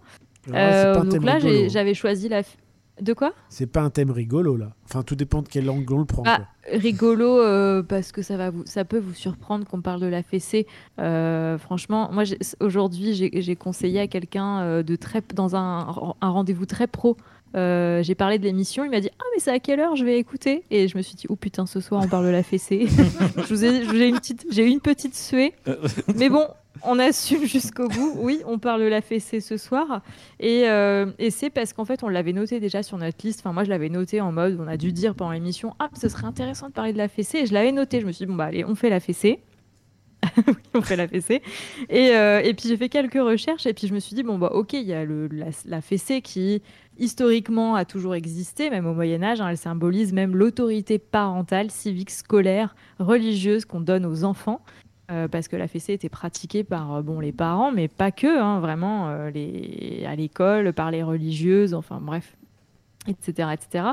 Euh, 0.54 0.94
pas 0.94 1.04
donc 1.04 1.24
là, 1.24 1.34
rigolo. 1.34 1.52
j'ai- 1.54 1.68
j'avais 1.68 1.94
choisi 1.94 2.28
la. 2.28 2.42
f- 2.42 2.56
De 3.00 3.14
quoi? 3.14 3.32
C'est 3.48 3.66
pas 3.66 3.80
un 3.80 3.88
thème 3.88 4.10
rigolo 4.10 4.56
là. 4.58 4.72
Enfin, 4.84 5.02
tout 5.02 5.14
dépend 5.16 5.40
de 5.40 5.48
quel 5.48 5.70
angle 5.70 5.94
on 5.94 5.98
le 6.00 6.04
prend. 6.04 6.22
Ah, 6.26 6.36
quoi. 6.66 6.78
rigolo 6.78 7.38
euh, 7.40 7.82
parce 7.82 8.12
que 8.12 8.20
ça 8.20 8.36
va 8.36 8.50
vous, 8.50 8.62
ça 8.66 8.84
peut 8.84 8.98
vous 8.98 9.14
surprendre 9.14 9.66
qu'on 9.66 9.80
parle 9.80 10.00
de 10.02 10.06
la 10.06 10.22
fessée. 10.22 10.66
Euh, 10.98 11.56
franchement, 11.56 12.10
moi 12.12 12.24
j'ai- 12.24 12.36
aujourd'hui 12.60 13.14
j'ai 13.14 13.30
j'ai 13.40 13.56
conseillé 13.56 14.00
à 14.00 14.06
quelqu'un 14.06 14.60
euh, 14.60 14.82
de 14.82 14.96
très 14.96 15.22
dans 15.34 15.56
un, 15.56 16.12
un 16.20 16.28
rendez-vous 16.28 16.66
très 16.66 16.86
pro. 16.86 17.16
euh, 17.56 18.02
j'ai 18.02 18.14
parlé 18.14 18.38
de 18.38 18.44
l'émission, 18.44 18.84
il 18.84 18.90
m'a 18.90 19.00
dit 19.00 19.08
ah 19.18 19.24
mais 19.34 19.40
c'est 19.40 19.50
à 19.50 19.58
quelle 19.60 19.80
heure 19.80 19.96
je 19.96 20.04
vais 20.04 20.18
écouter? 20.18 20.64
Et 20.70 20.86
je 20.86 20.96
me 20.98 21.02
suis 21.02 21.14
dit 21.16 21.24
oh 21.30 21.36
putain 21.36 21.64
ce 21.64 21.80
soir 21.80 22.02
on 22.04 22.08
parle 22.08 22.26
de 22.26 22.30
la 22.30 22.42
fessée. 22.42 22.86
je 23.38 23.42
vous 23.54 23.64
ai, 23.64 23.82
je 23.82 23.88
vous 23.88 23.96
ai 24.02 24.08
une 24.08 24.16
petite, 24.18 24.46
j'ai 24.50 24.66
eu 24.66 24.70
une 24.70 24.80
petite 24.80 25.16
suée, 25.16 25.54
mais 26.16 26.28
bon 26.28 26.46
on 26.84 26.98
assume 26.98 27.44
jusqu'au 27.44 27.88
bout. 27.88 28.14
Oui 28.16 28.42
on 28.46 28.58
parle 28.58 28.80
de 28.82 28.86
la 28.86 29.00
fessée 29.00 29.40
ce 29.40 29.56
soir 29.56 30.02
et, 30.38 30.68
euh, 30.68 31.06
et 31.18 31.30
c'est 31.30 31.50
parce 31.50 31.72
qu'en 31.72 31.84
fait, 31.84 32.02
on 32.02 32.08
l'avait 32.08 32.32
noté 32.32 32.60
déjà 32.60 32.82
sur 32.82 32.96
notre 32.98 33.18
liste. 33.24 33.40
Enfin, 33.40 33.52
moi, 33.52 33.64
je 33.64 33.70
l'avais 33.70 33.88
noté 33.88 34.20
en 34.20 34.32
mode, 34.32 34.58
on 34.60 34.66
a 34.68 34.76
dû 34.76 34.92
dire 34.92 35.14
pendant 35.14 35.32
l'émission, 35.32 35.74
ah, 35.78 35.90
ce 36.00 36.08
serait 36.08 36.26
intéressant 36.26 36.68
de 36.68 36.72
parler 36.72 36.92
de 36.92 36.98
la 36.98 37.08
fessée. 37.08 37.38
Et 37.38 37.46
je 37.46 37.52
l'avais 37.54 37.72
noté. 37.72 38.00
Je 38.00 38.06
me 38.06 38.12
suis 38.12 38.24
dit, 38.24 38.30
bon, 38.30 38.36
bah, 38.36 38.46
allez, 38.46 38.64
on 38.64 38.74
fait 38.74 38.90
la 38.90 39.00
fessée. 39.00 39.40
Oui, 40.46 40.54
on 40.74 40.82
fait 40.82 40.96
la 40.96 41.08
fessée. 41.08 41.42
Et, 41.88 42.10
euh, 42.14 42.40
et 42.42 42.54
puis, 42.54 42.68
j'ai 42.68 42.76
fait 42.76 42.88
quelques 42.88 43.14
recherches. 43.14 43.66
Et 43.66 43.72
puis, 43.74 43.86
je 43.86 43.94
me 43.94 44.00
suis 44.00 44.14
dit, 44.14 44.22
bon, 44.22 44.38
bah, 44.38 44.50
ok, 44.52 44.74
il 44.74 44.82
y 44.82 44.92
a 44.92 45.04
le, 45.04 45.28
la, 45.28 45.46
la 45.66 45.80
fessée 45.80 46.20
qui, 46.22 46.62
historiquement, 46.98 47.74
a 47.74 47.84
toujours 47.84 48.14
existé, 48.14 48.70
même 48.70 48.86
au 48.86 48.94
Moyen-Âge. 48.94 49.40
hein. 49.40 49.48
elle 49.48 49.56
symbolise 49.58 50.12
même 50.12 50.36
l'autorité 50.36 50.98
parentale, 50.98 51.70
civique, 51.70 52.10
scolaire, 52.10 52.74
religieuse 52.98 53.64
qu'on 53.64 53.80
donne 53.80 54.04
aux 54.06 54.24
enfants. 54.24 54.60
Euh, 55.10 55.26
parce 55.28 55.48
que 55.48 55.56
la 55.56 55.66
fessée 55.66 55.92
était 55.94 56.08
pratiquée 56.08 56.62
par 56.62 56.94
euh, 56.96 57.02
bon, 57.02 57.18
les 57.18 57.32
parents, 57.32 57.72
mais 57.72 57.88
pas 57.88 58.12
que, 58.12 58.40
hein, 58.40 58.60
vraiment 58.60 59.08
euh, 59.08 59.30
les, 59.30 60.04
à 60.06 60.14
l'école, 60.14 60.72
par 60.72 60.90
les 60.92 61.02
religieuses, 61.02 61.74
enfin 61.74 61.98
bref, 62.00 62.36
etc. 63.08 63.48
etc. 63.52 63.84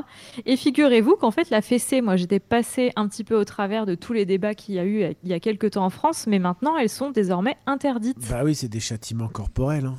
Et 0.46 0.56
figurez-vous 0.56 1.16
qu'en 1.16 1.30
fait, 1.32 1.50
la 1.50 1.60
fessée, 1.60 2.02
moi 2.02 2.16
j'étais 2.16 2.38
passée 2.38 2.92
un 2.94 3.08
petit 3.08 3.24
peu 3.24 3.34
au 3.36 3.44
travers 3.44 3.84
de 3.84 3.94
tous 3.96 4.12
les 4.12 4.26
débats 4.26 4.54
qu'il 4.54 4.76
y 4.76 4.78
a 4.78 4.84
eu 4.84 5.02
il 5.24 5.28
y 5.28 5.32
a 5.32 5.40
quelques 5.40 5.72
temps 5.72 5.84
en 5.84 5.90
France, 5.90 6.26
mais 6.28 6.38
maintenant 6.38 6.76
elles 6.76 6.88
sont 6.88 7.10
désormais 7.10 7.56
interdites. 7.66 8.16
Bah 8.30 8.42
oui, 8.44 8.54
c'est 8.54 8.68
des 8.68 8.78
châtiments 8.80 9.28
corporels. 9.28 9.86
hein. 9.86 9.96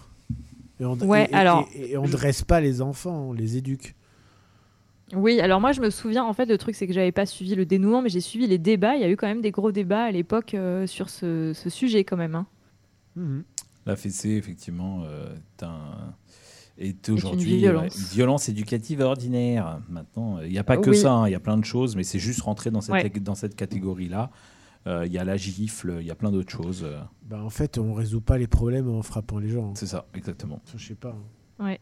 Et 0.79 0.85
on, 0.85 0.93
Ouais, 0.99 1.25
et- 1.25 1.31
et- 1.31 1.35
alors- 1.35 1.67
et- 1.75 1.91
et 1.91 1.97
on 1.97 2.03
dresse 2.05 2.43
pas 2.43 2.61
les 2.61 2.81
enfants, 2.81 3.25
on 3.29 3.33
les 3.33 3.57
éduque. 3.57 3.93
Oui, 5.15 5.39
alors 5.39 5.59
moi 5.61 5.71
je 5.71 5.81
me 5.81 5.89
souviens, 5.89 6.23
en 6.23 6.33
fait, 6.33 6.45
le 6.45 6.57
truc 6.57 6.75
c'est 6.75 6.85
que 6.87 6.93
j'avais 6.93 7.11
pas 7.11 7.25
suivi 7.25 7.55
le 7.55 7.65
dénouement, 7.65 8.01
mais 8.01 8.09
j'ai 8.09 8.21
suivi 8.21 8.45
les 8.47 8.57
débats. 8.57 8.95
Il 8.95 9.01
y 9.01 9.03
a 9.03 9.09
eu 9.09 9.15
quand 9.17 9.27
même 9.27 9.41
des 9.41 9.51
gros 9.51 9.71
débats 9.71 10.03
à 10.03 10.11
l'époque 10.11 10.53
euh, 10.53 10.85
sur 10.87 11.09
ce, 11.09 11.51
ce 11.53 11.69
sujet 11.69 12.03
quand 12.03 12.17
même. 12.17 12.35
hein. 12.35 12.45
Mhm. 13.15 13.43
La 13.85 13.95
fessée 13.95 14.31
effectivement 14.31 15.01
euh, 15.05 15.33
est 15.57 15.63
un- 15.63 16.13
est 16.77 17.09
aujourd'hui 17.09 17.53
une 17.53 17.57
violence. 17.59 17.95
euh, 17.95 17.99
une 17.99 18.05
violence 18.05 18.49
éducative 18.49 19.01
ordinaire. 19.01 19.81
Maintenant, 19.89 20.39
il 20.41 20.49
n'y 20.51 20.59
a 20.59 20.63
pas 20.63 20.77
que 20.77 20.91
Oui. 20.91 20.97
ça, 20.97 21.11
hein, 21.11 21.27
il 21.27 21.31
y 21.31 21.35
a 21.35 21.39
plein 21.39 21.57
de 21.57 21.65
choses, 21.65 21.95
mais 21.95 22.03
c'est 22.03 22.19
juste 22.19 22.41
rentrer 22.41 22.71
dans 22.71 22.79
cette, 22.81 22.93
Ouais. 22.93 23.09
dans 23.09 23.35
cette 23.35 23.55
catégorie-là. 23.55 24.29
Euh, 24.87 25.05
Il 25.05 25.11
y 25.11 25.17
a 25.17 25.25
la 25.25 25.35
gifle, 25.35 25.97
il 25.99 26.07
y 26.07 26.11
a 26.11 26.15
plein 26.15 26.31
d'autres 26.31 26.51
choses. 26.51 26.87
Bah 27.25 27.43
en 27.43 27.49
fait, 27.49 27.77
on 27.77 27.93
résout 27.93 28.21
pas 28.21 28.37
les 28.37 28.47
problèmes 28.47 28.87
en 28.89 29.01
frappant 29.01 29.37
les 29.39 29.49
gens. 29.49 29.69
hein. 29.71 29.73
C'est 29.75 29.87
ça, 29.87 30.05
exactement. 30.13 30.61
Je 30.77 30.85
sais 30.87 30.95
pas. 30.95 31.15
hein. 31.59 31.75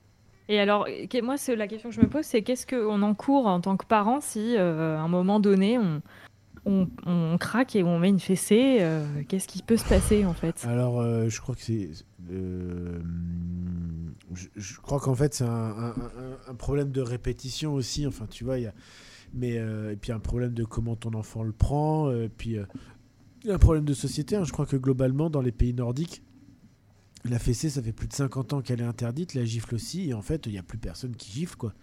Et 0.50 0.60
alors, 0.60 0.88
moi, 1.24 1.36
la 1.56 1.68
question 1.68 1.90
que 1.90 1.96
je 1.96 2.02
me 2.02 2.08
pose, 2.08 2.26
c'est 2.26 2.42
qu'est-ce 2.42 2.66
qu'on 2.66 3.02
encourt 3.02 3.48
en 3.48 3.60
tant 3.60 3.76
que 3.78 3.86
parent 3.86 4.22
si, 4.22 4.56
euh, 4.58 4.98
à 4.98 5.02
un 5.02 5.08
moment 5.08 5.40
donné, 5.40 5.78
on, 5.78 6.02
on, 6.66 6.88
on 7.06 7.38
craque 7.38 7.76
et 7.76 7.84
on 7.84 8.00
met 8.00 8.10
une 8.10 8.20
fessée 8.20 8.78
euh, 8.82 9.06
Qu'est-ce 9.28 9.48
qui 9.48 9.62
peut 9.62 9.78
se 9.78 9.88
passer 9.88 10.26
en 10.26 10.34
fait? 10.34 10.66
Alors, 10.68 11.02
euh, 11.02 11.28
je 11.28 11.42
crois 11.42 11.56
que 11.56 11.62
c'est. 11.62 11.90
je, 14.56 14.80
crois 14.82 15.00
qu'en 15.00 15.16
fait, 15.16 15.34
c'est 15.34 15.46
un, 15.46 15.94
problème 16.58 16.92
de 16.92 17.02
répétition 17.02 17.74
aussi. 17.74 18.08
Enfin, 18.08 18.26
tu 18.30 18.44
vois, 18.46 18.58
il 18.58 18.64
y 18.64 18.68
a. 18.68 18.74
Mais, 19.34 19.56
et 19.56 19.98
puis 20.00 20.14
un 20.14 20.20
problème 20.20 20.54
de 20.54 20.64
comment 20.64 20.96
ton 20.96 21.14
enfant 21.14 21.44
le 21.44 21.52
prend. 21.52 22.10
puis 22.38 22.58
un 23.50 23.58
problème 23.58 23.86
de 23.86 23.94
société. 23.94 24.36
hein. 24.36 24.44
Je 24.46 24.52
crois 24.52 24.66
que 24.66 24.78
globalement, 24.78 25.30
dans 25.30 25.42
les 25.42 25.52
pays 25.52 25.74
nordiques, 25.74 26.22
La 27.26 27.40
fessée, 27.40 27.70
ça 27.70 27.82
fait 27.82 27.92
plus 27.94 28.08
de 28.08 28.14
50 28.14 28.54
ans 28.54 28.62
qu'elle 28.62 28.80
est 28.82 28.86
interdite, 28.86 29.34
la 29.34 29.44
gifle 29.46 29.76
aussi, 29.76 30.10
et 30.10 30.14
en 30.14 30.22
fait, 30.22 30.46
il 30.46 30.52
n'y 30.54 30.58
a 30.60 30.64
plus 30.64 30.78
personne 30.78 31.16
qui 31.16 31.32
gifle, 31.32 31.56
quoi. 31.56 31.74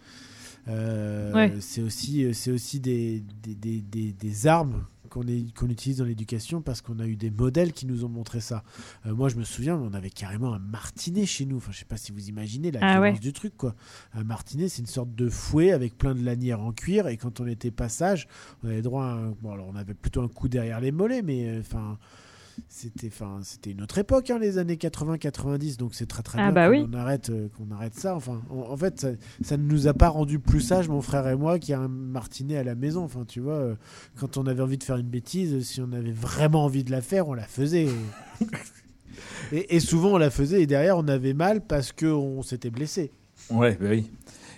Euh, 0.68 1.32
Ouais. 1.34 1.52
C'est 1.60 1.82
aussi, 1.82 2.32
c'est 2.32 2.50
aussi 2.50 2.80
des, 2.80 3.22
des, 3.42 3.54
des, 3.54 3.82
des- 3.82 4.12
des 4.12 4.46
armes 4.46 4.86
qu'on 5.10 5.22
utilise 5.68 5.98
dans 5.98 6.04
l'éducation 6.04 6.60
parce 6.60 6.80
qu'on 6.80 6.98
a 6.98 7.06
eu 7.06 7.14
des 7.14 7.30
modèles 7.30 7.72
qui 7.72 7.86
nous 7.86 8.04
ont 8.04 8.08
montré 8.08 8.40
ça. 8.40 8.64
Euh, 9.06 9.14
moi, 9.14 9.28
je 9.28 9.36
me 9.36 9.44
souviens, 9.44 9.76
on 9.76 9.92
avait 9.94 10.10
carrément 10.10 10.52
un 10.54 10.58
martinet 10.58 11.24
chez 11.24 11.46
nous. 11.46 11.58
Enfin, 11.58 11.70
je 11.70 11.78
sais 11.80 11.84
pas 11.84 11.96
si 11.98 12.10
vous 12.10 12.28
imaginez 12.28 12.72
la 12.72 12.80
Ah 12.82 12.92
violence 12.94 13.14
ouais. 13.14 13.20
du 13.20 13.32
truc, 13.32 13.56
quoi. 13.56 13.76
Un 14.14 14.24
martinet, 14.24 14.68
c'est 14.68 14.80
une 14.80 14.88
sorte 14.88 15.14
de 15.14 15.28
fouet 15.28 15.70
avec 15.70 15.96
plein 15.98 16.14
de 16.16 16.24
lanières 16.24 16.60
en 16.60 16.72
cuir, 16.72 17.06
et 17.06 17.16
quand 17.16 17.38
on 17.40 17.46
était 17.46 17.70
passage, 17.70 18.26
on 18.64 18.68
avait 18.68 18.82
droit 18.82 19.04
à 19.04 19.12
un... 19.12 19.30
Bon, 19.40 19.52
alors, 19.52 19.68
on 19.68 19.76
avait 19.76 19.94
plutôt 19.94 20.22
un 20.22 20.28
coup 20.28 20.48
derrière 20.48 20.80
les 20.80 20.90
mollets, 20.92 21.22
mais 21.22 21.46
euh, 21.48 21.60
enfin... 21.60 21.98
C'était, 22.68 23.08
enfin, 23.08 23.38
c'était 23.42 23.70
une 23.72 23.82
autre 23.82 23.98
époque, 23.98 24.30
hein, 24.30 24.38
les 24.38 24.58
années 24.58 24.76
80-90, 24.76 25.76
donc 25.76 25.94
c'est 25.94 26.06
très 26.06 26.22
très 26.22 26.38
Ah 26.40 26.50
bien 26.50 26.52
bah 26.52 26.66
qu'on 26.66 26.72
oui. 26.82 26.88
on 26.88 26.94
arrête, 26.94 27.30
euh, 27.30 27.48
qu'on 27.56 27.74
arrête 27.74 27.94
ça. 27.94 28.14
Enfin, 28.14 28.42
en, 28.50 28.70
en 28.72 28.76
fait, 28.76 29.00
ça, 29.00 29.08
ça 29.42 29.56
ne 29.56 29.62
nous 29.64 29.86
a 29.86 29.94
pas 29.94 30.08
rendu 30.08 30.38
plus 30.38 30.60
sages, 30.60 30.88
mon 30.88 31.00
frère 31.02 31.26
et 31.28 31.36
moi, 31.36 31.58
qui 31.58 31.72
a 31.72 31.80
un 31.80 31.88
martinet 31.88 32.56
à 32.56 32.64
la 32.64 32.74
maison. 32.74 33.02
Enfin, 33.04 33.24
tu 33.26 33.40
vois, 33.40 33.54
euh, 33.54 33.74
quand 34.18 34.36
on 34.36 34.46
avait 34.46 34.62
envie 34.62 34.78
de 34.78 34.84
faire 34.84 34.96
une 34.96 35.08
bêtise, 35.08 35.60
si 35.64 35.80
on 35.80 35.92
avait 35.92 36.12
vraiment 36.12 36.64
envie 36.64 36.84
de 36.84 36.90
la 36.90 37.00
faire, 37.00 37.28
on 37.28 37.34
la 37.34 37.46
faisait. 37.46 37.88
et, 39.52 39.76
et 39.76 39.80
souvent, 39.80 40.12
on 40.14 40.18
la 40.18 40.30
faisait 40.30 40.62
et 40.62 40.66
derrière, 40.66 40.98
on 40.98 41.08
avait 41.08 41.34
mal 41.34 41.60
parce 41.60 41.92
qu'on 41.92 42.42
s'était 42.42 42.70
blessé. 42.70 43.10
Ouais, 43.50 43.76
bah 43.80 43.88
oui. 43.90 44.10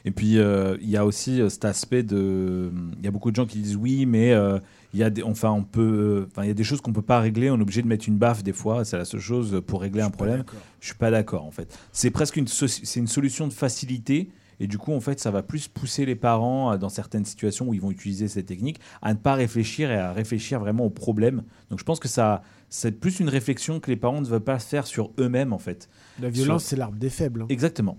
Et 0.05 0.11
puis, 0.13 0.39
euh, 0.39 0.77
il 0.81 0.89
y 0.89 0.97
a 0.97 1.05
aussi 1.05 1.41
cet 1.51 1.65
aspect 1.65 2.03
de. 2.05 2.71
Il 2.99 3.05
y 3.05 3.09
a 3.09 3.11
beaucoup 3.11 3.31
de 3.33 3.37
gens 3.37 3.47
qui 3.47 3.59
disent 3.59 3.77
oui, 3.77 4.07
mais 4.07 4.33
euh, 4.33 4.59
il 4.95 5.01
y 5.01 5.03
a 5.03 5.11
des, 5.11 5.23
enfin, 5.23 5.51
on 5.51 5.63
peut, 5.63 6.27
enfin, 6.31 6.45
il 6.45 6.49
y 6.49 6.51
a 6.51 6.55
des 6.55 6.65
choses 6.65 6.81
qu'on 6.81 6.93
peut 6.93 7.03
pas 7.03 7.21
régler. 7.21 7.51
On 7.51 7.59
est 7.59 7.63
obligé 7.63 7.83
de 7.83 7.89
mettre 7.89 8.09
une 8.09 8.17
baffe 8.19 8.43
des 8.43 8.53
fois. 8.53 8.85
C'est 8.85 8.97
la 8.97 9.05
seule 9.05 9.21
chose 9.21 9.63
pour 9.67 9.81
régler 9.83 10.03
un 10.03 10.11
problème. 10.11 10.45
Je 10.81 10.87
suis 10.87 10.95
pas 10.97 11.11
d'accord 11.11 11.45
en 11.45 11.51
fait. 11.51 11.77
C'est 11.93 12.11
presque 12.11 12.37
une, 12.37 12.49
so- 12.49 12.67
c'est 12.69 13.01
une 13.01 13.07
solution 13.09 13.47
de 13.49 13.53
facilité. 13.53 14.31
Et 14.59 14.67
du 14.67 14.79
coup, 14.79 14.95
en 14.95 15.01
fait, 15.01 15.21
ça 15.21 15.31
va 15.31 15.43
plus 15.43 15.69
pousser 15.69 16.07
les 16.07 16.15
parents, 16.15 16.73
euh, 16.73 16.77
dans 16.79 16.89
certaines 16.89 17.27
situations 17.27 17.69
où 17.69 17.75
ils 17.75 17.81
vont 17.83 17.91
utiliser 17.91 18.27
cette 18.27 18.47
technique, 18.47 18.81
à 19.03 19.13
ne 19.13 19.19
pas 19.19 19.35
réfléchir 19.35 19.91
et 19.91 19.97
à 19.99 20.15
réfléchir 20.15 20.61
vraiment 20.61 20.87
au 20.87 20.89
problème. 20.89 21.43
Donc, 21.69 21.79
je 21.79 21.85
pense 21.85 22.01
que 22.01 22.09
ça, 22.09 22.41
c'est 22.71 22.93
plus 22.93 23.21
une 23.21 23.29
réflexion 23.29 23.81
que 23.81 23.91
les 23.91 23.99
parents 23.99 24.23
ne 24.23 24.27
veulent 24.27 24.41
pas 24.41 24.59
faire 24.59 24.87
sur 24.87 25.11
eux-mêmes, 25.19 25.53
en 25.53 25.59
fait. 25.59 25.91
La 26.23 26.31
violence, 26.31 26.63
Sur- 26.63 26.71
c'est 26.71 26.77
l'arme 26.77 26.97
des 26.97 27.11
faibles. 27.11 27.43
hein. 27.43 27.47
Exactement. 27.51 27.99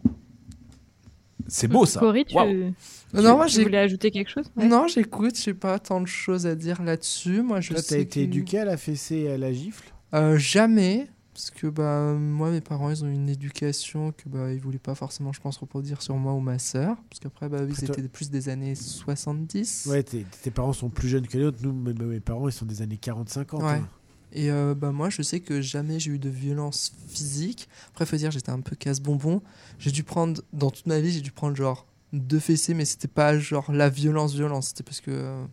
C'est 1.47 1.67
beau 1.67 1.85
ça. 1.85 1.99
Cory, 1.99 2.25
tu, 2.25 2.35
Waouh. 2.35 2.73
Non, 3.13 3.21
non, 3.21 3.35
moi, 3.37 3.45
tu 3.47 3.53
j'ai- 3.55 3.63
voulais 3.63 3.77
ajouter 3.79 4.11
quelque 4.11 4.29
chose 4.29 4.45
Ouais? 4.55 4.67
Non, 4.67 4.87
j'écoute, 4.87 5.39
j'ai 5.41 5.53
pas 5.53 5.79
tant 5.79 6.01
de 6.01 6.07
choses 6.07 6.45
à 6.45 6.55
dire 6.55 6.81
là-dessus. 6.83 7.41
Moi, 7.41 7.61
je 7.61 7.73
Toi, 7.73 7.81
t'as 7.81 7.97
été 7.97 8.19
que- 8.21 8.25
éduqué 8.25 8.59
à 8.59 8.65
la 8.65 8.77
fessée 8.77 9.15
et 9.17 9.31
à 9.31 9.37
la 9.37 9.51
gifle? 9.53 9.91
Euh, 10.13 10.37
jamais, 10.37 11.07
parce 11.33 11.51
que 11.51 11.67
bah, 11.67 12.13
moi, 12.13 12.51
mes 12.51 12.61
parents, 12.61 12.89
ils 12.89 13.03
ont 13.05 13.07
une 13.09 13.29
éducation 13.29 14.11
que 14.11 14.27
bah, 14.27 14.51
ils 14.51 14.59
voulaient 14.59 14.77
pas 14.77 14.95
forcément, 14.95 15.31
je 15.33 15.39
pense, 15.39 15.57
reproduire 15.57 16.01
sur 16.01 16.15
moi 16.17 16.33
ou 16.33 16.39
ma 16.39 16.59
sœur, 16.59 16.97
parce 17.09 17.19
qu'après, 17.21 17.47
bah, 17.47 17.59
ils 17.67 17.83
étaient 17.85 18.01
plus 18.07 18.29
des 18.29 18.49
années 18.49 18.75
70. 18.75 19.87
Ouais, 19.89 20.03
tes, 20.03 20.25
tes 20.43 20.51
parents 20.51 20.73
sont 20.73 20.89
plus 20.89 21.07
jeunes 21.07 21.27
que 21.27 21.37
les 21.37 21.45
autres. 21.45 21.59
Nous, 21.63 21.71
mes, 21.73 21.93
mes 21.93 22.19
parents, 22.19 22.47
ils 22.49 22.53
sont 22.53 22.65
des 22.65 22.81
années 22.81 22.97
40-50. 23.01 23.61
Ouais. 23.63 23.69
hein. 23.73 23.87
Et 24.33 24.51
euh, 24.51 24.75
bah, 24.75 24.91
moi, 24.91 25.09
je 25.09 25.21
sais 25.21 25.39
que 25.39 25.61
jamais 25.61 25.99
j'ai 25.99 26.11
eu 26.11 26.19
de 26.19 26.29
violence 26.29 26.91
physique. 27.07 27.69
Après, 27.89 28.05
faut 28.05 28.17
dire, 28.17 28.31
j'étais 28.31 28.51
un 28.51 28.59
peu 28.61 28.75
casse-bonbon. 28.75 29.41
J'ai 29.79 29.91
dû 29.91 30.03
prendre, 30.03 30.41
dans 30.53 30.69
toute 30.69 30.85
ma 30.87 30.99
vie, 30.99 31.11
j'ai 31.11 31.21
dû 31.21 31.31
prendre 31.31 31.55
genre 31.55 31.85
deux 32.13 32.39
fessées, 32.39 32.73
mais 32.73 32.85
c'était 32.85 33.07
pas 33.07 33.37
genre 33.39 33.71
la 33.71 33.89
violence, 33.89 34.33
violence. 34.33 34.67
C'était 34.69 34.83
parce 34.83 35.01
que 35.01 35.11
euh, 35.11 35.43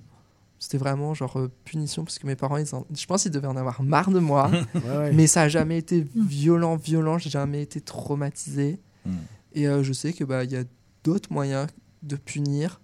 c'était 0.58 0.78
vraiment 0.78 1.14
genre 1.14 1.38
euh, 1.38 1.50
punition, 1.64 2.04
parce 2.04 2.18
que 2.18 2.26
mes 2.26 2.36
parents, 2.36 2.56
ils 2.56 2.74
en- 2.74 2.86
je 2.94 3.06
pense 3.06 3.22
qu'ils 3.22 3.30
devaient 3.32 3.46
en 3.46 3.56
avoir 3.56 3.82
marre 3.82 4.10
de 4.10 4.18
moi. 4.18 4.50
Ouais, 4.74 4.80
ouais. 4.98 5.12
Mais 5.12 5.26
ça 5.26 5.42
a 5.42 5.48
jamais 5.48 5.78
été 5.78 6.06
violent, 6.14 6.76
violent. 6.76 7.18
J'ai 7.18 7.30
jamais 7.30 7.62
été 7.62 7.80
traumatisé. 7.80 8.80
Mm. 9.06 9.12
Et 9.54 9.68
euh, 9.68 9.82
je 9.84 9.92
sais 9.92 10.12
que 10.12 10.24
bah 10.24 10.42
il 10.44 10.50
y 10.52 10.56
a 10.56 10.64
d'autres 11.04 11.32
moyens 11.32 11.68
de 12.02 12.16
punir 12.16 12.80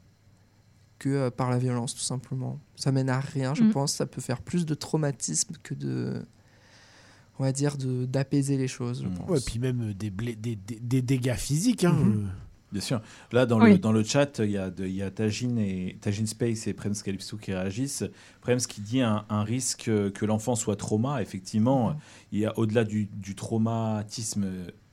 que 1.00 1.08
euh, 1.08 1.30
par 1.30 1.50
la 1.50 1.58
violence, 1.58 1.94
tout 1.94 2.00
simplement. 2.02 2.60
Ça 2.76 2.92
mène 2.92 3.08
à 3.10 3.18
rien, 3.18 3.54
je 3.54 3.64
Mm. 3.64 3.72
pense. 3.72 3.94
Ça 3.94 4.06
peut 4.06 4.20
faire 4.20 4.40
plus 4.40 4.64
de 4.66 4.74
traumatisme 4.74 5.54
que 5.64 5.74
de, 5.74 6.22
on 7.40 7.42
va 7.42 7.50
dire, 7.52 7.76
de 7.76 8.04
d'apaiser 8.06 8.56
les 8.56 8.68
choses. 8.68 9.02
Je 9.02 9.08
Mm. 9.08 9.14
pense. 9.14 9.30
Ouais, 9.30 9.40
puis 9.44 9.58
même 9.58 9.90
euh, 9.90 9.94
des, 9.94 10.10
blé- 10.10 10.36
des, 10.36 10.54
des, 10.54 10.78
des 10.78 11.02
dégâts 11.02 11.34
physiques. 11.34 11.82
Hein, 11.84 11.92
Mhm. 11.94 12.24
euh. 12.26 12.28
Bien 12.72 12.80
sûr. 12.82 13.02
Là, 13.32 13.46
dans, 13.46 13.60
Oui. 13.60 13.72
le, 13.72 13.78
dans 13.78 13.90
le 13.90 14.04
chat, 14.04 14.38
il 14.38 14.52
y 14.52 14.56
a, 14.56 14.70
de- 14.70 14.86
il 14.86 14.94
y 14.94 15.02
a 15.02 15.10
Tajin, 15.10 15.56
et, 15.56 15.98
Tajin 16.00 16.24
Space 16.26 16.68
et 16.68 16.72
Prems 16.72 16.94
Calypso 17.04 17.36
qui 17.36 17.52
réagissent. 17.52 18.04
Prems 18.42 18.60
qui 18.60 18.80
dit 18.80 19.00
un, 19.00 19.24
un 19.28 19.42
risque 19.42 19.86
que 20.12 20.24
l'enfant 20.24 20.54
soit 20.54 20.76
trauma. 20.76 21.20
Effectivement, 21.20 21.96
il 22.30 22.38
y 22.38 22.46
a 22.46 22.56
au-delà 22.56 22.84
du, 22.84 23.06
du 23.06 23.34
traumatisme 23.34 24.46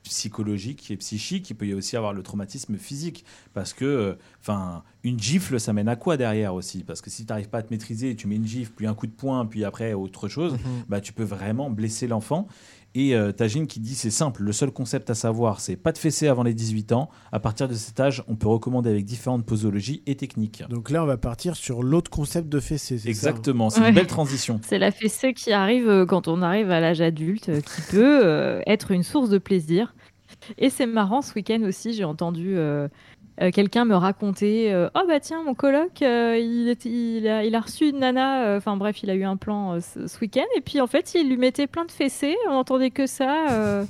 psychologique 0.08 0.92
et 0.92 0.98
psychique, 0.98 1.50
il 1.50 1.56
peut 1.56 1.68
y 1.68 1.74
aussi 1.74 1.96
avoir 1.98 2.14
le 2.14 2.24
traumatisme 2.24 2.78
physique. 2.78 3.26
Parce 3.54 3.74
que, 3.74 3.86
euh, 3.86 4.14
enfin, 4.42 4.84
une 5.04 5.20
gifle, 5.20 5.60
ça 5.60 5.74
mène 5.74 5.88
à 5.88 5.96
quoi 5.96 6.18
derrière 6.18 6.54
aussi? 6.54 6.84
Parce 6.84 7.02
que 7.02 7.10
si 7.10 7.26
tu 7.26 7.30
n'arrives 7.32 7.50
pas 7.50 7.60
à 7.60 7.64
te 7.64 7.72
maîtriser, 7.74 8.16
tu 8.16 8.28
mets 8.28 8.36
une 8.36 8.48
gifle, 8.48 8.72
puis 8.76 8.88
un 8.88 8.94
coup 8.94 9.08
de 9.08 9.12
poing, 9.14 9.46
puis 9.46 9.64
après 9.64 9.94
autre 9.94 10.28
chose, 10.28 10.54
Mhm. 10.54 10.60
bah, 10.90 11.02
tu 11.02 11.14
peux 11.14 11.24
vraiment 11.24 11.70
blesser 11.70 12.08
l'enfant. 12.08 12.48
Et 12.96 13.14
euh, 13.16 13.32
Tajine 13.32 13.68
qui 13.68 13.80
dit 13.80 13.94
c'est 13.94 14.10
simple, 14.10 14.42
le 14.42 14.52
seul 14.52 14.72
concept 14.72 15.12
à 15.12 15.14
savoir, 15.14 15.60
c'est 15.60 15.76
pas 15.76 15.92
de 15.92 16.00
fessée 16.00 16.28
avant 16.28 16.42
les 16.42 16.56
18 16.56 16.94
ans. 16.94 17.10
À 17.32 17.40
partir 17.40 17.68
de 17.68 17.76
cet 17.76 18.00
âge, 18.00 18.24
on 18.28 18.36
peut 18.36 18.48
recommander 18.48 18.90
avec 18.90 19.06
différentes 19.06 19.46
posologies 19.46 20.02
et 20.08 20.16
techniques. 20.16 20.64
Donc 20.70 20.90
là, 20.90 21.04
on 21.04 21.06
va 21.06 21.18
partir 21.18 21.56
sur 21.56 21.84
l'autre 21.84 22.10
concept 22.10 22.50
de 22.50 22.60
fessée. 22.60 22.98
c'est 22.98 23.04
ça, 23.04 23.10
Exactement, 23.10 23.70
c'est 23.70 23.82
Ouais. 23.82 23.90
une 23.90 23.96
belle 23.96 24.08
transition. 24.08 24.60
C'est 24.68 24.80
la 24.80 24.92
fessée 24.92 25.34
qui 25.36 25.52
arrive 25.52 25.88
euh, 25.88 26.06
quand 26.08 26.28
on 26.28 26.42
arrive 26.42 26.72
à 26.72 26.80
l'âge 26.80 27.02
adulte, 27.02 27.50
euh, 27.50 27.62
qui 27.62 27.82
peut 27.92 28.26
euh, 28.26 28.62
être 28.66 28.90
une 28.90 29.04
source 29.04 29.30
de 29.30 29.38
plaisir. 29.38 29.94
Et 30.58 30.70
c'est 30.70 30.86
marrant, 30.86 31.22
ce 31.22 31.34
week-end 31.34 31.62
aussi, 31.64 31.94
j'ai 31.94 32.04
entendu 32.04 32.58
euh, 32.58 32.88
euh, 33.42 33.52
quelqu'un 33.52 33.86
me 33.86 33.96
raconter 33.96 34.74
euh, 34.74 34.90
Oh 34.96 35.02
bah 35.08 35.20
tiens, 35.20 35.44
mon 35.44 35.54
coloc, 35.56 36.02
il, 36.02 36.68
était- 36.70 36.90
il, 36.90 37.28
a, 37.28 37.44
il 37.44 37.54
a 37.56 37.60
reçu 37.60 37.90
une 37.90 38.00
nana, 38.00 38.56
enfin 38.58 38.78
bref, 38.78 39.04
il 39.04 39.10
a 39.10 39.16
eu 39.16 39.24
un 39.24 39.38
plan 39.38 39.80
ce, 39.80 40.20
week-end, 40.22 40.46
et 40.56 40.62
puis 40.62 40.82
en 40.82 40.88
fait, 40.88 41.14
il 41.16 41.30
lui 41.30 41.38
mettait 41.38 41.68
plein 41.68 41.86
de 41.86 41.92
fessées, 41.92 42.36
on 42.48 42.54
n'entendait 42.54 42.92
que 42.92 43.06
ça. 43.08 43.86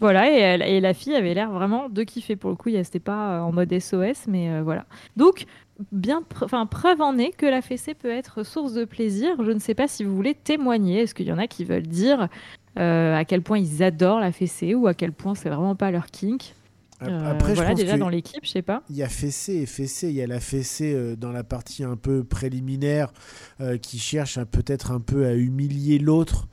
voilà, 0.00 0.30
et, 0.30 0.34
elle- 0.34 0.82
la 0.82 0.94
fille 0.94 1.14
avait 1.14 1.34
l'air 1.34 1.50
vraiment 1.50 1.88
de 1.88 2.02
kiffer 2.02 2.36
pour 2.36 2.50
le 2.50 2.56
coup, 2.56 2.70
c'était 2.70 3.00
pas 3.00 3.38
euh, 3.38 3.40
en 3.40 3.52
mode 3.52 3.72
SOS, 3.72 4.26
mais 4.28 4.60
voilà. 4.60 4.84
Donc, 5.16 5.46
bien, 5.92 6.22
preuve 6.22 7.00
en 7.00 7.18
est 7.18 7.30
que 7.30 7.46
la 7.46 7.62
fessée 7.62 7.94
peut 7.94 8.10
être 8.10 8.44
source 8.44 8.74
de 8.74 8.84
plaisir. 8.84 9.36
Je 9.42 9.50
ne 9.50 9.58
sais 9.58 9.74
pas 9.74 9.88
si 9.88 10.04
vous 10.04 10.14
voulez 10.14 10.34
témoigner. 10.34 11.00
Est-ce 11.00 11.14
qu'il 11.14 11.26
y 11.26 11.32
en 11.32 11.38
a 11.38 11.46
qui 11.46 11.64
veulent 11.64 11.82
dire 11.86 12.28
à 12.76 13.24
quel 13.24 13.42
point 13.42 13.58
ils 13.58 13.82
adorent 13.82 14.20
la 14.20 14.32
fessée 14.32 14.74
ou 14.74 14.86
à 14.86 14.94
quel 14.94 15.12
point 15.12 15.34
c'est 15.34 15.48
vraiment 15.48 15.76
pas 15.76 15.90
leur 15.90 16.06
kink 16.06 16.54
Euh, 17.02 17.30
Après, 17.32 17.50
je 17.50 17.54
voilà, 17.56 17.70
pense 17.70 17.80
déjà 17.80 17.98
dans 17.98 18.08
l'équipe, 18.08 18.44
je 18.44 18.50
sais 18.50 18.62
pas. 18.62 18.82
il 18.88 18.96
y 18.96 19.02
a 19.02 19.08
fessée 19.08 19.54
et 19.56 19.66
fessée. 19.66 20.08
Il 20.08 20.14
y 20.14 20.22
a 20.22 20.26
la 20.26 20.40
fessée 20.40 20.94
euh, 20.94 21.16
dans 21.16 21.32
la 21.32 21.42
partie 21.44 21.84
un 21.84 21.96
peu 21.96 22.24
préliminaire 22.24 23.12
euh, 23.60 23.76
qui 23.78 23.98
cherche 23.98 24.38
peut-être 24.44 24.90
un 24.92 25.00
peu 25.00 25.26
à 25.26 25.34
humilier 25.34 25.98
l'autre. 25.98 26.46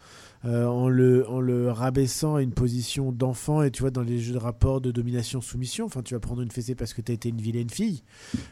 euh, 0.43 0.65
en, 0.65 0.89
le, 0.89 1.29
en 1.29 1.39
le 1.39 1.69
rabaissant 1.71 2.35
à 2.37 2.41
une 2.41 2.51
position 2.51 3.11
d'enfant 3.11 3.61
et 3.61 3.69
tu 3.69 3.83
vois 3.83 3.91
dans 3.91 4.01
les 4.01 4.17
jeux 4.19 4.33
de 4.33 4.39
rapport 4.39 4.81
de 4.81 4.89
domination-soumission 4.89 5.85
enfin 5.85 6.01
tu 6.01 6.15
vas 6.15 6.19
prendre 6.19 6.41
une 6.41 6.49
fessée 6.49 6.73
parce 6.73 6.95
que 6.95 7.01
tu 7.03 7.11
as 7.11 7.15
été 7.15 7.29
une 7.29 7.39
vilaine 7.39 7.69
fille 7.69 8.01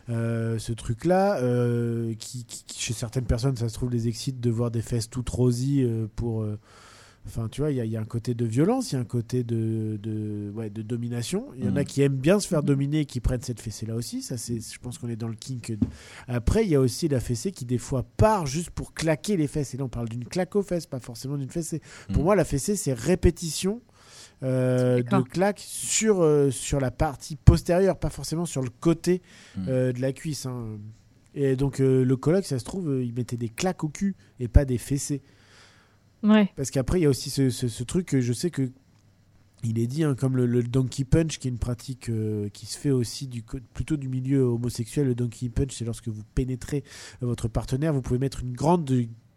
Euh, 0.09 0.59
ce 0.59 0.71
truc 0.71 1.03
là 1.05 1.39
qui, 2.19 2.45
qui- 2.45 2.63
qui, 2.67 2.79
chez 2.79 2.93
certaines 2.93 3.25
personnes 3.25 3.55
ça 3.57 3.67
se 3.69 3.73
trouve 3.73 3.89
les 3.89 4.07
excite 4.07 4.39
de 4.39 4.51
voir 4.51 4.69
des 4.69 4.83
fesses 4.83 5.09
toutes 5.09 5.29
rosies 5.29 5.81
euh, 5.83 6.05
pour 6.15 6.43
euh, 6.43 6.59
Enfin, 7.31 7.47
tu 7.47 7.61
vois, 7.61 7.69
il 7.69 7.77
y, 7.77 7.79
a- 7.79 7.85
il 7.85 7.91
y 7.91 7.95
a 7.95 8.01
un 8.01 8.05
côté 8.05 8.33
de 8.33 8.43
violence, 8.43 8.91
il 8.91 8.95
y 8.95 8.97
a 8.97 9.01
un 9.01 9.05
côté 9.05 9.43
de, 9.43 9.99
de, 10.01 10.51
ouais, 10.55 10.71
de 10.71 10.81
domination. 10.81 11.45
Il 11.55 11.63
y 11.63 11.67
en 11.67 11.75
a 11.75 11.81
Mhm. 11.81 11.85
qui 11.85 12.01
aiment 12.01 12.15
bien 12.17 12.39
se 12.39 12.47
faire 12.47 12.63
dominer 12.63 13.01
et 13.01 13.05
qui 13.05 13.19
prennent 13.19 13.41
cette 13.43 13.61
fessée-là 13.61 13.95
aussi. 13.95 14.23
Ça, 14.23 14.37
c'est, 14.37 14.59
je 14.59 14.79
pense 14.79 14.97
qu'on 14.97 15.09
est 15.09 15.15
dans 15.15 15.27
le 15.27 15.35
kink. 15.35 15.77
Après, 16.27 16.63
il 16.65 16.69
y 16.71 16.75
a 16.75 16.79
aussi 16.79 17.07
la 17.07 17.19
fessée 17.19 17.51
qui, 17.51 17.65
des 17.65 17.77
fois, 17.77 18.03
part 18.17 18.47
juste 18.47 18.71
pour 18.71 18.93
claquer 18.95 19.37
les 19.37 19.45
fesses. 19.47 19.75
Et 19.75 19.77
là, 19.77 19.83
on 19.85 19.89
parle 19.89 20.09
d'une 20.09 20.25
claque 20.25 20.55
aux 20.55 20.63
fesses, 20.63 20.87
pas 20.87 20.99
forcément 20.99 21.37
d'une 21.37 21.51
fessée. 21.51 21.81
Pour 22.07 22.17
Mhm. 22.17 22.23
moi, 22.23 22.35
la 22.35 22.45
fessée, 22.45 22.75
c'est 22.75 22.93
répétition 22.93 23.81
euh, 24.41 25.03
de 25.03 25.21
claques 25.21 25.59
sur, 25.59 26.21
euh, 26.21 26.49
sur 26.49 26.79
la 26.79 26.91
partie 26.91 27.35
postérieure, 27.35 27.99
pas 27.99 28.09
forcément 28.09 28.45
sur 28.45 28.61
le 28.61 28.69
côté 28.69 29.21
Mhm. 29.57 29.65
euh, 29.67 29.91
de 29.91 30.01
la 30.01 30.13
cuisse. 30.13 30.45
hein. 30.45 30.77
Et 31.35 31.55
donc, 31.57 31.79
euh, 31.81 32.03
le 32.05 32.15
coloc, 32.17 32.45
ça 32.45 32.57
se 32.57 32.63
trouve, 32.63 33.01
il 33.03 33.13
mettait 33.13 33.35
des 33.37 33.49
claques 33.49 33.83
au 33.83 33.89
cul 33.89 34.15
et 34.39 34.47
pas 34.47 34.63
des 34.65 34.77
fessées. 34.77 35.21
Ouais. 36.23 36.51
Parce 36.55 36.71
qu'après, 36.71 36.99
il 36.99 37.03
y 37.03 37.05
a 37.05 37.09
aussi 37.09 37.29
ce, 37.29 37.49
ce- 37.49 37.67
ce 37.67 37.83
truc 37.83 38.07
que 38.07 38.21
je 38.21 38.33
sais 38.33 38.49
que 38.51 38.69
il 39.63 39.77
est 39.77 39.87
dit, 39.87 40.05
hein, 40.05 40.15
comme 40.15 40.37
le, 40.37 40.45
le 40.45 40.63
donkey 40.63 41.03
punch, 41.03 41.37
qui 41.37 41.49
est 41.49 41.51
une 41.51 41.57
pratique 41.57 42.07
euh, 42.09 42.47
qui 42.49 42.65
se 42.65 42.77
fait 42.77 42.91
aussi 42.91 43.27
du, 43.27 43.43
plutôt 43.73 43.97
du 43.97 44.07
milieu 44.07 44.41
homosexuel. 44.43 45.07
Le 45.07 45.15
donkey 45.15 45.49
punch, 45.49 45.73
c'est 45.75 45.83
lorsque 45.85 46.07
vous 46.07 46.23
pénétrez 46.33 46.83
euh, 47.21 47.25
votre 47.25 47.47
partenaire, 47.49 47.91
vous 47.93 48.01
pouvez 48.01 48.19
mettre 48.19 48.41
une 48.41 48.53
grande 48.53 48.89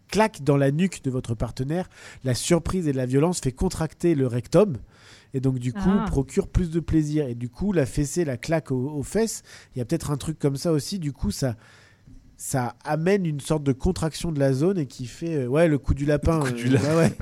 claque 0.09 0.43
dans 0.45 0.57
la 0.57 0.71
nuque 0.71 1.03
de 1.03 1.11
votre 1.11 1.35
partenaire. 1.35 1.89
La 2.23 2.35
surprise 2.35 2.87
et 2.87 2.93
la 2.93 3.05
violence 3.07 3.41
fait 3.41 3.51
contracter 3.51 4.15
le 4.15 4.29
rectum. 4.29 4.77
Et 5.35 5.41
donc, 5.41 5.59
du 5.59 5.73
coup, 5.73 5.81
Ah. 5.87 6.05
procure 6.07 6.47
plus 6.47 6.71
de 6.71 6.79
plaisir. 6.79 7.27
Et 7.27 7.35
du 7.35 7.49
coup, 7.49 7.73
la 7.73 7.87
fessée, 7.87 8.25
la 8.25 8.37
claque 8.37 8.71
aux, 8.71 8.91
aux 8.91 9.03
fesses, 9.03 9.43
il 9.75 9.79
y 9.81 9.83
a 9.83 9.85
peut-être 9.85 10.11
un 10.13 10.17
truc 10.19 10.39
comme 10.39 10.57
ça 10.57 10.71
aussi. 10.73 11.01
Du 11.01 11.13
coup, 11.13 11.31
ça, 11.33 11.57
ça 12.45 12.75
amène 12.85 13.25
une 13.25 13.39
sorte 13.39 13.63
de 13.63 13.71
contraction 13.71 14.33
de 14.33 14.41
la 14.41 14.53
zone 14.53 14.77
et 14.77 14.87
qui 14.87 15.07
fait 15.07 15.45
euh, 15.45 15.47
ouais 15.47 15.69
le 15.69 15.79
coup 15.79 15.95
du 15.95 16.05
lapin. 16.05 16.41
Le 16.41 16.51
coup 16.51 16.57
du 16.57 16.69
lapin. 16.71 16.89
ouais, 16.89 17.03
ouais. 17.05 17.13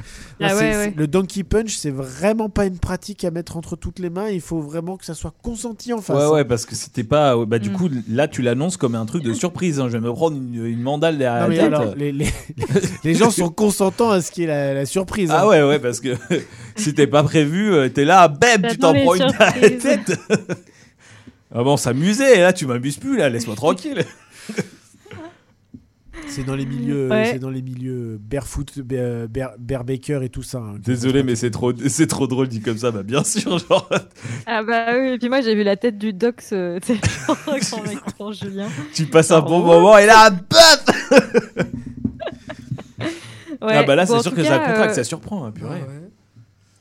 Ah 0.40 0.48
C'est- 0.48 0.54
ouais, 0.54 0.72
c'est- 0.72 0.76
ouais. 0.78 0.94
Le 0.96 1.06
donkey 1.06 1.44
punch, 1.44 1.76
c'est 1.76 1.90
vraiment 1.90 2.48
pas 2.48 2.64
une 2.64 2.78
pratique 2.78 3.22
à 3.26 3.30
mettre 3.30 3.58
entre 3.58 3.76
toutes 3.76 3.98
les 3.98 4.08
mains. 4.08 4.30
Il 4.30 4.40
faut 4.40 4.60
vraiment 4.62 4.96
que 4.96 5.04
ça 5.04 5.12
soit 5.12 5.34
consenti 5.42 5.92
en 5.92 6.00
face. 6.00 6.16
Ouais, 6.16 6.26
ouais, 6.26 6.44
parce 6.46 6.64
que 6.64 6.74
c'était 6.74 7.04
pas. 7.04 7.36
Bah, 7.44 7.58
du 7.58 7.68
Mm. 7.68 7.72
coup, 7.74 7.90
là, 8.08 8.28
tu 8.28 8.40
l'annonces 8.40 8.78
comme 8.78 8.94
un 8.94 9.04
truc 9.04 9.22
de 9.22 9.34
surprise. 9.34 9.78
hein. 9.78 9.88
Je 9.88 9.92
vais 9.92 10.00
me 10.00 10.10
prendre 10.10 10.38
une, 10.38 10.64
une 10.64 10.80
mandale 10.80 11.18
derrière 11.18 11.42
Non, 11.42 11.48
mais 11.50 11.56
la 11.56 11.62
tête. 11.64 11.74
alors, 11.74 11.94
les, 11.96 12.12
les- 12.12 12.32
les 13.04 13.14
gens 13.14 13.30
sont 13.30 13.50
consentants 13.50 14.10
à 14.10 14.22
ce 14.22 14.30
qui 14.32 14.44
est 14.44 14.46
la, 14.46 14.72
la 14.72 14.86
surprise. 14.86 15.28
Ah 15.30 15.42
hein. 15.42 15.48
ouais, 15.48 15.62
ouais, 15.62 15.78
parce 15.78 16.00
que 16.00 16.16
si 16.76 16.94
t'es 16.94 17.06
pas 17.06 17.22
prévu, 17.24 17.74
euh, 17.74 17.90
t'es 17.90 18.06
là, 18.06 18.26
bam, 18.28 18.62
tu 18.70 18.78
t'en 18.78 18.94
prends 18.94 19.14
une 19.16 19.26
derrière 19.26 19.60
la 19.60 19.70
tête. 19.70 20.18
ah 21.54 21.62
bon, 21.62 21.76
s'amuser, 21.76 22.36
et 22.38 22.40
là, 22.40 22.54
tu 22.54 22.64
m'abuses 22.64 22.96
plus, 22.96 23.18
là, 23.18 23.28
laisse-moi 23.28 23.54
tranquille. 23.54 24.02
C'est 26.30 26.44
dans 26.44 26.54
les 26.54 26.64
milieux, 26.66 27.08
Ouais. 27.08 27.30
c'est 27.32 27.38
dans 27.38 27.50
les 27.50 27.60
milieux 27.62 28.18
barefoot, 28.20 28.78
bear, 28.80 29.26
bear- 29.28 29.54
barebaker 29.58 30.22
et 30.22 30.28
tout 30.28 30.42
ça. 30.42 30.58
hein. 30.58 30.74
Désolé, 30.78 31.22
mais 31.22 31.34
c'est 31.36 31.50
trop, 31.50 31.72
c'est 31.88 32.06
trop 32.06 32.26
drôle 32.26 32.48
dit 32.48 32.60
comme 32.60 32.78
ça, 32.78 32.90
bah 32.90 33.02
bien 33.02 33.24
sûr, 33.24 33.58
genre. 33.58 33.88
Ah 34.46 34.62
bah 34.62 34.86
oui, 34.98 35.08
et 35.14 35.18
puis 35.18 35.28
moi 35.28 35.40
j'ai 35.40 35.54
vu 35.54 35.62
la 35.64 35.76
tête 35.76 35.98
du 35.98 36.12
euh, 36.52 36.78
quand 36.86 37.34
mec 37.82 38.00
prend 38.16 38.32
Julien. 38.32 38.68
Tu 38.94 39.06
passes 39.06 39.30
un 39.32 39.40
bon 39.40 39.60
moment 39.60 39.98
et 39.98 40.06
là, 40.06 40.30
baf 40.30 40.84
Ouais, 43.62 43.74
Ah 43.74 43.82
bah 43.82 43.94
là, 43.94 44.06
bon, 44.06 44.16
c'est 44.16 44.22
sûr 44.22 44.34
que 44.34 44.40
cas, 44.42 44.48
ça 44.48 44.58
contracte, 44.58 44.92
euh, 44.92 44.94
ça 44.94 45.04
surprend, 45.04 45.44
hein, 45.44 45.50
purée. 45.52 45.82
Ah 45.82 45.86
ouais. 45.86 46.09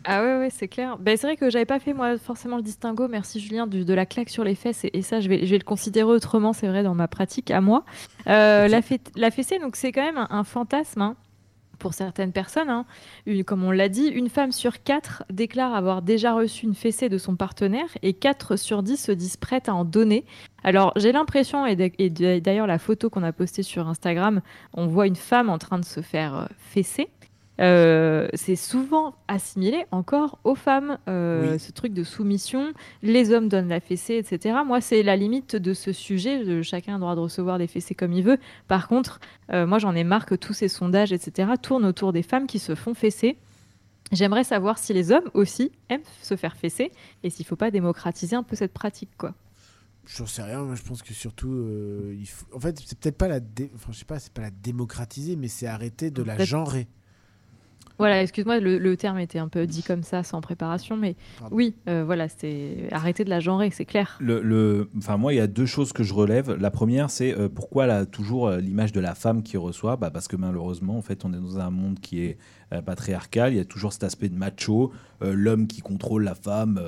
Ah 0.06 0.24
ouais, 0.24 0.38
ouais, 0.40 0.50
c'est 0.50 0.70
clair. 0.70 0.98
Ben, 0.98 1.18
c'est 1.18 1.28
vrai 1.28 1.36
que 1.36 1.50
j'avais 1.50 1.66
pas 1.66 1.80
fait 1.80 1.94
moi 1.94 2.18
forcément 2.18 2.56
le 2.56 2.64
distinguo, 2.64 3.08
merci 3.10 3.40
Julien, 3.40 3.68
du- 3.68 3.84
de 3.84 3.94
la 3.94 4.06
claque 4.06 4.30
sur 4.30 4.46
les 4.46 4.56
fesses. 4.56 4.86
Et, 4.86 4.92
et 4.98 5.02
ça, 5.02 5.20
je 5.20 5.28
vais, 5.28 5.46
je 5.46 5.52
vais 5.52 5.58
le 5.58 5.64
considérer 5.66 6.10
autrement, 6.10 6.54
c'est 6.54 6.68
vrai, 6.68 6.84
dans 6.84 6.96
ma 6.96 7.10
pratique 7.10 7.52
à 7.52 7.60
moi. 7.60 7.84
Euh, 8.28 8.68
la, 8.70 8.82
la 9.18 9.30
fessée, 9.32 9.60
donc 9.60 9.76
c'est 9.76 9.92
quand 9.92 10.02
même 10.04 10.18
un, 10.18 10.28
un 10.30 10.44
fantasme. 10.46 11.02
hein, 11.02 11.16
Pour 11.80 11.94
certaines 11.94 12.32
personnes, 12.32 12.70
hein. 12.70 12.86
Une- 13.26 13.44
comme 13.44 13.62
on 13.66 13.72
l'a 13.72 13.90
dit, 13.90 14.08
une 14.08 14.30
femme 14.30 14.54
sur 14.54 14.84
quatre 14.84 15.26
déclare 15.30 15.76
avoir 15.76 16.02
déjà 16.02 16.34
reçu 16.34 16.66
une 16.66 16.76
fessée 16.76 17.10
de 17.10 17.18
son 17.18 17.36
partenaire 17.36 17.90
et 18.02 18.14
4 18.14 18.56
sur 18.56 18.84
10 18.84 18.96
se 19.04 19.12
disent 19.12 19.36
prêtes 19.38 19.68
à 19.68 19.76
en 19.76 19.84
donner. 19.84 20.24
Alors 20.64 20.94
j'ai 20.96 21.12
l'impression, 21.12 21.66
et 21.66 21.76
d'ailleurs 22.40 22.68
la 22.68 22.80
photo 22.80 23.10
qu'on 23.10 23.24
a 23.24 23.34
postée 23.34 23.64
sur 23.64 23.88
Instagram, 23.90 24.42
on 24.74 24.88
voit 24.88 25.08
une 25.08 25.16
femme 25.18 25.50
en 25.50 25.58
train 25.58 25.78
de 25.80 25.86
se 25.86 26.02
faire 26.02 26.36
euh, 26.36 26.46
fesser. 26.58 27.10
Euh, 27.60 28.28
c'est 28.36 28.56
souvent 28.56 29.16
assimilé 29.28 29.86
encore 29.92 30.40
aux 30.46 30.56
femmes, 30.56 30.98
euh, 31.10 31.54
Oui. 31.54 31.60
ce 31.60 31.72
truc 31.72 31.94
de 31.94 32.04
soumission. 32.04 32.72
Les 33.04 33.32
hommes 33.34 33.50
donnent 33.50 33.68
la 33.68 33.82
fessée, 33.82 34.16
etc. 34.16 34.60
Moi, 34.66 34.80
c'est 34.82 35.04
la 35.04 35.16
limite 35.18 35.56
de 35.58 35.74
ce 35.74 35.92
sujet. 35.92 36.44
de 36.46 36.62
chacun 36.62 36.94
a 36.94 36.96
le 36.96 37.02
droit 37.02 37.16
de 37.16 37.20
recevoir 37.20 37.58
des 37.58 37.68
fessées 37.68 37.96
comme 37.96 38.14
il 38.14 38.24
veut. 38.24 38.38
Par 38.68 38.88
contre, 38.88 39.20
euh, 39.52 39.68
moi, 39.68 39.78
j'en 39.78 39.94
ai 39.94 40.04
marre 40.06 40.26
que 40.26 40.36
tous 40.36 40.54
ces 40.54 40.68
sondages, 40.70 41.12
etc., 41.12 41.52
tournent 41.62 41.86
autour 41.86 42.14
des 42.14 42.24
femmes 42.24 42.48
qui 42.48 42.60
se 42.60 42.76
font 42.76 42.94
fesser. 42.94 43.38
J'aimerais 44.12 44.44
savoir 44.46 44.78
si 44.80 44.94
les 44.94 45.12
hommes 45.12 45.30
aussi 45.34 45.72
aiment 45.90 46.02
se 46.22 46.36
faire 46.36 46.56
fesser 46.56 46.92
et 47.24 47.30
s'il 47.30 47.44
ne 47.44 47.48
faut 47.48 47.56
pas 47.56 47.72
démocratiser 47.72 48.36
un 48.36 48.44
peu 48.44 48.56
cette 48.56 48.74
pratique, 48.74 49.12
quoi. 49.18 49.36
J'en 50.08 50.26
sais 50.26 50.42
rien, 50.42 50.64
moi 50.64 50.74
je 50.74 50.82
pense 50.82 51.04
que 51.04 51.14
surtout, 51.14 51.52
euh, 51.52 52.16
il 52.20 52.26
faut... 52.28 52.46
en 52.56 52.60
fait, 52.60 52.80
c'est 52.84 52.98
peut-être 52.98 53.18
pas 53.18 53.28
la, 53.28 53.40
dé- 53.40 53.70
enfin, 53.76 53.92
je 53.92 54.00
sais 54.00 54.06
pas, 54.06 54.18
c'est 54.18 54.34
pas 54.34 54.42
la 54.42 54.50
démocratiser, 54.50 55.36
mais 55.36 55.48
c'est 55.50 55.68
arrêter 55.68 56.10
de 56.10 56.24
la 56.24 56.44
genrer. 56.44 56.88
Voilà, 58.00 58.22
excuse-moi, 58.24 58.60
le, 58.60 58.78
le 58.78 58.98
terme 58.98 59.20
était 59.20 59.38
un 59.40 59.48
peu 59.50 59.68
dit 59.68 59.84
comme 59.84 60.04
ça, 60.04 60.24
sans 60.24 60.42
préparation, 60.42 60.98
mais 60.98 61.16
Pardon. 61.40 61.56
oui, 61.56 61.76
euh, 61.88 62.04
voilà, 62.06 62.30
c'est 62.30 62.88
arrêter 62.92 63.24
de 63.26 63.30
la 63.30 63.40
genrer, 63.40 63.70
c'est 63.72 63.86
clair. 63.86 64.18
Le, 64.22 64.42
le- 64.42 64.90
enfin, 64.98 65.18
moi, 65.18 65.34
il 65.34 65.38
y 65.38 65.42
a 65.42 65.48
deux 65.48 65.66
choses 65.66 65.92
que 65.94 66.02
je 66.04 66.14
relève. 66.14 66.54
La 66.60 66.72
première, 66.72 67.10
c'est 67.10 67.38
euh, 67.38 67.50
pourquoi 67.50 67.86
là, 67.86 68.06
toujours 68.06 68.48
euh, 68.48 68.60
l'image 68.60 68.94
de 68.94 69.00
la 69.02 69.16
femme 69.16 69.44
qui 69.44 69.58
reçoit? 69.58 69.98
Bah, 69.98 70.10
Parce 70.12 70.28
que 70.28 70.36
malheureusement, 70.38 70.98
en 70.98 71.02
fait, 71.02 71.26
on 71.26 71.34
est 71.34 71.38
dans 71.40 71.60
un 71.60 71.70
monde 71.70 72.00
qui 72.00 72.22
est 72.24 72.38
euh, 72.74 72.82
patriarcal. 72.82 73.54
Il 73.54 73.58
y 73.58 73.62
a 73.62 73.66
toujours 73.66 73.92
cet 73.94 74.04
aspect 74.06 74.30
de 74.30 74.36
macho, 74.38 74.92
euh, 75.22 75.34
l'homme 75.34 75.68
qui 75.68 75.82
contrôle 75.82 76.24
la 76.24 76.36
femme. 76.36 76.80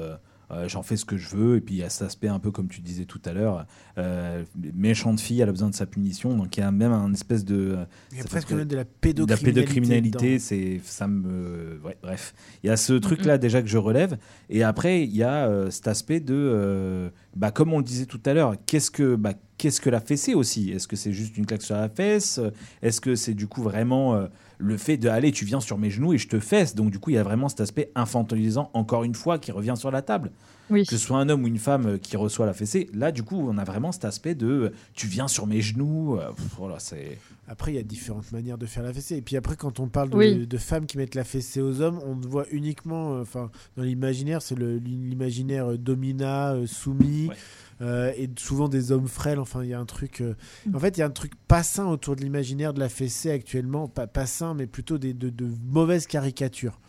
Euh, 0.51 0.61
euh, 0.61 0.67
J'en 0.67 0.83
fais 0.83 0.97
ce 0.97 1.05
que 1.05 1.17
je 1.17 1.35
veux. 1.35 1.57
Et 1.57 1.61
puis, 1.61 1.75
il 1.75 1.77
y 1.79 1.83
a 1.83 1.89
cet 1.89 2.03
aspect 2.03 2.27
un 2.27 2.39
peu, 2.39 2.51
comme 2.51 2.67
tu 2.67 2.81
disais 2.81 3.05
tout 3.05 3.21
à 3.25 3.33
l'heure, 3.33 3.65
euh, 3.97 4.43
méchante 4.73 5.19
fille, 5.19 5.41
elle 5.41 5.49
a 5.49 5.51
besoin 5.51 5.69
de 5.69 5.75
sa 5.75 5.85
punition. 5.85 6.35
Donc, 6.35 6.57
il 6.57 6.59
y 6.59 6.63
a 6.63 6.71
même 6.71 6.91
un 6.91 7.11
espèce 7.13 7.45
de. 7.45 7.77
Il 8.11 8.17
y 8.17 8.21
a 8.21 8.23
presque 8.23 8.53
de 8.53 8.57
la 8.57 8.65
de 8.65 8.75
la 8.75 8.85
pédocriminalité. 8.85 9.45
pédocriminalité, 9.45 10.39
c'est 10.39 10.81
ça 10.83 11.07
me 11.07 11.79
ouais, 11.83 11.97
bref. 12.01 12.33
Il 12.63 12.67
y 12.67 12.69
a 12.69 12.77
ce 12.77 12.93
truc 12.93 13.25
là 13.25 13.37
déjà 13.37 13.61
que 13.61 13.67
je 13.67 13.77
relève 13.77 14.17
et 14.49 14.63
après 14.63 15.03
il 15.03 15.15
y 15.15 15.23
a 15.23 15.47
euh, 15.47 15.69
cet 15.69 15.87
aspect 15.87 16.19
de 16.19 16.35
euh, 16.35 17.09
bah 17.35 17.51
comme 17.51 17.73
on 17.73 17.79
le 17.79 17.83
disait 17.83 18.05
tout 18.05 18.21
à 18.25 18.33
l'heure, 18.33 18.55
qu'est-ce 18.65 18.91
que 18.91 19.15
bah 19.15 19.33
qu'est-ce 19.57 19.81
que 19.81 19.89
la 19.89 19.99
fessée 19.99 20.33
aussi? 20.33 20.71
Est-ce 20.71 20.87
que 20.87 20.95
c'est 20.95 21.11
juste 21.11 21.37
une 21.37 21.45
claque 21.45 21.61
sur 21.61 21.75
la 21.75 21.89
fesse? 21.89 22.39
Est-ce 22.81 23.01
que 23.01 23.15
c'est 23.15 23.33
du 23.33 23.47
coup 23.47 23.61
vraiment 23.61 24.15
euh, 24.15 24.27
le 24.61 24.77
fait 24.77 24.97
de 24.97 25.09
allez, 25.09 25.31
tu 25.31 25.43
viens 25.45 25.59
sur 25.59 25.77
mes 25.77 25.89
genoux 25.89 26.13
et 26.13 26.17
je 26.17 26.27
te 26.27 26.39
fesse 26.39 26.75
Donc 26.75 26.91
du 26.91 26.99
coup, 26.99 27.09
il 27.09 27.13
y 27.15 27.17
a 27.19 27.23
vraiment 27.23 27.49
cet 27.49 27.61
aspect 27.61 27.91
infantilisant 27.95 28.69
encore 28.73 29.03
une 29.03 29.15
fois 29.15 29.39
qui 29.39 29.51
revient 29.51 29.73
sur 29.75 29.91
la 29.91 30.01
table. 30.01 30.31
Oui. 30.69 30.83
Que 30.85 30.91
ce 30.91 30.97
soit 30.97 31.17
un 31.17 31.27
homme 31.27 31.43
ou 31.43 31.47
une 31.47 31.57
femme 31.57 31.85
euh, 31.85 31.97
qui 31.97 32.15
reçoit 32.15 32.45
la 32.45 32.53
fessée, 32.53 32.89
là 32.93 33.11
du 33.11 33.23
coup, 33.23 33.35
on 33.49 33.57
a 33.57 33.63
vraiment 33.65 33.91
cet 33.91 34.05
aspect 34.05 34.35
de 34.35 34.47
euh, 34.47 34.69
tu 34.93 35.07
viens 35.07 35.27
sur 35.27 35.45
mes 35.45 35.59
genoux, 35.59 36.15
euh, 36.17 36.31
pff, 36.31 36.45
voilà, 36.57 36.79
c'est 36.79 37.17
Après, 37.49 37.73
il 37.73 37.75
y 37.75 37.79
a 37.79 37.83
différentes 37.83 38.31
manières 38.31 38.57
de 38.57 38.65
faire 38.65 38.83
la 38.83 38.93
fessée. 38.93 39.17
Et 39.17 39.21
puis 39.21 39.35
après, 39.35 39.57
quand 39.57 39.81
on 39.81 39.87
parle 39.89 40.11
de, 40.11 40.15
Oui. 40.15 40.47
de 40.47 40.57
femmes 40.57 40.85
qui 40.85 40.97
mettent 40.97 41.15
la 41.15 41.25
fessée 41.25 41.59
aux 41.59 41.81
hommes, 41.81 41.99
on 42.05 42.13
voit 42.15 42.45
uniquement, 42.51 43.15
euh, 43.15 43.21
enfin, 43.23 43.49
dans 43.75 43.83
l'imaginaire, 43.83 44.41
c'est 44.41 44.55
le- 44.57 44.77
l'imaginaire 44.77 45.71
euh, 45.71 45.77
domina, 45.77 46.53
euh, 46.53 46.65
soumis, 46.67 47.27
Ouais. 47.27 47.35
Euh, 47.81 48.13
et 48.15 48.29
souvent 48.37 48.69
des 48.69 48.91
hommes 48.91 49.07
frêles. 49.07 49.39
Enfin, 49.39 49.63
il 49.63 49.69
y 49.69 49.73
a 49.73 49.79
un 49.79 49.85
truc. 49.85 50.21
euh, 50.21 50.35
Mm. 50.67 50.75
En 50.75 50.79
fait, 50.79 50.97
il 50.97 50.99
y 50.99 51.03
a 51.03 51.07
un 51.07 51.09
truc 51.11 51.33
pas 51.47 51.63
sain 51.63 51.87
autour 51.87 52.15
de 52.15 52.21
l'imaginaire 52.21 52.73
de 52.73 52.79
la 52.79 52.89
fessée 52.89 53.31
actuellement. 53.31 53.87
Pas, 53.87 54.07
pas 54.07 54.25
sain, 54.25 54.53
mais 54.53 54.67
plutôt 54.67 54.97
des, 54.97 55.13
de, 55.13 55.29
de 55.29 55.47
mauvaises 55.65 56.07
caricatures. 56.07 56.79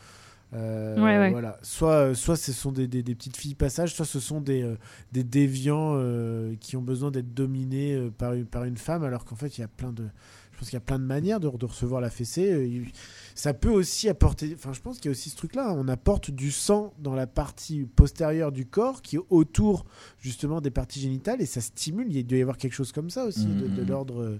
Euh, 0.54 0.96
Ouais, 0.96 1.18
ouais. 1.18 1.30
Voilà. 1.30 1.58
Soit, 1.62 2.14
soit 2.14 2.36
ce 2.36 2.52
sont 2.52 2.72
des, 2.72 2.86
des- 2.86 3.02
des 3.02 3.14
petites 3.14 3.36
filles 3.38 3.54
passage, 3.54 3.94
soit 3.94 4.04
ce 4.04 4.20
sont 4.20 4.40
des, 4.42 4.70
des 5.10 5.24
déviants 5.24 5.98
qui 6.60 6.76
ont 6.76 6.82
besoin 6.82 7.10
d'être 7.10 7.32
dominés 7.32 8.10
par, 8.18 8.34
une, 8.34 8.44
par 8.44 8.64
une 8.64 8.76
femme, 8.76 9.02
alors 9.02 9.24
qu'en 9.24 9.36
fait, 9.36 9.56
il 9.56 9.62
y 9.62 9.64
a 9.64 9.68
plein 9.68 9.92
de. 9.92 10.04
Pense 10.62 10.70
qu'il 10.70 10.76
y 10.76 10.78
a 10.78 10.80
plein 10.80 11.00
de 11.00 11.04
manières 11.04 11.40
de, 11.40 11.48
de 11.50 11.66
recevoir 11.66 12.00
la 12.00 12.08
fessée. 12.08 12.52
Euh, 12.52 12.84
Ça 13.34 13.52
peut 13.52 13.68
aussi 13.68 14.08
apporter. 14.08 14.52
Enfin, 14.54 14.72
je 14.72 14.80
pense 14.80 14.98
qu'il 14.98 15.06
y 15.06 15.08
a 15.08 15.10
aussi 15.10 15.28
ce 15.28 15.34
truc-là. 15.36 15.70
hein. 15.70 15.74
On 15.76 15.88
apporte 15.88 16.30
du 16.30 16.52
sang 16.52 16.92
dans 17.00 17.16
la 17.16 17.26
partie 17.26 17.82
postérieure 17.96 18.52
du 18.52 18.64
corps 18.64 19.02
qui 19.02 19.16
est 19.16 19.20
autour 19.28 19.84
justement 20.20 20.60
des 20.60 20.70
parties 20.70 21.00
génitales 21.00 21.42
et 21.42 21.46
ça 21.46 21.60
stimule. 21.60 22.14
Il 22.14 22.24
doit 22.24 22.38
y 22.38 22.42
avoir 22.42 22.58
quelque 22.58 22.74
chose 22.74 22.92
comme 22.92 23.10
ça 23.10 23.24
aussi, 23.24 23.46
de, 23.46 23.66
de 23.66 23.82
Mhm. 23.82 23.88
l'ordre. 23.88 24.22
euh, 24.22 24.38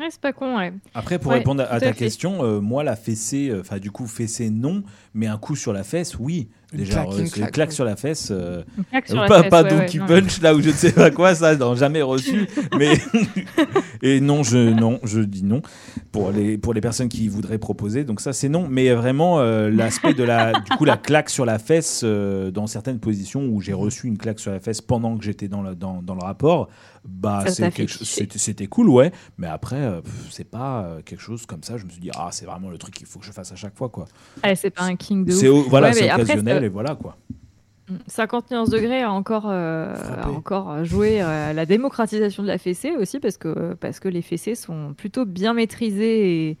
Ouais, 0.00 0.06
c'est 0.10 0.20
pas 0.20 0.32
con, 0.32 0.56
ouais. 0.56 0.72
Après, 0.94 1.18
pour 1.18 1.32
Ouais, 1.32 1.38
répondre 1.38 1.62
à, 1.68 1.80
ta 1.80 1.92
fait. 1.92 1.98
question, 1.98 2.44
euh, 2.44 2.60
moi, 2.60 2.84
la 2.84 2.94
fessée, 2.96 3.50
euh, 3.50 3.60
enfin, 3.60 3.78
du 3.80 3.90
coup, 3.90 4.06
fessée, 4.06 4.48
non, 4.48 4.84
mais 5.18 5.26
un 5.26 5.36
coup 5.36 5.56
sur 5.56 5.72
la 5.72 5.82
fesse, 5.82 6.16
oui. 6.18 6.48
Une 6.72 6.80
Déjà, 6.80 7.04
claque, 7.04 7.14
euh, 7.14 7.18
une 7.18 7.50
claque, 7.50 7.72
sur 7.72 7.84
la 7.86 7.96
fesse. 7.96 8.28
euh, 8.30 8.62
Une 8.76 8.84
claque 8.84 9.06
sur 9.08 9.16
la 9.16 9.26
pas 9.26 9.40
fesse, 9.42 9.50
pas 9.50 9.62
ouais, 9.62 9.72
ouais, 9.72 9.78
Donkey 9.86 9.98
non. 9.98 10.06
Punch, 10.06 10.40
là 10.42 10.54
où 10.54 10.60
je 10.60 10.68
ne 10.68 10.74
sais 10.74 10.92
pas 10.92 11.10
quoi, 11.10 11.34
ça, 11.34 11.56
non, 11.56 11.74
jamais 11.74 12.02
reçu. 12.02 12.46
mais 12.78 12.92
et 14.02 14.20
non, 14.20 14.42
je 14.42 14.58
non, 14.58 15.00
je 15.02 15.20
dis 15.20 15.44
non 15.44 15.62
pour 16.12 16.30
les 16.30 16.58
pour 16.58 16.74
les 16.74 16.80
personnes 16.82 17.08
qui 17.08 17.26
voudraient 17.28 17.58
proposer. 17.58 18.04
Donc 18.04 18.20
ça, 18.20 18.32
c'est 18.34 18.50
non. 18.50 18.68
Mais 18.68 18.92
vraiment, 18.92 19.40
euh, 19.40 19.70
l'aspect 19.70 20.12
de 20.14 20.22
la 20.24 20.52
du 20.52 20.70
coup 20.76 20.84
la 20.84 20.98
claque 20.98 21.30
sur 21.30 21.46
la 21.46 21.58
fesse 21.58 22.02
euh, 22.04 22.50
dans 22.50 22.66
certaines 22.66 23.00
positions 23.00 23.46
où 23.46 23.60
j'ai 23.62 23.72
reçu 23.72 24.06
une 24.06 24.18
claque 24.18 24.38
sur 24.38 24.50
la 24.52 24.60
fesse 24.60 24.80
pendant 24.82 25.16
que 25.16 25.24
j'étais 25.24 25.48
dans 25.48 25.62
le 25.62 25.74
dans, 25.74 26.02
dans 26.02 26.14
le 26.14 26.22
rapport, 26.22 26.68
bah 27.04 27.44
c'était 27.48 28.66
cool, 28.66 28.88
ouais. 28.90 29.12
Mais 29.38 29.46
après, 29.46 29.76
euh, 29.80 30.00
c'est 30.30 30.44
pas 30.44 30.82
euh, 30.82 31.00
quelque 31.02 31.20
chose 31.20 31.46
comme 31.46 31.62
ça. 31.62 31.76
Je 31.78 31.84
me 31.86 31.90
suis 31.90 32.00
dit 32.00 32.10
ah, 32.14 32.28
c'est 32.30 32.44
vraiment 32.44 32.68
le 32.68 32.78
truc 32.78 32.94
qu'il 32.94 33.06
faut 33.06 33.18
que 33.18 33.24
je 33.24 33.32
fasse 33.32 33.52
à 33.52 33.56
chaque 33.56 33.76
fois, 33.76 33.88
quoi. 33.88 34.06
Ouais, 34.44 34.54
c'est 34.54 34.70
pas 34.70 34.82
un 34.82 34.96
de 35.16 35.32
C'est 35.32 35.48
voilà, 35.48 35.88
Ouais, 35.88 35.92
c'est 35.94 36.08
après, 36.08 36.22
occasionnel 36.22 36.64
et 36.64 36.68
voilà 36.68 36.94
quoi. 36.94 37.16
50 38.06 38.50
nuances 38.50 38.70
degrés 38.70 39.02
a 39.02 39.10
encore, 39.10 39.46
euh, 39.48 39.94
a 40.22 40.28
encore 40.28 40.84
joué 40.84 41.22
euh, 41.22 41.50
à 41.50 41.52
la 41.54 41.64
démocratisation 41.64 42.42
de 42.42 42.48
la 42.48 42.58
fessée 42.58 42.92
aussi 42.96 43.18
parce 43.18 43.38
que, 43.38 43.74
parce 43.74 43.98
que 43.98 44.08
les 44.08 44.20
fessées 44.20 44.54
sont 44.54 44.94
plutôt 44.94 45.24
bien 45.24 45.54
maîtrisées 45.54 46.48
et, 46.48 46.58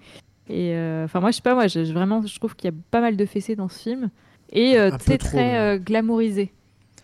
et, 0.48 0.74
euh, 0.74 1.04
enfin 1.04 1.20
moi 1.20 1.30
je 1.30 1.36
sais 1.36 1.42
pas 1.42 1.54
moi 1.54 1.66
je, 1.66 1.80
vraiment 1.92 2.24
je 2.24 2.34
trouve 2.38 2.56
qu'il 2.56 2.70
y 2.70 2.72
a 2.72 2.76
pas 2.90 3.00
mal 3.00 3.16
de 3.16 3.24
fessées 3.26 3.56
dans 3.56 3.68
ce 3.68 3.78
film. 3.78 4.10
Et 4.50 4.78
euh, 4.78 4.90
très 4.96 5.18
trop, 5.18 5.28
très 5.28 5.58
euh, 5.58 5.78
glamourisé 5.78 6.52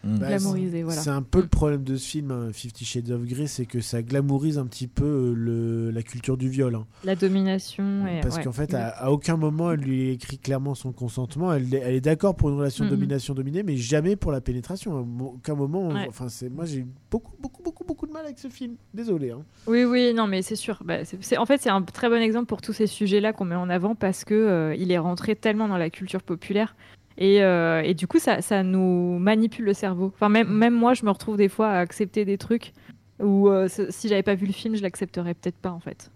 Mm. 0.04 0.18
Bah, 0.18 0.28
glamourisé 0.28 0.82
voilà 0.82 1.00
C'est 1.00 1.10
un 1.10 1.22
peu 1.22 1.40
le 1.40 1.46
problème 1.48 1.82
de 1.82 1.96
ce 1.96 2.06
film, 2.08 2.30
hein, 2.30 2.50
Fifty 2.52 2.84
Shades 2.84 3.10
of 3.10 3.24
Grey, 3.24 3.46
c'est 3.46 3.64
que 3.66 3.80
ça 3.80 4.02
glamourise 4.02 4.58
un 4.58 4.66
petit 4.66 4.86
peu 4.86 5.04
euh, 5.04 5.32
le, 5.34 5.90
la 5.90 6.02
culture 6.02 6.36
du 6.36 6.48
viol. 6.48 6.74
hein. 6.74 6.86
la 7.04 7.16
domination 7.16 8.06
et, 8.06 8.20
Parce 8.20 8.36
ouais. 8.36 8.44
qu'en 8.44 8.52
fait, 8.52 8.74
à, 8.74 8.88
à 8.88 9.10
aucun 9.10 9.36
moment, 9.36 9.72
elle 9.72 9.80
lui 9.80 10.10
écrit 10.10 10.38
clairement 10.38 10.74
son 10.74 10.92
consentement. 10.92 11.52
Elle, 11.52 11.74
elle 11.74 11.94
est 11.94 12.00
d'accord 12.00 12.36
pour 12.36 12.50
une 12.50 12.56
relation 12.58 12.84
Mhm. 12.84 12.90
domination-dominée, 12.90 13.62
mais 13.62 13.76
jamais 13.76 14.16
pour 14.16 14.30
la 14.32 14.40
pénétration. 14.40 14.96
À 14.98 15.00
aucun 15.24 15.54
moment. 15.54 15.80
on- 15.88 15.94
Ouais. 15.94 16.06
Enfin, 16.08 16.28
c'est 16.28 16.48
moi, 16.48 16.64
j'ai 16.64 16.78
eu 16.80 16.86
beaucoup, 17.10 17.32
beaucoup, 17.40 17.62
beaucoup, 17.62 17.84
beaucoup 17.84 18.06
de 18.06 18.12
mal 18.12 18.24
avec 18.24 18.38
ce 18.38 18.48
film. 18.48 18.74
Désolé. 18.92 19.30
hein. 19.30 19.42
Oui, 19.66 19.84
oui, 19.84 20.12
non, 20.14 20.26
mais 20.26 20.42
c'est 20.42 20.56
sûr. 20.56 20.82
Bah, 20.84 20.96
en 21.38 21.46
fait, 21.46 21.60
c'est 21.62 21.70
un 21.70 21.82
très 21.82 22.08
bon 22.08 22.20
exemple 22.20 22.46
pour 22.46 22.60
tous 22.60 22.72
ces 22.72 22.86
sujets-là 22.86 23.32
qu'on 23.32 23.44
met 23.44 23.54
en 23.54 23.70
avant 23.70 23.94
parce 23.94 24.24
que 24.24 24.34
euh, 24.34 24.74
il 24.76 24.90
est 24.92 24.98
rentré 24.98 25.34
tellement 25.36 25.68
dans 25.68 25.78
la 25.78 25.88
culture 25.90 26.22
populaire. 26.22 26.74
Et, 27.18 27.42
euh, 27.42 27.82
et 27.82 27.94
du 27.94 28.06
coup, 28.06 28.18
ça, 28.18 28.42
ça 28.42 28.62
nous 28.62 29.18
manipule 29.18 29.64
le 29.64 29.74
cerveau. 29.74 30.10
Enfin, 30.14 30.28
même, 30.28 30.48
même 30.48 30.74
moi, 30.74 30.94
je 30.94 31.04
me 31.04 31.10
retrouve 31.10 31.36
des 31.36 31.48
fois 31.48 31.68
à 31.68 31.78
accepter 31.78 32.24
des 32.24 32.38
trucs 32.38 32.72
Ou 33.20 33.48
euh, 33.48 33.68
si 33.90 34.08
j'avais 34.08 34.22
pas 34.24 34.34
vu 34.34 34.46
le 34.46 34.52
film, 34.52 34.74
je 34.74 34.82
l'accepterais 34.82 35.34
peut-être 35.34 35.56
pas 35.58 35.70
en 35.70 35.80
fait. 35.80 36.10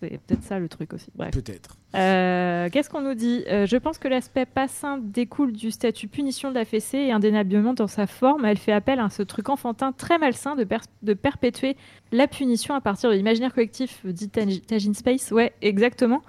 C'est 0.00 0.20
peut-être 0.26 0.42
ça 0.42 0.58
le 0.58 0.68
truc 0.68 0.92
aussi. 0.92 1.10
Peut-être. 1.32 1.76
Euh, 1.94 2.68
Qu'est-ce 2.70 2.90
qu'on 2.90 3.00
nous 3.00 3.14
dit? 3.14 3.44
Je 3.46 3.76
pense 3.76 3.98
que 3.98 4.08
l'aspect 4.08 4.44
pas 4.44 4.66
sain 4.68 4.98
découle 4.98 5.52
du 5.52 5.70
statut 5.70 6.08
punition 6.08 6.50
de 6.50 6.54
la 6.56 6.64
fessée 6.64 6.98
et 6.98 7.12
indéniablement 7.12 7.74
dans 7.74 7.86
sa 7.86 8.06
forme, 8.08 8.44
elle 8.44 8.58
fait 8.58 8.72
appel 8.72 8.98
à 8.98 9.08
ce 9.08 9.22
truc 9.22 9.48
enfantin 9.48 9.92
très 9.92 10.18
malsain 10.18 10.56
de, 10.56 10.66
de 11.02 11.14
perpétuer 11.14 11.76
la 12.12 12.26
punition 12.26 12.74
à 12.74 12.80
partir 12.80 13.08
de 13.10 13.14
l'imaginaire 13.14 13.54
collectif, 13.54 14.04
dit 14.04 14.28
Taj- 14.28 14.62
Tajin 14.66 14.94
Space. 14.94 15.30
Ouais, 15.30 15.52
exactement. 15.62 16.22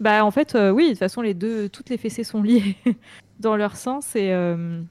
Bah 0.00 0.24
en 0.24 0.30
fait, 0.30 0.54
euh, 0.54 0.70
oui, 0.70 0.84
de 0.84 0.88
toute 0.90 0.98
façon, 0.98 1.20
les 1.22 1.34
deux, 1.34 1.68
toutes 1.68 1.90
les 1.90 1.98
fessées 1.98 2.24
sont 2.24 2.42
liées 2.42 2.76
dans 3.40 3.56
leur 3.56 3.76
sens 3.76 4.16
et 4.16 4.32
euh, 4.32 4.82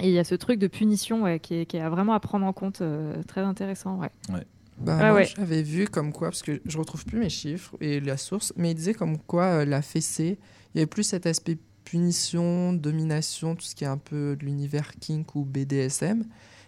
et 0.00 0.08
il 0.08 0.12
y 0.12 0.18
a 0.18 0.24
ce 0.24 0.34
truc 0.34 0.58
de 0.58 0.66
punition 0.66 1.22
ouais, 1.22 1.40
qui, 1.40 1.54
est, 1.54 1.66
qui 1.66 1.78
est 1.78 1.88
vraiment 1.88 2.12
à 2.12 2.20
prendre 2.20 2.44
en 2.44 2.52
compte, 2.52 2.82
euh, 2.82 3.22
très 3.26 3.40
intéressant. 3.40 3.98
Ouais. 3.98 4.10
Bah, 4.78 4.98
Ah 5.00 5.08
moi, 5.08 5.14
ouais. 5.14 5.28
j'avais 5.36 5.62
vu 5.62 5.86
comme 5.88 6.12
quoi, 6.12 6.28
parce 6.28 6.42
que 6.42 6.60
je 6.66 6.76
retrouve 6.78 7.06
plus 7.06 7.18
mes 7.18 7.30
chiffres 7.30 7.74
et 7.80 7.98
la 8.00 8.18
source, 8.18 8.52
mais 8.56 8.72
il 8.72 8.74
disait 8.74 8.92
comme 8.92 9.16
quoi 9.16 9.44
euh, 9.44 9.64
la 9.64 9.80
fessée, 9.80 10.38
il 10.74 10.78
y 10.78 10.80
avait 10.80 10.86
plus 10.86 11.04
cet 11.04 11.24
aspect 11.24 11.56
punition, 11.84 12.74
domination, 12.74 13.54
tout 13.54 13.64
ce 13.64 13.74
qui 13.74 13.84
est 13.84 13.86
un 13.86 13.96
peu 13.96 14.36
de 14.38 14.44
l'univers 14.44 14.92
kink 15.00 15.34
ou 15.34 15.44
BDSM. 15.44 16.24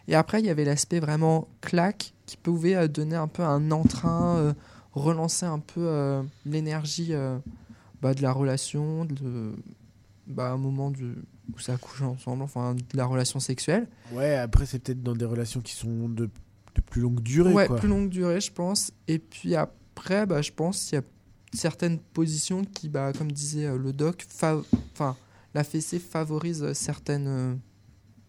Et 0.07 0.15
après, 0.15 0.41
il 0.41 0.47
y 0.47 0.51
avait 0.51 0.65
l'aspect 0.65 1.01
vraiment 1.01 1.49
claque 1.61 2.15
qui 2.25 2.39
pouvait 2.39 2.77
euh, 2.77 2.89
donner 2.89 3.17
un 3.17 3.29
peu 3.29 3.43
un 3.43 3.71
entrain, 3.73 4.37
euh, 4.39 4.53
relancer 4.95 5.45
un 5.45 5.59
peu 5.59 5.83
euh, 5.85 6.23
l'énergie 6.47 7.09
euh, 7.11 7.37
bah, 8.03 8.15
de 8.15 8.23
la 8.23 8.33
relation, 8.33 9.05
de, 9.05 9.53
bah, 10.27 10.51
un 10.51 10.57
moment 10.57 10.91
du, 10.91 11.15
où 11.55 11.59
ça 11.59 11.77
couche 11.77 12.03
ensemble, 12.03 12.43
enfin 12.43 12.75
de 12.75 12.83
la 12.97 13.07
relation 13.07 13.41
sexuelle. 13.41 13.89
Ouais, 14.13 14.35
après, 14.37 14.67
c'est 14.67 14.79
peut-être 14.79 15.03
dans 15.03 15.15
des 15.17 15.25
relations 15.25 15.61
qui 15.61 15.73
sont 15.75 16.09
de, 16.09 16.27
de 16.27 16.81
plus 16.91 17.01
longue 17.01 17.21
durée. 17.21 17.53
Ouais, 17.53 17.67
quoi. 17.67 17.77
plus 17.77 17.89
longue 17.89 18.09
durée, 18.11 18.41
je 18.41 18.53
pense. 18.53 18.93
Et 19.09 19.19
puis 19.19 19.55
après, 19.55 20.27
bah, 20.27 20.43
je 20.43 20.53
pense 20.53 20.85
qu'il 20.85 20.97
y 20.99 21.01
a 21.01 21.05
certaines 21.55 21.99
positions 21.99 22.65
qui, 22.65 22.89
bah, 22.89 23.13
comme 23.13 23.33
disait 23.33 23.67
euh, 23.67 23.79
le 23.79 23.93
doc, 23.93 24.27
enfin, 24.33 25.17
la 25.55 25.65
fessée 25.65 25.99
favorise 25.99 26.73
certaines 26.75 27.27
euh, 27.27 27.55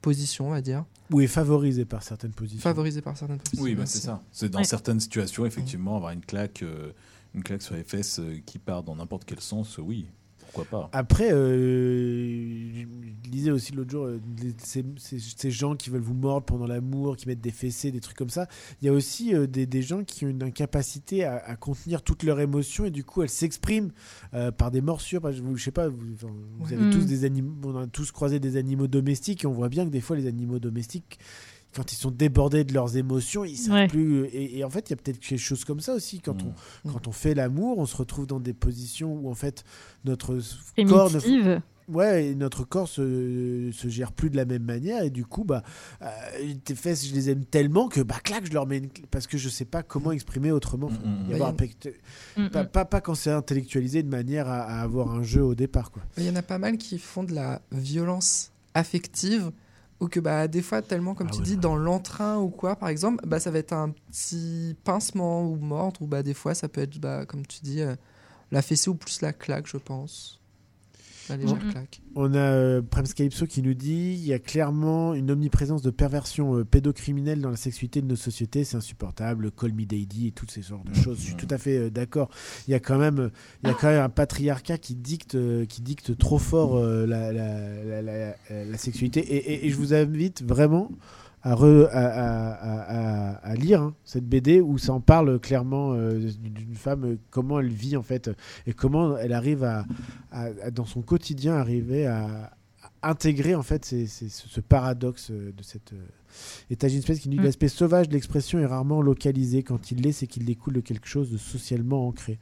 positions, 0.02 0.48
on 0.48 0.52
va 0.52 0.62
dire. 0.62 0.86
Ou 1.12 1.22
est 1.22 1.28
favorisé 1.28 1.86
par 1.86 2.04
certaines 2.04 2.32
positions. 2.32 2.62
Favorisée 2.62 3.02
par 3.02 3.18
certaines 3.18 3.40
positions. 3.40 3.64
Oui, 3.64 3.76
bah, 3.76 3.86
c'est 3.86 4.00
ça. 4.00 4.24
C'est 4.32 4.50
dans 4.50 4.60
Ouais. 4.60 4.64
certaines 4.64 5.00
situations, 5.00 5.46
effectivement, 5.46 5.98
avoir 5.98 6.12
une 6.12 6.24
claque, 6.24 6.62
euh, 6.64 6.92
une 7.36 7.44
claque 7.44 7.62
sur 7.62 7.76
les 7.76 7.84
fesses 7.84 8.20
euh, 8.20 8.38
qui 8.46 8.60
part 8.60 8.84
dans 8.84 8.96
n'importe 8.96 9.26
quel 9.26 9.40
sens, 9.40 9.78
euh, 9.80 9.82
oui, 9.84 10.08
pourquoi 10.40 10.66
pas. 10.66 10.90
Après, 10.94 11.32
euh, 11.32 12.72
je 12.74 13.30
lisais 13.30 13.52
aussi 13.52 13.72
l'autre 13.74 13.92
jour 13.92 14.06
euh, 14.06 14.20
les- 14.42 14.54
ces, 14.58 14.84
ces- 14.98 15.20
ces 15.20 15.52
gens 15.52 15.76
qui 15.76 15.90
veulent 15.92 16.02
vous 16.02 16.16
mordre 16.16 16.46
pendant 16.46 16.66
l'amour, 16.66 17.16
qui 17.18 17.28
mettent 17.28 17.42
des 17.42 17.52
fessées, 17.52 17.92
des 17.92 18.00
trucs 18.00 18.18
comme 18.18 18.30
ça. 18.32 18.48
Il 18.82 18.86
y 18.86 18.90
a 18.90 18.94
aussi 18.94 19.36
euh, 19.36 19.46
des, 19.48 19.66
des 19.68 19.82
gens 19.84 20.04
qui 20.04 20.26
ont 20.26 20.30
une 20.30 20.42
incapacité 20.44 21.24
à, 21.24 21.38
à 21.38 21.56
contenir 21.56 22.02
toutes 22.02 22.24
leurs 22.24 22.40
émotions 22.40 22.86
et 22.86 22.92
du 22.92 23.04
coup 23.04 23.22
elles 23.22 23.30
s'expriment 23.30 23.92
euh, 24.34 24.52
par 24.52 24.72
des 24.72 24.82
morsures. 24.82 25.22
Par- 25.22 25.32
je 25.34 25.64
sais 25.64 25.72
pas, 25.72 25.88
vous, 25.88 25.98
enfin, 26.16 26.28
vous 26.58 26.66
Ouais. 26.66 26.74
avez 26.74 26.86
Mm. 26.86 26.92
tous 26.92 27.06
des 27.06 27.26
animaux, 27.26 27.56
on 27.66 27.78
a 27.78 27.88
tous 27.88 28.12
croisé 28.12 28.40
des 28.40 28.58
animaux 28.58 28.88
domestiques 28.88 29.44
et 29.44 29.48
on 29.48 29.54
voit 29.54 29.70
bien 29.70 29.86
que 29.86 29.92
des 29.92 30.02
fois 30.02 30.16
les 30.16 30.26
animaux 30.28 30.58
domestiques 30.60 31.20
quand 31.76 31.92
ils 31.92 31.96
sont 31.96 32.12
débordés 32.12 32.64
de 32.64 32.74
leurs 32.74 32.98
émotions, 32.98 33.46
ils 33.46 33.56
savent 33.58 33.74
Ouais. 33.76 33.88
plus. 33.88 34.26
Et, 34.28 34.58
et 34.60 34.64
en 34.64 34.70
fait, 34.70 34.90
il 34.90 34.92
y 34.92 34.94
a 34.94 34.98
peut-être 34.98 35.20
quelque 35.20 35.38
chose 35.40 35.66
comme 35.66 35.80
ça 35.82 35.94
aussi. 35.94 36.20
Quand, 36.20 36.42
Mm. 36.44 36.48
on, 36.86 36.90
Mm. 36.90 36.94
quand 36.94 37.08
on 37.08 37.12
fait 37.12 37.36
l'amour, 37.36 37.78
on 37.78 37.86
se 37.86 37.96
retrouve 37.96 38.26
dans 38.28 38.40
des 38.40 38.54
positions 38.54 39.14
où 39.14 39.30
en 39.30 39.36
fait 39.36 39.64
notre 40.06 40.38
corps 40.88 41.12
ne. 41.12 41.60
Ouais, 41.88 42.28
et 42.28 42.36
notre 42.36 42.66
corps 42.66 42.88
se, 42.88 43.72
se 43.74 43.88
gère 43.88 44.12
plus 44.12 44.30
de 44.30 44.36
la 44.38 44.46
même 44.46 44.62
manière 44.62 45.02
et 45.02 45.10
du 45.10 45.26
coup, 45.26 45.44
bah, 45.44 45.64
euh, 46.04 46.08
tes 46.64 46.76
fesses, 46.76 47.08
je 47.08 47.16
les 47.16 47.32
aime 47.32 47.46
tellement 47.46 47.88
que, 47.88 48.02
bah, 48.02 48.18
clac, 48.24 48.46
je 48.46 48.54
leur 48.54 48.68
mets 48.68 48.78
une... 48.78 48.90
parce 49.10 49.26
que 49.26 49.40
je 49.40 49.50
sais 49.50 49.66
pas 49.66 49.82
comment 49.82 50.12
exprimer 50.12 50.52
autrement. 50.52 50.90
Mm, 50.92 51.32
y 51.32 51.34
avoir 51.34 51.50
un 51.50 51.54
pas, 51.54 51.66
mm. 52.38 52.50
pas, 52.72 52.86
pas 52.86 53.02
quand 53.02 53.16
c'est 53.16 53.32
intellectualisé 53.32 54.04
de 54.04 54.08
manière 54.08 54.48
à, 54.48 54.62
à 54.62 54.82
avoir 54.84 55.10
un 55.16 55.24
jeu 55.24 55.44
au 55.44 55.56
départ, 55.56 55.90
quoi. 55.90 56.04
Il 56.18 56.26
y 56.26 56.30
en 56.30 56.36
a 56.36 56.44
pas 56.44 56.60
mal 56.60 56.78
qui 56.78 57.00
font 57.00 57.24
de 57.24 57.34
la 57.34 57.60
violence 57.72 58.52
affective 58.76 59.52
ou 60.00 60.08
que 60.08 60.20
bah 60.20 60.48
des 60.48 60.62
fois 60.62 60.82
tellement 60.82 61.14
comme 61.14 61.28
Ah 61.30 61.34
tu 61.34 61.40
ouais, 61.40 61.46
dis 61.46 61.52
ouais. 61.56 61.58
dans 61.58 61.76
l'entrain 61.76 62.38
ou 62.38 62.50
quoi 62.50 62.76
par 62.76 62.90
exemple 62.90 63.26
bah 63.28 63.40
ça 63.40 63.52
va 63.52 63.60
être 63.60 63.74
un 63.74 63.90
petit 63.90 64.76
pincement 64.84 65.44
ou 65.44 65.56
mordre 65.56 66.02
ou 66.02 66.08
bah 66.08 66.24
des 66.24 66.34
fois 66.34 66.54
ça 66.56 66.70
peut 66.70 66.82
être 66.82 66.98
bah 67.00 67.26
comme 67.26 67.46
tu 67.46 67.60
dis 67.62 67.82
euh, 67.82 67.96
la 68.52 68.62
fessée 68.62 68.90
ou 68.90 68.96
plus 68.96 69.22
la 69.22 69.34
claque 69.34 69.68
je 69.68 69.78
pense 69.78 70.39
la 71.30 71.38
légère 71.38 71.60
claque 71.72 72.02
On 72.16 72.34
a 72.34 72.38
euh, 72.38 72.82
Premscaipso 72.82 73.46
qui 73.48 73.62
nous 73.62 73.74
dit 73.74 74.14
il 74.20 74.26
y 74.26 74.34
a 74.34 74.40
clairement 74.40 75.14
une 75.14 75.32
omniprésence 75.32 75.82
de 75.82 75.90
perversion 75.92 76.58
euh, 76.58 76.64
pédocriminelle 76.66 77.42
dans 77.42 77.50
la 77.50 77.56
sexualité 77.58 78.02
de 78.02 78.08
nos 78.08 78.16
sociétés, 78.16 78.64
c'est 78.64 78.78
insupportable. 78.78 79.52
Call 79.52 79.74
me 79.74 79.86
daddy 79.86 80.28
et 80.28 80.32
toutes 80.32 80.52
ces 80.52 80.62
sortes 80.62 80.88
de 80.90 80.94
choses. 80.96 81.18
Je 81.20 81.24
suis 81.26 81.36
tout 81.36 81.48
à 81.50 81.58
fait 81.58 81.78
euh, 81.78 81.90
d'accord. 81.90 82.30
Il 82.68 82.72
y 82.72 82.74
a 82.76 82.80
quand 82.80 82.98
même, 82.98 83.30
il 83.64 83.70
y 83.70 83.72
a 83.72 83.76
quand 83.76 83.88
même 83.88 84.02
un 84.02 84.10
patriarcat 84.10 84.78
qui 84.78 84.96
dicte, 84.96 85.36
euh, 85.36 85.66
qui 85.66 85.82
dicte 85.82 86.18
trop 86.18 86.38
fort 86.40 86.76
euh, 86.78 87.06
la, 87.06 87.32
la, 87.32 87.84
la, 87.84 88.02
la- 88.02 88.36
la- 88.50 88.66
la 88.66 88.78
sexualité. 88.78 89.20
Et, 89.22 89.54
et- 89.54 89.66
et 89.68 89.70
je 89.70 89.76
vous 89.76 89.94
invite 89.94 90.44
vraiment 90.44 90.90
à, 91.42 91.56
re- 91.56 91.88
à, 91.92 92.06
à- 92.06 92.52
à- 92.52 93.32
à- 93.32 93.36
à 93.52 93.56
lire 93.56 93.82
hein, 93.82 93.94
cette 94.04 94.26
BD 94.28 94.60
où 94.62 94.78
ça 94.78 94.94
en 94.94 95.00
parle 95.02 95.40
clairement 95.40 95.94
euh, 95.94 96.20
d'une 96.40 96.76
femme, 96.76 97.06
euh, 97.06 97.18
comment 97.30 97.60
elle 97.60 97.70
vit 97.72 97.96
en 97.98 98.04
fait, 98.04 98.30
et 98.68 98.74
comment 98.74 99.18
elle 99.18 99.34
arrive 99.34 99.64
à, 99.64 99.86
dans 100.72 100.86
son 100.86 101.02
quotidien, 101.02 101.56
arriver 101.56 102.06
à, 102.08 102.52
intégrer 103.02 103.56
en 103.56 103.64
fait 103.64 103.86
ces- 103.86 104.08
ces- 104.08 104.28
ce, 104.28 104.60
paradoxe 104.60 105.32
euh, 105.32 105.54
de 105.56 105.64
cette 105.64 105.94
étagine 106.70 107.02
space 107.02 107.20
qui 107.20 107.30
dit 107.30 107.38
Mm. 107.40 107.44
l'aspect 107.44 107.70
sauvage 107.70 108.10
de 108.10 108.14
l'expression 108.14 108.60
est 108.60 108.66
rarement 108.66 109.02
localisé. 109.02 109.64
Quand 109.64 109.92
il 109.92 110.02
l'est, 110.02 110.12
c'est 110.12 110.28
qu'il 110.28 110.44
découle 110.44 110.74
de 110.74 110.82
quelque 110.82 111.08
chose 111.08 111.32
de 111.32 111.38
socialement 111.38 112.06
ancré. 112.08 112.40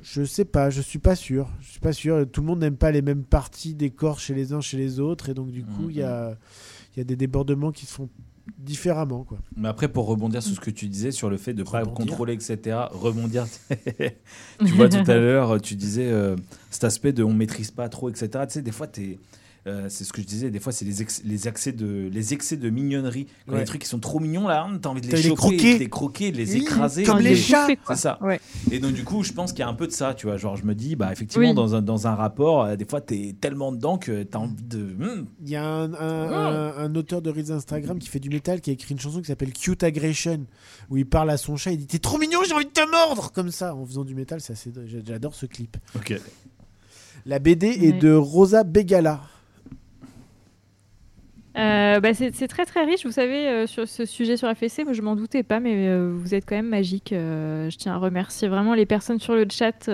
Je 0.00 0.22
sais 0.22 0.44
pas, 0.44 0.70
je 0.70 0.80
suis 0.80 1.00
pas 1.00 1.16
sûr. 1.16 1.48
Je 1.60 1.70
suis 1.72 1.80
pas 1.80 1.92
sûr. 1.92 2.24
Tout 2.30 2.40
le 2.40 2.46
monde 2.46 2.60
n'aime 2.60 2.76
pas 2.76 2.92
les 2.92 3.02
mêmes 3.02 3.24
parties 3.24 3.74
des 3.74 3.90
corps 3.90 4.20
chez 4.20 4.32
les 4.32 4.52
uns, 4.52 4.60
chez 4.60 4.76
les 4.76 5.00
autres, 5.00 5.28
et 5.28 5.34
donc 5.34 5.50
du 5.50 5.64
coup, 5.64 5.90
il 5.90 5.96
y 5.96 6.02
a, 6.02 6.38
il 6.98 7.02
y 7.02 7.02
a 7.02 7.04
des 7.04 7.16
débordements 7.16 7.70
qui 7.70 7.86
se 7.86 7.92
font 7.92 8.08
différemment, 8.58 9.22
quoi. 9.22 9.38
Mais 9.56 9.68
après, 9.68 9.86
pour 9.86 10.06
rebondir 10.06 10.42
sur 10.42 10.56
ce 10.56 10.60
que 10.60 10.70
tu 10.70 10.88
disais, 10.88 11.12
sur 11.12 11.30
le 11.30 11.36
fait 11.36 11.54
de 11.54 11.62
ne 11.62 11.68
pas 11.68 11.84
contrôler, 11.84 12.32
etc., 12.32 12.76
rebondir, 12.90 13.46
tu 14.58 14.72
vois, 14.72 14.88
tout 14.88 15.08
à 15.08 15.14
l'heure, 15.14 15.60
tu 15.60 15.76
disais 15.76 16.10
euh, 16.10 16.34
cet 16.70 16.82
aspect 16.82 17.12
de 17.12 17.22
on 17.22 17.32
maîtrise 17.32 17.70
pas 17.70 17.88
trop, 17.88 18.08
etc. 18.08 18.28
Tu 18.48 18.54
sais, 18.54 18.62
des 18.62 18.72
fois, 18.72 18.88
t'es. 18.88 19.18
Euh, 19.68 19.86
c'est 19.88 20.04
ce 20.04 20.12
que 20.12 20.20
je 20.22 20.26
disais, 20.26 20.50
des 20.50 20.58
fois 20.60 20.72
c'est 20.72 20.84
les, 20.84 21.02
ex- 21.02 21.22
les, 21.24 21.46
accès 21.46 21.72
de, 21.72 22.08
les 22.12 22.32
excès 22.34 22.56
de 22.56 22.70
mignonnerie. 22.70 23.26
Quand 23.46 23.52
Ouais. 23.54 23.60
les 23.60 23.64
trucs 23.64 23.82
qui 23.82 23.88
sont 23.88 23.98
trop 23.98 24.18
mignons 24.20 24.48
là, 24.48 24.68
t'as 24.82 24.88
envie 24.88 25.00
de 25.00 25.06
les 25.08 25.22
choper, 25.22 25.34
croquer. 25.36 25.74
de 25.74 25.78
les 25.78 25.88
croquer, 25.88 26.32
de 26.32 26.36
les 26.38 26.52
Oui, 26.54 26.60
écraser. 26.62 27.02
comme 27.04 27.18
les 27.20 27.36
chats. 27.36 27.68
C'est 27.88 27.96
ça. 27.96 28.18
Ouais. 28.22 28.40
Et 28.70 28.78
donc 28.80 28.92
du 28.94 29.04
coup, 29.04 29.22
je 29.22 29.32
pense 29.32 29.52
qu'il 29.52 29.60
y 29.60 29.62
a 29.62 29.68
un 29.68 29.74
peu 29.74 29.86
de 29.86 29.92
ça, 29.92 30.14
tu 30.14 30.26
vois. 30.26 30.36
Genre, 30.36 30.56
je 30.56 30.64
me 30.64 30.74
dis, 30.74 30.96
bah 30.96 31.12
effectivement, 31.12 31.48
Oui. 31.48 31.54
dans, 31.54 31.74
un, 31.74 31.82
dans 31.82 32.06
un 32.06 32.14
rapport, 32.14 32.64
euh, 32.64 32.76
des 32.76 32.84
fois, 32.84 33.00
t'es 33.00 33.36
tellement 33.40 33.70
dedans 33.72 33.98
que 33.98 34.22
t'as 34.22 34.38
envie 34.38 34.62
de. 34.64 34.80
hum, 35.00 35.26
Il 35.42 35.50
y 35.50 35.56
a 35.56 35.64
un, 35.64 35.92
un- 35.94 35.96
un- 36.32 36.76
un 36.78 36.94
auteur 36.94 37.22
de 37.22 37.30
Reels 37.30 37.52
Instagram 37.52 37.98
qui 37.98 38.08
fait 38.08 38.20
du 38.20 38.30
métal 38.30 38.60
qui 38.60 38.70
a 38.70 38.72
écrit 38.72 38.94
une 38.94 39.00
chanson 39.00 39.20
qui 39.20 39.26
s'appelle 39.26 39.52
Cute 39.52 39.82
Aggression 39.82 40.46
où 40.90 40.96
il 40.96 41.06
parle 41.06 41.30
à 41.30 41.36
son 41.36 41.56
chat. 41.56 41.72
Il 41.72 41.78
dit 41.78 41.86
T'es 41.86 41.98
trop 41.98 42.18
mignon, 42.18 42.40
j'ai 42.46 42.54
envie 42.54 42.64
de 42.66 42.70
te 42.70 42.90
mordre 42.90 43.30
Comme 43.32 43.50
ça, 43.50 43.74
en 43.74 43.84
faisant 43.84 44.04
du 44.04 44.14
métal. 44.14 44.40
c'est 44.40 44.52
assez- 44.54 44.72
J'adore 45.04 45.34
ce 45.34 45.46
clip. 45.46 45.76
Ok. 45.96 46.14
La 47.26 47.38
BD 47.38 47.66
est 47.66 47.92
Ouais. 47.92 47.98
de 47.98 48.12
Rosa 48.14 48.64
Begala. 48.64 49.20
Euh, 51.58 51.98
bah, 51.98 52.14
c'est 52.14 52.46
très 52.46 52.64
très 52.64 52.84
riche, 52.84 53.04
vous 53.04 53.12
savez, 53.12 53.48
euh, 53.48 53.66
sur 53.66 53.88
ce 53.88 54.04
sujet 54.04 54.36
sur 54.36 54.48
fessée, 54.56 54.84
moi 54.84 54.92
je 54.92 55.02
m'en 55.02 55.16
doutais 55.16 55.42
pas, 55.42 55.58
mais 55.58 55.88
euh, 55.88 56.12
vous 56.14 56.34
êtes 56.34 56.44
quand 56.46 56.54
même 56.54 56.68
magique. 56.68 57.08
je 57.10 57.76
tiens 57.76 57.94
à 57.94 57.98
remercier 57.98 58.48
vraiment 58.48 58.74
les 58.74 58.86
personnes 58.86 59.18
sur 59.18 59.34
le 59.34 59.46
chat, 59.50 59.90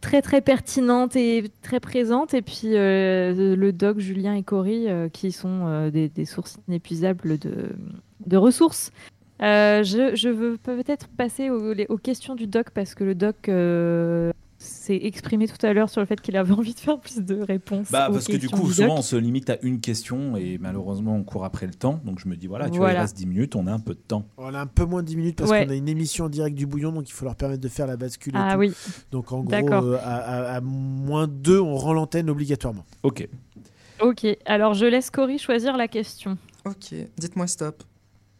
très 0.00 0.22
très 0.22 0.40
pertinentes 0.40 1.16
et 1.16 1.50
très 1.60 1.80
présentes, 1.80 2.32
et 2.32 2.40
puis 2.40 2.70
le 2.72 3.70
doc, 3.72 3.98
Julien 3.98 4.34
et 4.34 4.42
Cory, 4.42 4.86
qui 5.12 5.32
sont 5.32 5.90
des, 5.90 6.24
sources 6.24 6.58
inépuisables 6.66 7.38
de, 7.38 8.36
ressources. 8.36 8.90
Je, 9.40 10.12
je 10.14 10.28
veux 10.30 10.56
peut-être 10.56 11.08
passer 11.08 11.50
aux, 11.50 11.98
questions 11.98 12.34
du 12.34 12.46
doc, 12.46 12.70
parce 12.70 12.94
que 12.94 13.04
le 13.04 13.14
doc 13.14 13.50
s'est 14.62 15.00
exprimé 15.04 15.48
tout 15.48 15.64
à 15.66 15.72
l'heure 15.72 15.88
sur 15.90 16.00
le 16.00 16.06
fait 16.06 16.20
qu'il 16.20 16.36
avait 16.36 16.52
envie 16.60 16.74
de 16.74 16.78
faire 16.80 16.98
plus 17.00 17.18
de 17.18 17.40
réponses. 17.40 17.90
Bah, 17.90 18.08
aux 18.10 18.12
parce 18.12 18.26
que 18.26 18.36
du 18.36 18.48
coup, 18.48 18.70
souvent, 18.70 18.98
on 18.98 19.02
se 19.02 19.16
limite 19.16 19.50
à 19.50 19.58
une 19.62 19.80
question 19.80 20.36
et 20.36 20.58
malheureusement, 20.58 21.16
on 21.16 21.22
court 21.24 21.44
après 21.44 21.66
le 21.66 21.74
temps. 21.74 22.00
Donc, 22.04 22.18
je 22.20 22.28
me 22.28 22.36
dis, 22.36 22.46
voilà, 22.46 22.68
tu 22.70 22.78
vois, 22.78 22.92
il 22.92 22.96
reste 22.98 23.16
10 23.16 23.26
minutes, 23.26 23.56
on 23.56 23.66
a 23.66 23.72
un 23.72 23.78
peu 23.80 23.94
de 23.94 24.00
temps. 24.00 24.26
On 24.36 24.52
a 24.54 24.60
un 24.60 24.66
peu 24.66 24.84
moins 24.84 25.02
de 25.02 25.06
10 25.08 25.16
minutes 25.16 25.36
parce 25.36 25.50
Ouais. 25.50 25.64
qu'on 25.64 25.72
a 25.72 25.74
une 25.74 25.88
émission 25.88 26.26
en 26.26 26.28
direct 26.28 26.56
du 26.56 26.66
bouillon, 26.66 26.92
donc 26.92 27.08
il 27.08 27.12
faut 27.12 27.24
leur 27.24 27.36
permettre 27.36 27.60
de 27.62 27.68
faire 27.68 27.86
la 27.86 27.96
bascule. 27.96 28.34
et 28.34 28.38
Ah 28.38 28.52
tout. 28.54 28.60
oui. 28.60 28.72
Donc 29.10 29.32
en 29.32 29.40
gros, 29.42 29.54
euh, 29.72 29.98
à, 30.02 30.16
à- 30.16 30.56
à 30.56 30.60
moins 30.60 31.26
2, 31.26 31.58
on 31.60 31.76
rend 31.76 31.92
l'antenne 31.94 32.28
obligatoirement. 32.30 32.84
Ok. 33.02 33.28
Ok, 34.02 34.26
alors 34.46 34.74
je 34.74 34.86
laisse 34.86 35.10
Cory 35.10 35.38
choisir 35.38 35.76
la 35.76 35.86
question. 35.88 36.38
ok 36.66 36.94
dites-moi 37.18 37.46
stop 37.46 37.82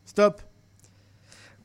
Stop 0.06 0.40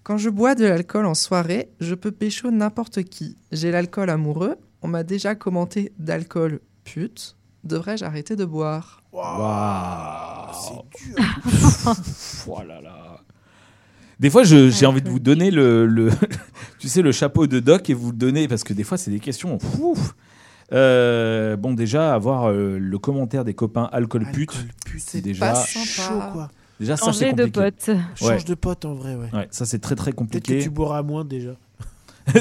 quand 0.06 0.18
je 0.18 0.30
bois 0.30 0.54
de 0.56 0.66
l'alcool 0.66 1.06
en 1.06 1.14
soirée 1.16 1.70
je 1.82 1.96
peux 1.96 2.12
pécho 2.12 2.50
n'importe 2.52 3.04
qui 3.04 3.36
j'ai 3.52 3.72
l'alcool 3.72 4.10
amoureux 4.10 4.56
on 4.82 4.88
m'a 4.88 5.04
déjà 5.04 5.36
commenté 5.36 5.92
d'alcool 6.00 6.60
pute 6.86 7.36
devrais-je 7.64 8.06
arrêter 8.06 8.36
de 8.36 8.46
boire? 8.46 9.02
Waouh 9.12 10.54
C'est 10.54 11.06
dur. 11.16 11.96
Oh 12.48 12.62
là 12.68 12.80
là. 12.82 13.20
Des 14.20 14.30
fois, 14.30 14.44
j'ai 14.44 14.68
Ouais, 14.70 14.86
envie 14.86 15.02
de 15.02 15.10
vous 15.10 15.20
donner 15.20 15.50
le, 15.52 15.86
le- 15.88 16.12
tu 16.80 16.88
sais, 16.88 17.02
le 17.02 17.12
chapeau 17.12 17.48
de 17.48 17.60
doc 17.60 17.90
et 17.90 17.94
vous 17.96 18.12
le 18.12 18.18
donner 18.18 18.48
parce 18.48 18.64
que 18.64 18.74
des 18.74 18.84
fois, 18.84 18.98
c'est 19.00 19.10
des 19.12 19.20
questions. 19.20 19.58
Ouf. 19.80 20.14
Euh, 20.74 21.56
bon, 21.58 21.74
déjà, 21.74 22.14
avoir 22.14 22.50
euh, 22.52 22.78
le 22.80 22.98
commentaire 23.00 23.44
des 23.46 23.54
copains 23.56 23.90
alcool 23.92 24.26
pute, 24.32 24.52
Alcool, 24.52 24.70
pute, 24.86 25.04
c'est 25.06 25.22
déjà, 25.22 25.52
pas 25.54 25.66
chaud 25.66 26.22
quoi. 26.34 26.50
Déjà 26.80 26.98
ça, 26.98 27.12
c'est 27.14 27.26
Changer 27.26 27.34
de 27.34 27.46
compliqué. 27.46 27.72
pote. 27.72 27.98
Change 28.16 28.30
Ouais. 28.30 28.44
de 28.44 28.54
pote 28.56 28.86
en 28.86 28.94
vrai, 28.96 29.16
ouais. 29.16 29.30
Ouais, 29.34 29.48
ça, 29.52 29.66
c'est 29.66 29.80
très 29.80 29.96
très 29.96 30.12
Peut-être 30.12 30.16
que 30.16 30.20
compliqué. 30.38 30.60
tu 30.60 30.70
boiras 30.70 31.02
moins 31.04 31.26
déjà. 31.26 31.56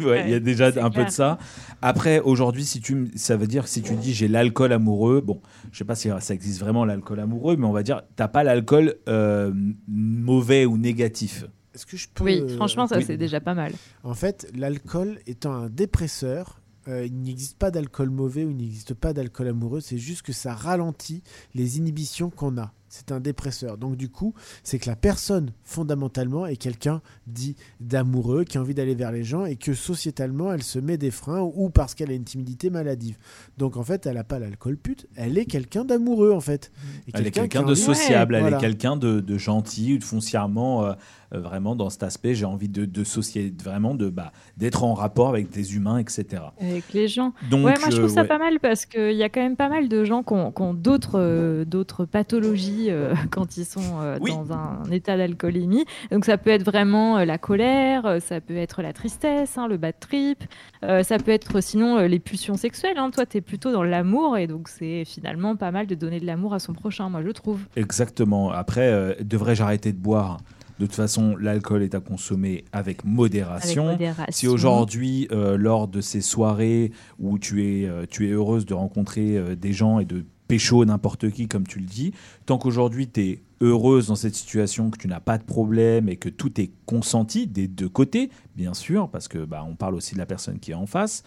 Ouais, 0.00 0.24
il 0.26 0.30
y 0.30 0.34
a 0.34 0.40
déjà 0.40 0.72
c'est 0.72 0.80
un 0.80 0.88
peu 0.90 0.94
clair. 0.94 1.06
de 1.06 1.10
ça. 1.12 1.38
Après, 1.82 2.18
aujourd'hui, 2.20 2.64
si 2.64 2.80
tu, 2.80 2.92
m- 2.94 3.10
ça 3.14 3.36
veut 3.36 3.46
dire 3.46 3.64
que 3.64 3.70
si 3.70 3.80
tu 3.80 3.94
dis 3.94 4.12
j'ai 4.12 4.26
l'alcool 4.28 4.72
amoureux, 4.72 5.20
bon, 5.20 5.40
je 5.70 5.78
sais 5.78 5.84
pas 5.84 5.94
si 5.94 6.08
ça 6.20 6.34
existe 6.34 6.58
vraiment 6.60 6.84
l'alcool 6.84 7.20
amoureux, 7.20 7.56
mais 7.56 7.66
on 7.66 7.72
va 7.72 7.82
dire 7.84 8.02
t'as 8.16 8.26
pas 8.28 8.42
l'alcool 8.42 8.96
euh, 9.08 9.52
mauvais 9.86 10.66
ou 10.66 10.76
négatif. 10.78 11.44
Est-ce 11.74 11.86
que 11.86 11.96
je 11.96 12.08
peux. 12.12 12.24
Oui, 12.24 12.40
euh, 12.40 12.56
franchement, 12.56 12.88
ça 12.88 12.96
oui. 12.98 13.04
c'est 13.06 13.16
déjà 13.16 13.40
pas 13.40 13.54
mal. 13.54 13.72
En 14.02 14.14
fait, 14.14 14.50
l'alcool 14.54 15.20
étant 15.28 15.52
un 15.52 15.68
dépresseur, 15.68 16.60
euh, 16.88 17.06
il 17.06 17.22
n'existe 17.22 17.56
pas 17.56 17.70
d'alcool 17.70 18.10
mauvais 18.10 18.44
ou 18.44 18.50
il 18.50 18.56
n'existe 18.56 18.94
pas 18.94 19.12
d'alcool 19.12 19.46
amoureux, 19.48 19.80
c'est 19.80 19.98
juste 19.98 20.22
que 20.22 20.32
ça 20.32 20.54
ralentit 20.54 21.22
les 21.54 21.78
inhibitions 21.78 22.30
qu'on 22.30 22.58
a. 22.58 22.72
C'est 22.92 23.12
un 23.12 23.20
dépresseur. 23.20 23.78
Donc 23.78 23.96
du 23.96 24.08
coup, 24.08 24.34
c'est 24.64 24.80
que 24.80 24.90
la 24.90 24.96
personne, 24.96 25.52
fondamentalement, 25.62 26.44
est 26.46 26.56
quelqu'un 26.56 27.00
dit 27.28 27.54
d'amoureux, 27.80 28.42
qui 28.42 28.58
a 28.58 28.60
envie 28.60 28.74
d'aller 28.74 28.96
vers 28.96 29.12
les 29.12 29.22
gens, 29.22 29.44
et 29.46 29.54
que 29.54 29.74
sociétalement, 29.74 30.52
elle 30.52 30.64
se 30.64 30.80
met 30.80 30.96
des 30.98 31.12
freins, 31.12 31.40
ou 31.40 31.70
parce 31.70 31.94
qu'elle 31.94 32.10
a 32.10 32.14
une 32.14 32.24
timidité 32.24 32.68
maladive. 32.68 33.16
Donc 33.58 33.76
en 33.76 33.84
fait, 33.84 34.06
elle 34.06 34.16
n'a 34.16 34.24
pas 34.24 34.40
l'alcool 34.40 34.76
pute, 34.76 35.06
elle 35.14 35.38
est 35.38 35.44
quelqu'un 35.44 35.84
d'amoureux, 35.84 36.32
en 36.32 36.40
fait. 36.40 36.72
Et 37.06 37.12
Elle 37.14 37.28
est 37.28 37.30
quelqu'un 37.30 37.62
de 37.62 37.66
envie- 37.72 37.80
sociable, 37.80 38.34
elle 38.34 38.40
Voilà. 38.40 38.56
est 38.56 38.60
quelqu'un 38.60 38.96
de, 38.96 39.20
de 39.20 39.38
gentil 39.38 39.94
ou 39.94 39.98
de 39.98 40.04
foncièrement, 40.04 40.84
euh, 40.84 40.92
euh, 41.32 41.38
vraiment 41.40 41.76
dans 41.76 41.90
cet 41.90 42.02
aspect, 42.02 42.34
j'ai 42.34 42.44
envie 42.44 42.68
de, 42.68 42.86
de 42.86 43.04
socier, 43.04 43.54
vraiment 43.62 43.94
de 43.94 44.08
bah, 44.10 44.32
d'être 44.56 44.82
en 44.82 44.94
rapport 44.94 45.28
avec 45.28 45.50
des 45.50 45.76
humains, 45.76 45.98
etc. 45.98 46.42
Avec 46.60 46.92
les 46.92 47.06
gens. 47.06 47.34
Donc, 47.50 47.64
ouais, 47.66 47.74
moi 47.78 47.88
je 47.90 47.94
euh, 47.94 47.98
trouve 48.00 48.10
ça 48.12 48.22
ouais. 48.22 48.26
pas 48.26 48.38
mal 48.38 48.58
parce 48.58 48.84
qu'il 48.84 49.12
y 49.16 49.22
a 49.22 49.28
quand 49.28 49.40
même 49.40 49.54
pas 49.54 49.68
mal 49.68 49.88
de 49.88 50.02
gens 50.02 50.24
qui 50.24 50.32
ont, 50.32 50.50
qui 50.50 50.62
ont 50.62 50.74
d'autres 50.74 51.20
euh, 51.20 51.64
d'autres 51.64 52.04
pathologies 52.04 52.79
euh, 52.88 53.14
quand 53.30 53.56
ils 53.56 53.64
sont 53.64 54.00
euh, 54.00 54.16
Oui. 54.20 54.30
dans 54.30 54.52
un 54.52 54.82
état 54.90 55.16
d'alcoolémie. 55.16 55.84
Donc 56.10 56.24
ça 56.24 56.38
peut 56.38 56.50
être 56.50 56.64
vraiment 56.64 57.18
euh, 57.18 57.24
la 57.24 57.36
colère, 57.38 58.16
ça 58.20 58.40
peut 58.40 58.56
être 58.56 58.80
la 58.82 58.92
tristesse, 58.92 59.58
hein, 59.58 59.68
le 59.68 59.76
bad 59.76 59.94
trip, 60.00 60.44
ça 60.82 61.18
peut 61.18 61.32
être 61.32 61.60
sinon 61.60 61.98
les 62.06 62.18
pulsions 62.18 62.56
sexuelles. 62.56 62.96
hein. 62.96 63.10
Toi, 63.10 63.26
tu 63.26 63.36
es 63.38 63.40
plutôt 63.40 63.72
dans 63.72 63.82
l'amour 63.82 64.38
et 64.38 64.46
donc 64.46 64.68
c'est 64.68 65.04
finalement 65.04 65.56
pas 65.56 65.70
mal 65.70 65.86
de 65.86 65.94
donner 65.94 66.20
de 66.20 66.26
l'amour 66.26 66.54
à 66.54 66.58
son 66.58 66.72
prochain, 66.72 67.08
moi 67.10 67.22
je 67.22 67.30
trouve. 67.30 67.60
Exactement. 67.76 68.50
Après, 68.50 69.16
devrais-je 69.22 69.62
arrêter 69.62 69.92
de 69.92 69.98
boire? 69.98 70.38
De 70.78 70.86
toute 70.86 70.94
façon, 70.94 71.36
l'alcool 71.36 71.82
est 71.82 71.94
à 71.94 72.00
consommer 72.00 72.64
avec 72.72 73.00
Avec 73.00 73.04
modération. 73.04 73.84
modération. 73.84 74.24
Si 74.30 74.48
aujourd'hui, 74.48 75.28
euh, 75.30 75.58
lors 75.58 75.88
de 75.88 76.00
ces 76.00 76.22
soirées 76.22 76.92
où 77.18 77.38
tu 77.38 77.62
es, 77.66 77.86
euh, 77.86 78.06
tu 78.08 78.26
es 78.26 78.30
heureuse 78.30 78.64
de 78.64 78.72
rencontrer 78.72 79.36
euh, 79.36 79.54
des 79.54 79.74
gens 79.74 79.98
et 79.98 80.06
de 80.06 80.24
pécho 80.50 80.84
n'importe 80.84 81.30
qui, 81.30 81.46
comme 81.46 81.66
tu 81.66 81.78
le 81.78 81.86
dis, 81.86 82.12
tant 82.44 82.58
qu'aujourd'hui 82.58 83.08
tu 83.08 83.20
es 83.20 83.42
heureuse 83.60 84.08
dans 84.08 84.16
cette 84.16 84.34
situation, 84.34 84.90
que 84.90 84.98
tu 84.98 85.06
n'as 85.06 85.20
pas 85.20 85.38
de 85.38 85.44
problème 85.44 86.08
et 86.08 86.16
que 86.16 86.28
tout 86.28 86.60
est 86.60 86.72
consenti 86.86 87.46
des 87.46 87.68
deux 87.68 87.88
côtés, 87.88 88.30
bien 88.56 88.74
sûr, 88.74 89.08
parce 89.10 89.28
que 89.28 89.38
bah, 89.44 89.64
on 89.68 89.76
parle 89.76 89.94
aussi 89.94 90.14
de 90.14 90.18
la 90.18 90.26
personne 90.26 90.58
qui 90.58 90.72
est 90.72 90.74
en 90.74 90.86
face, 90.86 91.22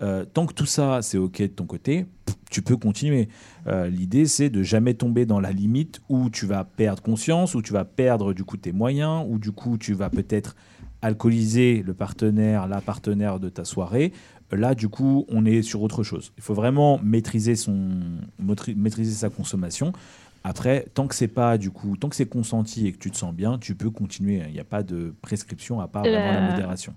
euh, 0.00 0.24
tant 0.24 0.46
que 0.46 0.54
tout 0.54 0.66
ça 0.66 1.02
c'est 1.02 1.18
ok 1.18 1.42
de 1.42 1.46
ton 1.48 1.66
côté, 1.66 2.06
tu 2.52 2.62
peux 2.62 2.76
continuer. 2.76 3.28
Euh, 3.66 3.88
L'idée 3.88 4.26
c'est 4.26 4.48
de 4.48 4.62
jamais 4.62 4.94
tomber 4.94 5.26
dans 5.26 5.40
la 5.40 5.50
limite 5.50 6.00
où 6.08 6.30
tu 6.30 6.46
vas 6.46 6.62
perdre 6.62 7.02
conscience, 7.02 7.56
où 7.56 7.62
tu 7.62 7.72
vas 7.72 7.84
perdre 7.84 8.32
du 8.32 8.44
coup 8.44 8.58
tes 8.58 8.70
moyens, 8.70 9.26
où 9.28 9.40
du 9.40 9.50
coup 9.50 9.76
tu 9.76 9.92
vas 9.92 10.08
peut-être 10.08 10.54
alcooliser 11.02 11.82
le 11.84 11.94
partenaire, 11.94 12.68
la 12.68 12.80
partenaire 12.80 13.40
de 13.40 13.48
ta 13.48 13.64
soirée, 13.64 14.12
là 14.52 14.74
du 14.74 14.88
coup 14.88 15.24
on 15.28 15.44
est 15.44 15.62
sur 15.62 15.82
autre 15.82 16.02
chose. 16.02 16.32
Il 16.36 16.42
faut 16.42 16.54
vraiment 16.54 16.98
maîtriser 17.02 17.56
son 17.56 17.90
maîtri- 18.42 18.74
maîtriser 18.76 19.12
sa 19.14 19.30
consommation. 19.30 19.92
Après, 20.44 20.86
tant 20.94 21.06
que 21.08 21.14
c'est 21.14 21.28
pas 21.28 21.58
du 21.58 21.70
coup, 21.70 21.96
tant 21.96 22.08
que 22.08 22.16
c'est 22.16 22.28
consenti 22.28 22.86
et 22.86 22.92
que 22.92 22.98
tu 22.98 23.10
te 23.10 23.16
sens 23.16 23.34
bien, 23.34 23.58
tu 23.58 23.74
peux 23.74 23.90
continuer. 23.90 24.42
Il 24.46 24.52
n'y 24.52 24.60
a 24.60 24.64
pas 24.64 24.82
de 24.82 25.12
prescription 25.20 25.80
à 25.80 25.88
part 25.88 26.04
vraiment 26.04 26.32
la 26.32 26.50
modération. 26.52 26.94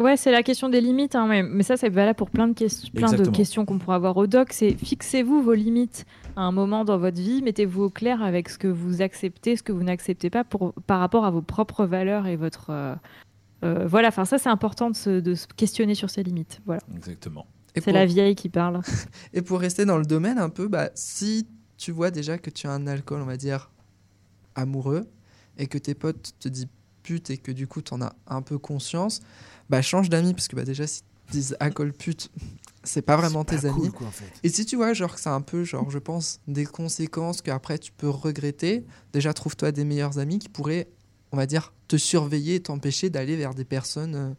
Ouais, 0.00 0.16
c'est 0.16 0.32
la 0.32 0.42
question 0.42 0.68
des 0.68 0.80
limites, 0.80 1.14
hein, 1.14 1.26
mais, 1.28 1.44
mais 1.44 1.62
ça, 1.62 1.76
c'est 1.76 1.88
valable 1.88 2.16
pour 2.16 2.28
plein 2.28 2.48
de, 2.48 2.52
ques- 2.52 2.90
plein 2.92 3.06
de 3.12 3.22
questions 3.30 3.64
qu'on 3.64 3.78
pourra 3.78 3.94
avoir 3.94 4.16
au 4.16 4.26
doc. 4.26 4.48
C'est 4.52 4.72
fixez-vous 4.76 5.40
vos 5.40 5.54
limites 5.54 6.04
à 6.34 6.42
un 6.42 6.50
moment 6.50 6.84
dans 6.84 6.98
votre 6.98 7.18
vie, 7.20 7.42
mettez-vous 7.42 7.84
au 7.84 7.90
clair 7.90 8.20
avec 8.20 8.48
ce 8.48 8.58
que 8.58 8.66
vous 8.66 9.02
acceptez, 9.02 9.54
ce 9.54 9.62
que 9.62 9.70
vous 9.72 9.84
n'acceptez 9.84 10.30
pas 10.30 10.42
pour, 10.42 10.72
par 10.88 10.98
rapport 10.98 11.24
à 11.24 11.30
vos 11.30 11.42
propres 11.42 11.84
valeurs 11.86 12.26
et 12.26 12.34
votre. 12.34 12.70
euh, 12.70 12.94
euh, 13.64 13.86
voilà, 13.86 14.08
enfin, 14.08 14.24
ça, 14.24 14.38
c'est 14.38 14.48
important 14.48 14.90
de 14.90 14.96
se, 14.96 15.20
de 15.20 15.34
se 15.34 15.46
questionner 15.46 15.94
sur 15.94 16.10
ses 16.10 16.22
limites. 16.22 16.60
Voilà. 16.66 16.82
Exactement. 16.96 17.46
Et 17.74 17.80
C'est 17.80 17.84
pour- 17.84 17.94
la 17.94 18.06
vieille 18.06 18.34
qui 18.34 18.48
parle. 18.48 18.80
Et 19.32 19.42
pour 19.42 19.58
rester 19.60 19.84
dans 19.84 19.98
le 19.98 20.04
domaine 20.06 20.38
un 20.38 20.48
peu, 20.50 20.68
bah, 20.68 20.90
si 20.94 21.46
tu 21.76 21.90
vois 21.92 22.10
déjà 22.10 22.38
que 22.38 22.50
tu 22.50 22.66
as 22.66 22.70
un 22.72 22.86
alcool, 22.86 23.20
on 23.20 23.26
va 23.26 23.36
dire, 23.36 23.70
amoureux, 24.54 25.06
et 25.58 25.66
que 25.66 25.78
tes 25.78 25.94
potes 25.94 26.32
te 26.38 26.48
disent 26.48 26.68
pute 27.02 27.30
et 27.30 27.36
que 27.36 27.52
du 27.52 27.66
coup 27.66 27.82
tu 27.82 27.92
en 27.94 28.00
as 28.00 28.14
un 28.26 28.42
peu 28.42 28.58
conscience, 28.58 29.20
bah 29.68 29.82
change 29.82 30.08
d'amis, 30.08 30.32
parce 30.34 30.48
que 30.48 30.56
bah, 30.56 30.64
déjà 30.64 30.86
si 30.86 31.02
ils 31.02 31.26
te 31.26 31.32
disent 31.32 31.56
alcool 31.60 31.92
pute, 31.92 32.30
c'est 32.84 33.02
pas 33.02 33.16
vraiment 33.16 33.44
C'est 33.48 33.56
tes 33.60 33.66
pas 33.68 33.72
cool, 33.74 33.82
amis. 33.84 33.92
quoi, 33.92 34.06
en 34.06 34.10
fait. 34.10 34.30
Et 34.42 34.48
si 34.48 34.64
tu 34.66 34.76
vois, 34.76 34.92
genre, 34.94 35.14
que 35.14 35.20
c'est 35.20 35.28
un 35.28 35.40
peu, 35.40 35.64
genre, 35.64 35.90
je 35.90 35.98
pense, 35.98 36.40
des 36.48 36.64
conséquences 36.66 37.42
qu'après 37.42 37.78
tu 37.78 37.92
peux 37.92 38.08
regretter, 38.08 38.84
déjà 39.12 39.32
trouve-toi 39.34 39.72
des 39.72 39.84
meilleurs 39.84 40.18
amis 40.18 40.38
qui 40.38 40.48
pourraient, 40.48 40.88
on 41.32 41.36
va 41.36 41.46
dire, 41.46 41.72
te 41.88 41.96
surveiller 41.96 42.56
et 42.56 42.60
t'empêcher 42.60 43.10
d'aller 43.10 43.36
vers 43.36 43.54
des 43.54 43.64
personnes 43.64 44.14
euh, 44.14 44.30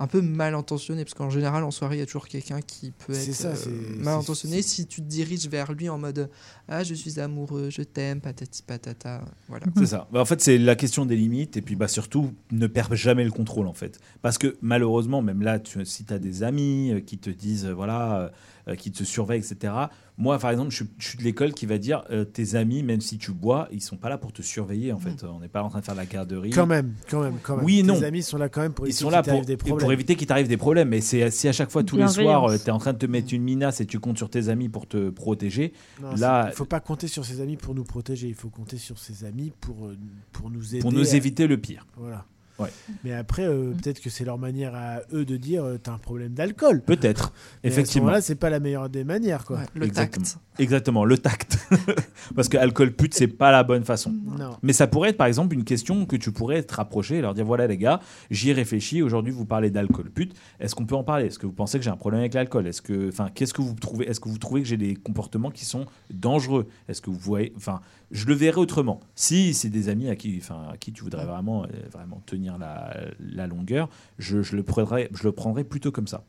un 0.00 0.06
peu 0.06 0.20
mal 0.20 0.54
intentionnées. 0.54 1.04
Parce 1.04 1.14
qu'en 1.14 1.30
général, 1.30 1.64
en 1.64 1.70
soirée, 1.72 1.96
il 1.96 1.98
y 1.98 2.02
a 2.02 2.06
toujours 2.06 2.28
quelqu'un 2.28 2.60
qui 2.60 2.92
peut 2.92 3.12
être 3.14 3.32
ça, 3.34 3.48
euh, 3.48 3.96
mal 4.02 4.18
intentionné. 4.18 4.62
Si 4.62 4.86
tu 4.86 5.00
te 5.02 5.06
diriges 5.06 5.48
vers 5.48 5.72
lui 5.72 5.88
en 5.88 5.98
mode 5.98 6.30
Ah, 6.68 6.84
je 6.84 6.94
suis 6.94 7.18
amoureux, 7.18 7.68
je 7.70 7.82
t'aime, 7.82 8.20
patati 8.20 8.62
patata. 8.62 9.24
Voilà. 9.48 9.66
C'est 9.76 9.86
ça. 9.86 10.06
Bah, 10.12 10.20
en 10.20 10.24
fait, 10.24 10.40
c'est 10.40 10.56
la 10.58 10.76
question 10.76 11.04
des 11.04 11.16
limites 11.16 11.56
et 11.56 11.62
puis 11.62 11.74
bah, 11.74 11.88
surtout, 11.88 12.32
ne 12.52 12.66
perds 12.68 12.94
jamais 12.94 13.24
le 13.24 13.32
contrôle 13.32 13.66
en 13.66 13.72
fait. 13.74 13.98
Parce 14.22 14.38
que 14.38 14.56
malheureusement, 14.60 15.20
même 15.22 15.42
là, 15.42 15.58
tu- 15.58 15.84
si 15.84 16.04
tu 16.04 16.12
as 16.12 16.18
des 16.20 16.42
amis 16.44 16.92
euh, 16.92 17.00
qui 17.00 17.18
te 17.18 17.30
disent, 17.30 17.66
euh, 17.66 17.72
voilà, 17.74 18.30
euh, 18.68 18.74
qui 18.74 18.90
te 18.92 19.02
surveillent, 19.04 19.40
etc. 19.40 19.72
Moi, 20.16 20.38
par 20.38 20.50
exemple, 20.50 20.70
je, 20.70 20.76
suis- 20.76 20.90
je 20.98 21.08
suis 21.08 21.18
de 21.18 21.22
l'école 21.22 21.52
qui 21.52 21.64
va 21.66 21.78
dire, 21.78 22.02
euh, 22.10 22.24
tes 22.24 22.54
amis, 22.56 22.82
même 22.82 23.00
si 23.00 23.18
tu 23.18 23.32
bois, 23.32 23.68
ils 23.72 23.80
sont 23.80 23.96
pas 23.96 24.08
là 24.08 24.18
pour 24.18 24.32
te 24.32 24.42
surveiller 24.42 24.92
en 24.92 24.98
fait. 24.98 25.24
On 25.24 25.40
n'est 25.40 25.48
pas 25.48 25.62
en 25.62 25.68
train 25.68 25.78
de 25.80 25.84
faire 25.84 25.94
de 25.94 26.00
la 26.00 26.06
garderie. 26.06 26.50
Quand 26.50 26.66
même, 26.66 26.94
quand 27.08 27.22
même, 27.22 27.34
quand 27.42 27.56
même. 27.56 27.64
Oui 27.64 27.78
et 27.78 27.82
Tes 27.82 27.86
non. 27.88 28.02
amis 28.02 28.22
sont 28.22 28.36
là 28.38 28.48
quand 28.48 28.60
même 28.60 28.72
pour 28.72 28.86
Ils 28.86 28.90
éviter 28.90 29.00
sont 29.00 29.06
qu'il 29.08 29.12
là 29.16 29.22
pour, 29.22 29.32
t'arrive 29.32 29.44
des 29.46 29.56
pour 29.56 29.68
problèmes. 29.68 29.90
éviter 29.92 30.16
qu'il 30.16 30.26
t'arrive 30.26 30.48
des 30.48 30.56
problèmes. 30.56 30.88
Mais 30.88 31.00
c'est 31.00 31.30
si 31.30 31.46
à 31.48 31.52
chaque 31.52 31.70
fois, 31.70 31.84
tous 31.84 31.96
les 31.96 32.08
soirs, 32.08 32.50
tu 32.58 32.66
es 32.66 32.70
en 32.70 32.78
train 32.78 32.92
de 32.92 32.98
te 32.98 33.06
mettre 33.06 33.32
une 33.32 33.42
minace 33.42 33.80
et 33.80 33.86
tu 33.86 34.00
comptes 34.00 34.18
sur 34.18 34.28
tes 34.30 34.48
amis 34.48 34.68
pour 34.68 34.86
te 34.86 35.10
protéger, 35.10 35.72
Non, 36.02 36.14
Là- 36.16 36.46
il 36.50 36.54
faut 36.54 36.64
pas 36.64 36.80
compter 36.80 37.06
sur 37.08 37.24
ses 37.24 37.40
amis 37.40 37.56
pour 37.56 37.74
nous 37.74 37.84
protéger. 37.84 38.28
Il 38.28 38.34
faut 38.34 38.50
compter 38.50 38.76
sur 38.76 38.98
ses 38.98 39.24
amis 39.24 39.52
pour 39.60 39.86
euh, 39.86 39.96
pour 40.32 40.50
nous 40.50 40.74
aider. 40.74 40.80
pour 40.82 40.92
nous 40.92 41.12
à- 41.12 41.16
éviter 41.16 41.46
le 41.46 41.58
pire. 41.58 41.86
Voilà. 41.96 42.24
Ouais. 42.58 42.70
Mais 43.04 43.12
après, 43.12 43.44
euh, 43.44 43.72
peut-être 43.72 44.00
que 44.00 44.10
c'est 44.10 44.24
leur 44.24 44.38
manière 44.38 44.74
à 44.74 45.00
eux 45.12 45.24
de 45.24 45.36
dire 45.36 45.64
euh, 45.64 45.78
t'as 45.80 45.92
un 45.92 45.98
problème 45.98 46.32
d'alcool. 46.34 46.82
Peut-être, 46.82 47.32
effectivement. 47.62 48.10
Là, 48.10 48.20
c'est 48.20 48.34
pas 48.34 48.50
la 48.50 48.58
meilleure 48.60 48.88
des 48.88 49.04
manières, 49.04 49.44
quoi. 49.44 49.58
Ouais, 49.58 49.64
le 49.74 49.86
Exactement. 49.86 50.24
tact. 50.24 50.38
Exactement, 50.58 51.04
le 51.04 51.18
tact. 51.18 51.58
Parce 52.34 52.48
que 52.48 52.56
alcool 52.56 52.92
pute, 52.92 53.14
c'est 53.14 53.28
pas 53.28 53.52
la 53.52 53.62
bonne 53.62 53.84
façon. 53.84 54.12
Non. 54.38 54.56
Mais 54.62 54.72
ça 54.72 54.88
pourrait 54.88 55.10
être 55.10 55.16
par 55.16 55.28
exemple 55.28 55.54
une 55.54 55.64
question 55.64 56.04
que 56.04 56.16
tu 56.16 56.32
pourrais 56.32 56.62
te 56.64 56.74
rapprocher 56.74 57.18
et 57.18 57.20
leur 57.20 57.34
dire 57.34 57.44
voilà 57.44 57.66
les 57.68 57.78
gars, 57.78 58.00
j'y 58.30 58.52
réfléchis, 58.52 59.02
aujourd'hui 59.02 59.32
vous 59.32 59.44
parlez 59.44 59.70
d'alcool 59.70 60.10
pute, 60.10 60.34
est-ce 60.58 60.74
qu'on 60.74 60.84
peut 60.84 60.96
en 60.96 61.04
parler? 61.04 61.26
Est-ce 61.26 61.38
que 61.38 61.46
vous 61.46 61.52
pensez 61.52 61.78
que 61.78 61.84
j'ai 61.84 61.90
un 61.90 61.96
problème 61.96 62.20
avec 62.20 62.34
l'alcool? 62.34 62.66
Est-ce 62.66 62.82
que 62.82 63.08
enfin 63.08 63.28
qu'est-ce 63.32 63.54
que 63.54 63.62
vous 63.62 63.74
trouvez? 63.74 64.08
Est-ce 64.08 64.18
que 64.18 64.28
vous 64.28 64.38
trouvez 64.38 64.62
que 64.62 64.68
j'ai 64.68 64.76
des 64.76 64.96
comportements 64.96 65.50
qui 65.52 65.64
sont 65.64 65.86
dangereux? 66.10 66.66
Est-ce 66.88 67.00
que 67.00 67.10
vous 67.10 67.18
voyez 67.18 67.52
enfin 67.56 67.80
je 68.10 68.26
le 68.26 68.34
verrai 68.34 68.58
autrement. 68.60 69.00
Si 69.14 69.54
c'est 69.54 69.68
des 69.70 69.88
amis 69.88 70.08
à 70.08 70.16
qui 70.16 70.38
enfin 70.40 70.68
à 70.72 70.76
qui 70.76 70.92
tu 70.92 71.02
voudrais 71.02 71.26
vraiment 71.26 71.64
euh, 71.64 71.68
vraiment 71.92 72.22
tenir 72.26 72.58
la, 72.58 72.96
la 73.20 73.46
longueur, 73.46 73.88
je, 74.18 74.38
le 74.56 74.62
prendrais 74.62 75.08
je 75.12 75.24
le 75.24 75.32
prendrais 75.32 75.64
plutôt 75.64 75.92
comme 75.92 76.06
ça. 76.06 76.24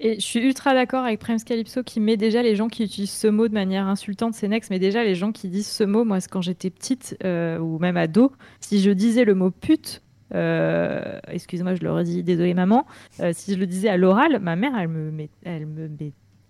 Et 0.00 0.16
je 0.16 0.20
suis 0.20 0.40
ultra 0.40 0.74
d'accord 0.74 1.04
avec 1.04 1.20
Prems 1.20 1.38
Calypso 1.44 1.84
qui 1.84 2.00
met 2.00 2.16
déjà 2.16 2.42
les 2.42 2.56
gens 2.56 2.66
qui 2.66 2.82
utilisent 2.82 3.12
ce 3.12 3.28
mot 3.28 3.46
de 3.46 3.54
manière 3.54 3.86
insultante, 3.86 4.34
c'est 4.34 4.48
next, 4.48 4.70
mais 4.70 4.80
déjà 4.80 5.04
les 5.04 5.14
gens 5.14 5.30
qui 5.30 5.48
disent 5.48 5.68
ce 5.68 5.84
mot, 5.84 6.04
moi 6.04 6.18
quand 6.28 6.40
j'étais 6.42 6.70
petite 6.70 7.16
euh, 7.22 7.58
ou 7.58 7.78
même 7.78 7.96
ado, 7.96 8.32
si 8.60 8.80
je 8.80 8.90
disais 8.90 9.24
le 9.24 9.36
mot 9.36 9.52
pute, 9.52 10.02
euh, 10.34 11.20
excuse-moi 11.28 11.76
je 11.76 11.82
le 11.84 11.92
redis, 11.92 12.24
désolé 12.24 12.52
maman, 12.54 12.84
euh, 13.20 13.30
si 13.32 13.52
je 13.54 13.58
le 13.58 13.66
disais 13.66 13.90
à 13.90 13.96
l'oral, 13.96 14.40
ma 14.40 14.56
mère 14.56 14.72
elle 14.76 14.88
me, 14.88 15.12
met- 15.12 15.30
elle 15.44 15.66
me, 15.66 15.86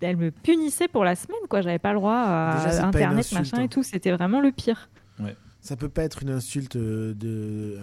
elle 0.03 0.17
me 0.17 0.31
punissait 0.31 0.89
pour 0.89 1.05
la 1.05 1.15
semaine, 1.15 1.39
quoi. 1.49 1.61
J'avais 1.63 1.79
pas 1.79 1.93
le 1.93 1.99
droit 1.99 2.15
à 2.17 2.65
Déjà, 2.67 2.87
internet, 2.87 3.19
insulte, 3.21 3.39
machin 3.41 3.57
hein. 3.59 3.65
et 3.65 3.69
tout. 3.69 3.83
C'était 3.83 4.11
vraiment 4.13 4.41
le 4.41 4.53
pire. 4.53 4.89
Ça 5.61 5.77
peut 5.77 5.89
pas 5.89 6.03
être 6.03 6.25
une 6.25 6.31
insulte 6.31 6.75
euh, 6.75 7.15
de 7.15 7.77
euh, 7.79 7.81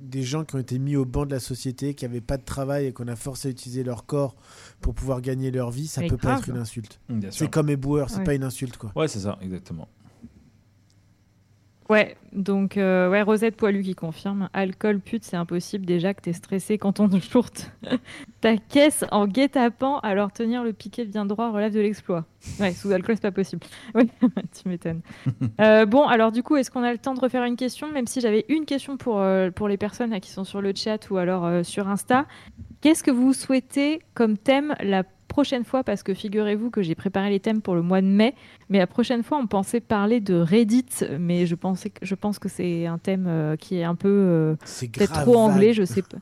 des 0.00 0.22
gens 0.22 0.44
qui 0.44 0.54
ont 0.54 0.58
été 0.58 0.78
mis 0.78 0.96
au 0.96 1.04
banc 1.04 1.26
de 1.26 1.30
la 1.30 1.40
société, 1.40 1.92
qui 1.92 2.06
avaient 2.06 2.22
pas 2.22 2.38
de 2.38 2.42
travail 2.42 2.86
et 2.86 2.92
qu'on 2.94 3.06
a 3.08 3.16
forcé 3.16 3.48
à 3.48 3.50
utiliser 3.50 3.84
leur 3.84 4.06
corps 4.06 4.34
pour 4.80 4.94
pouvoir 4.94 5.20
gagner 5.20 5.50
leur 5.50 5.70
vie. 5.70 5.86
Ça 5.86 6.00
Mais 6.00 6.06
peut 6.06 6.16
pas 6.16 6.38
être 6.38 6.48
une 6.48 6.56
insulte. 6.56 7.00
Bien 7.10 7.30
C'est 7.30 7.50
comme 7.50 7.68
éboueur, 7.68 8.08
c'est 8.08 8.18
Ouais. 8.18 8.24
pas 8.24 8.34
une 8.34 8.44
insulte, 8.44 8.78
quoi. 8.78 8.92
Ouais, 8.96 9.08
c'est 9.08 9.20
ça, 9.20 9.38
exactement. 9.42 9.88
Ouais, 11.90 12.16
donc 12.32 12.78
euh, 12.78 13.10
ouais, 13.10 13.20
Rosette 13.20 13.56
Poilu 13.56 13.82
qui 13.82 13.94
confirme. 13.94 14.48
Alcool, 14.54 15.00
pute, 15.00 15.22
c'est 15.22 15.36
impossible 15.36 15.84
déjà 15.84 16.14
que 16.14 16.22
t'es 16.22 16.32
stressé 16.32 16.78
quand 16.78 16.98
on 16.98 17.10
chourte 17.20 17.72
ta 18.40 18.56
caisse 18.56 19.04
en 19.10 19.26
guet-apens, 19.26 19.98
alors 20.02 20.32
tenir 20.32 20.64
le 20.64 20.72
piquet 20.72 21.04
bien 21.04 21.26
droit 21.26 21.50
relève 21.50 21.74
de 21.74 21.80
l'exploit. 21.80 22.24
Ouais, 22.58 22.72
sous 22.72 22.90
alcool, 22.90 23.16
c'est 23.16 23.22
pas 23.22 23.32
possible. 23.32 23.62
Oui, 23.94 24.10
tu 24.22 24.68
m'étonnes. 24.68 25.02
Euh, 25.60 25.86
bon, 25.86 26.06
alors 26.06 26.32
du 26.32 26.42
coup, 26.42 26.56
est-ce 26.56 26.70
qu'on 26.70 26.82
a 26.82 26.90
le 26.90 26.98
temps 26.98 27.14
de 27.14 27.20
refaire 27.20 27.44
une 27.44 27.56
question 27.56 27.90
Même 27.90 28.06
si 28.06 28.20
j'avais 28.20 28.44
une 28.48 28.64
question 28.64 28.96
pour, 28.96 29.20
euh, 29.20 29.50
pour 29.50 29.68
les 29.68 29.76
personnes 29.76 30.10
là, 30.10 30.20
qui 30.20 30.30
sont 30.30 30.44
sur 30.44 30.60
le 30.60 30.72
chat 30.74 31.10
ou 31.10 31.16
alors 31.16 31.64
sur 31.64 31.88
Insta. 31.88 32.26
Qu'est-ce 32.80 33.04
que 33.04 33.10
vous 33.10 33.32
souhaitez 33.32 34.00
comme 34.14 34.36
thème 34.36 34.74
la 34.80 35.04
prochaine 35.34 35.64
fois 35.64 35.82
Parce 35.82 36.04
que 36.04 36.14
figurez-vous 36.14 36.70
que 36.70 36.80
j'ai 36.80 36.94
préparé 36.94 37.28
les 37.28 37.40
thèmes 37.40 37.60
pour 37.60 37.74
le 37.74 37.82
mois 37.82 38.00
de 38.00 38.06
mai. 38.06 38.36
Mais 38.68 38.78
la 38.78 38.86
prochaine 38.86 39.24
fois, 39.24 39.36
on 39.38 39.48
pensait 39.48 39.80
parler 39.80 40.20
de 40.20 40.36
Reddit, 40.36 40.86
mais 41.18 41.44
je, 41.44 41.56
pensais 41.56 41.90
que, 41.90 42.06
je 42.06 42.14
pense 42.14 42.38
que 42.38 42.48
c'est 42.48 42.86
un 42.86 42.98
thème 42.98 43.26
euh, 43.26 43.56
qui 43.56 43.78
est 43.78 43.82
un 43.82 43.96
peu 43.96 44.08
euh, 44.08 44.54
C'est 44.64 44.92
peut-être 44.92 45.22
trop 45.22 45.36
anglais, 45.36 45.72
je 45.72 45.84
sais 45.84 46.02
pas. 46.02 46.18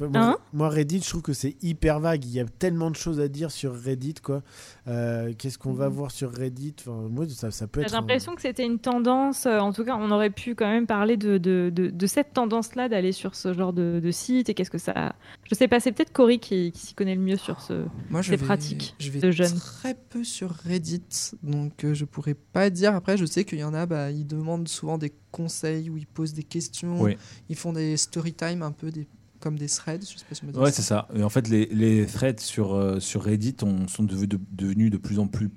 Enfin, 0.00 0.08
moi, 0.10 0.20
Hein 0.22 0.38
moi, 0.52 0.68
Reddit, 0.68 1.00
je 1.02 1.08
trouve 1.08 1.22
que 1.22 1.32
c'est 1.32 1.56
hyper 1.62 2.00
vague. 2.00 2.24
Il 2.24 2.30
y 2.32 2.40
a 2.40 2.44
tellement 2.44 2.90
de 2.90 2.96
choses 2.96 3.20
à 3.20 3.28
dire 3.28 3.50
sur 3.50 3.74
Reddit, 3.74 4.14
quoi. 4.22 4.42
Euh, 4.86 5.32
Qu'est-ce 5.36 5.58
qu'on 5.58 5.72
va 5.72 5.88
voir 5.88 6.10
sur 6.10 6.32
Reddit? 6.32 6.74
Enfin, 6.80 7.08
Moi, 7.10 7.26
ça, 7.28 7.50
ça 7.50 7.66
peut 7.66 7.82
J'ai 7.86 7.94
un- 7.94 8.00
l'impression 8.00 8.34
que 8.34 8.42
c'était 8.42 8.64
une 8.64 8.78
tendance, 8.78 9.46
euh, 9.46 9.58
en 9.58 9.72
tout 9.72 9.84
cas, 9.84 9.96
on 9.98 10.10
aurait 10.10 10.30
pu 10.30 10.54
quand 10.54 10.68
même 10.68 10.86
parler 10.86 11.16
de, 11.16 11.38
de, 11.38 11.70
de, 11.74 11.88
de 11.90 12.06
cette 12.06 12.32
tendance-là 12.32 12.88
d'aller 12.88 13.12
sur 13.12 13.34
ce 13.34 13.52
genre 13.54 13.72
de, 13.72 14.00
de 14.02 14.10
site 14.10 14.48
et 14.48 14.54
qu'est-ce 14.54 14.70
que 14.70 14.78
ça. 14.78 15.14
Je 15.50 15.54
sais 15.54 15.68
pas, 15.68 15.80
c'est 15.80 15.92
peut-être 15.92 16.12
Cory 16.12 16.38
qui, 16.38 16.72
qui 16.72 16.86
s'y 16.86 16.94
connaît 16.94 17.14
le 17.14 17.20
mieux 17.20 17.36
sur 17.36 17.60
ce. 17.60 17.84
Moi, 18.10 18.22
je 18.22 18.30
C'est 18.30 18.36
vais, 18.36 18.44
pratique 18.46 18.94
Je 18.98 19.10
vais 19.10 19.20
de 19.20 19.30
jeunes. 19.30 19.54
très 19.54 19.94
peu 19.94 20.24
sur 20.24 20.50
Reddit, 20.50 21.02
donc 21.42 21.84
euh, 21.84 21.94
je 21.94 22.04
pourrais 22.04 22.34
pas 22.34 22.70
dire. 22.70 22.94
Après, 22.94 23.16
je 23.16 23.24
sais 23.26 23.44
qu'il 23.44 23.58
y 23.58 23.64
en 23.64 23.74
a, 23.74 23.86
bah, 23.86 24.10
ils 24.10 24.26
demandent 24.26 24.68
souvent 24.68 24.98
des 24.98 25.12
conseils 25.30 25.90
ou 25.90 25.96
ils 25.96 26.06
posent 26.06 26.32
des 26.34 26.42
questions. 26.42 27.00
Oui. 27.00 27.16
Ils 27.48 27.56
font 27.56 27.72
des 27.72 27.96
story 27.96 28.32
time 28.32 28.62
un 28.62 28.72
peu 28.72 28.90
des, 28.90 29.06
comme 29.40 29.56
des 29.58 29.66
threads. 29.68 30.00
Je 30.02 30.18
sais 30.18 30.24
pas 30.28 30.34
si 30.34 30.42
on 30.44 30.50
dire 30.50 30.60
Ouais, 30.60 30.72
c'est 30.72 30.82
ça. 30.82 31.08
Et 31.14 31.22
en 31.22 31.28
fait, 31.28 31.48
les, 31.48 31.66
les 31.66 32.06
threads 32.06 32.40
sur, 32.40 32.74
euh, 32.74 33.00
sur 33.00 33.22
Reddit 33.24 33.56
ont- 33.62 33.86
sont 33.88 34.02
devenus 34.04 34.28
de, 34.28 34.38
devenus 34.52 34.90
de 34.90 34.96
plus 34.96 35.18
en 35.18 35.26
plus 35.26 35.50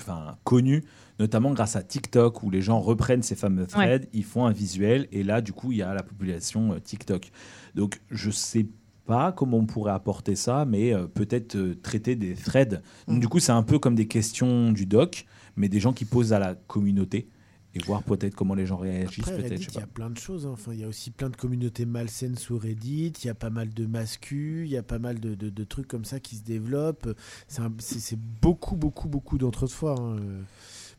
enfin, 0.00 0.36
connus, 0.44 0.84
notamment 1.18 1.52
grâce 1.52 1.76
à 1.76 1.82
TikTok, 1.82 2.42
où 2.42 2.50
les 2.50 2.62
gens 2.62 2.80
reprennent 2.80 3.22
ces 3.22 3.34
fameux 3.36 3.66
threads, 3.66 4.06
ils 4.12 4.24
font 4.24 4.46
un 4.46 4.52
visuel, 4.52 5.08
et 5.12 5.22
là, 5.22 5.40
du 5.40 5.52
coup, 5.52 5.72
il 5.72 5.78
y 5.78 5.82
a 5.82 5.92
la 5.94 6.02
population 6.02 6.72
euh, 6.72 6.78
TikTok. 6.80 7.30
Donc, 7.74 8.00
je 8.10 8.30
sais 8.30 8.66
pas 9.06 9.32
comment 9.32 9.56
on 9.58 9.66
pourrait 9.66 9.92
apporter 9.92 10.36
ça, 10.36 10.64
mais 10.66 10.92
euh, 10.92 11.06
peut-être 11.06 11.56
euh, 11.56 11.74
traiter 11.82 12.14
des 12.16 12.34
threads. 12.34 12.82
Donc, 13.06 13.16
Mm. 13.16 13.20
du 13.20 13.28
coup, 13.28 13.40
c'est 13.40 13.52
un 13.52 13.62
peu 13.62 13.78
comme 13.78 13.94
des 13.94 14.06
questions 14.06 14.70
du 14.72 14.84
doc, 14.86 15.24
mais 15.56 15.68
des 15.68 15.80
gens 15.80 15.92
qui 15.92 16.04
posent 16.04 16.32
à 16.32 16.38
la 16.38 16.54
communauté, 16.54 17.28
et 17.74 17.80
voir 17.80 18.02
peut-être 18.02 18.34
comment 18.34 18.54
les 18.54 18.64
gens 18.66 18.76
réagissent, 18.78 19.24
peut-être, 19.36 19.60
il 19.68 19.74
y 19.74 19.82
a 19.82 19.86
plein 19.86 20.10
de 20.10 20.16
choses. 20.18 20.46
hein. 20.46 20.50
Enfin, 20.52 20.72
il 20.72 20.80
y 20.80 20.84
a 20.84 20.88
aussi 20.88 21.10
plein 21.10 21.28
de 21.28 21.36
communautés 21.36 21.84
malsaines 21.84 22.36
sous 22.36 22.56
Reddit. 22.58 23.12
Il 23.22 23.26
y 23.26 23.30
a 23.30 23.34
pas 23.34 23.50
mal 23.50 23.72
de 23.74 23.84
mascus. 23.86 24.66
Il 24.66 24.72
y 24.72 24.76
a 24.78 24.82
pas 24.82 24.98
mal 24.98 25.20
de, 25.20 25.34
de- 25.34 25.50
de 25.50 25.64
trucs 25.64 25.86
comme 25.86 26.04
ça 26.06 26.18
qui 26.18 26.36
se 26.36 26.42
développent. 26.44 27.08
C'est 27.46 27.60
un- 27.60 27.72
C'est 27.78 28.00
c'est 28.00 28.18
beaucoup, 28.18 28.76
beaucoup, 28.76 29.08
beaucoup 29.08 29.36
d'entre-soi. 29.38 29.96
hein. 30.00 30.16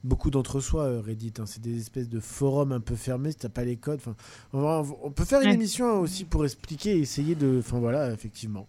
Euh, 0.02 0.08
Beaucoup 0.08 0.30
d'entre-soi, 0.32 0.84
euh, 0.86 1.02
Reddit. 1.02 1.34
hein. 1.40 1.44
C'est 1.46 1.62
des 1.62 1.78
espèces 1.78 2.08
de 2.08 2.20
forums 2.22 2.72
un 2.72 2.80
peu 2.80 2.96
fermés 2.96 3.32
si 3.32 3.38
t'as 3.38 3.50
pas 3.50 3.66
les 3.66 3.76
codes. 3.76 4.00
Enfin, 4.00 4.16
on, 4.54 4.86
on 5.04 5.12
peut 5.12 5.26
faire 5.26 5.42
une 5.42 5.50
Ouais. 5.50 5.54
émission 5.56 6.00
aussi 6.00 6.24
pour 6.24 6.46
expliquer 6.46 6.98
et 6.98 7.00
essayer 7.02 7.36
de. 7.36 7.58
Enfin 7.60 7.80
voilà, 7.80 8.12
effectivement. 8.14 8.68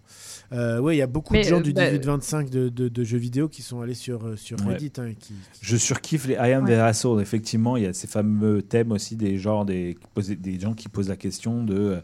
Euh, 0.52 0.80
ouais, 0.80 0.96
il 0.96 0.98
y 0.98 1.02
a 1.02 1.06
beaucoup 1.06 1.32
Mais, 1.34 1.42
de 1.42 1.48
gens 1.48 1.58
euh, 1.60 1.62
du 1.62 1.72
bah, 1.72 1.90
18-25 1.92 2.50
de, 2.50 2.68
de- 2.68 2.88
de 2.88 3.04
jeux 3.04 3.18
vidéo 3.18 3.48
qui 3.48 3.62
sont 3.62 3.80
allés 3.80 3.94
sur, 3.94 4.26
euh, 4.26 4.34
Ouais. 4.66 4.74
Reddit. 4.74 4.92
hein, 4.98 5.10
qui- 5.18 5.34
qui- 5.34 5.60
Je 5.62 5.76
surkiffe 5.76 6.26
les 6.26 6.34
I 6.34 6.52
am 6.52 6.64
Ouais. 6.64 6.70
the 6.76 6.80
asshole. 6.80 7.20
Effectivement, 7.22 7.76
il 7.76 7.84
y 7.84 7.86
a 7.86 7.92
ces 7.92 8.08
fameux 8.08 8.62
thèmes 8.62 8.90
aussi 8.92 9.14
des 9.16 9.38
genres 9.38 9.64
des, 9.64 9.96
des 10.38 10.58
gens 10.58 10.74
qui 10.74 10.88
posent 10.88 11.08
la 11.08 11.16
question 11.16 11.62
de. 11.64 12.00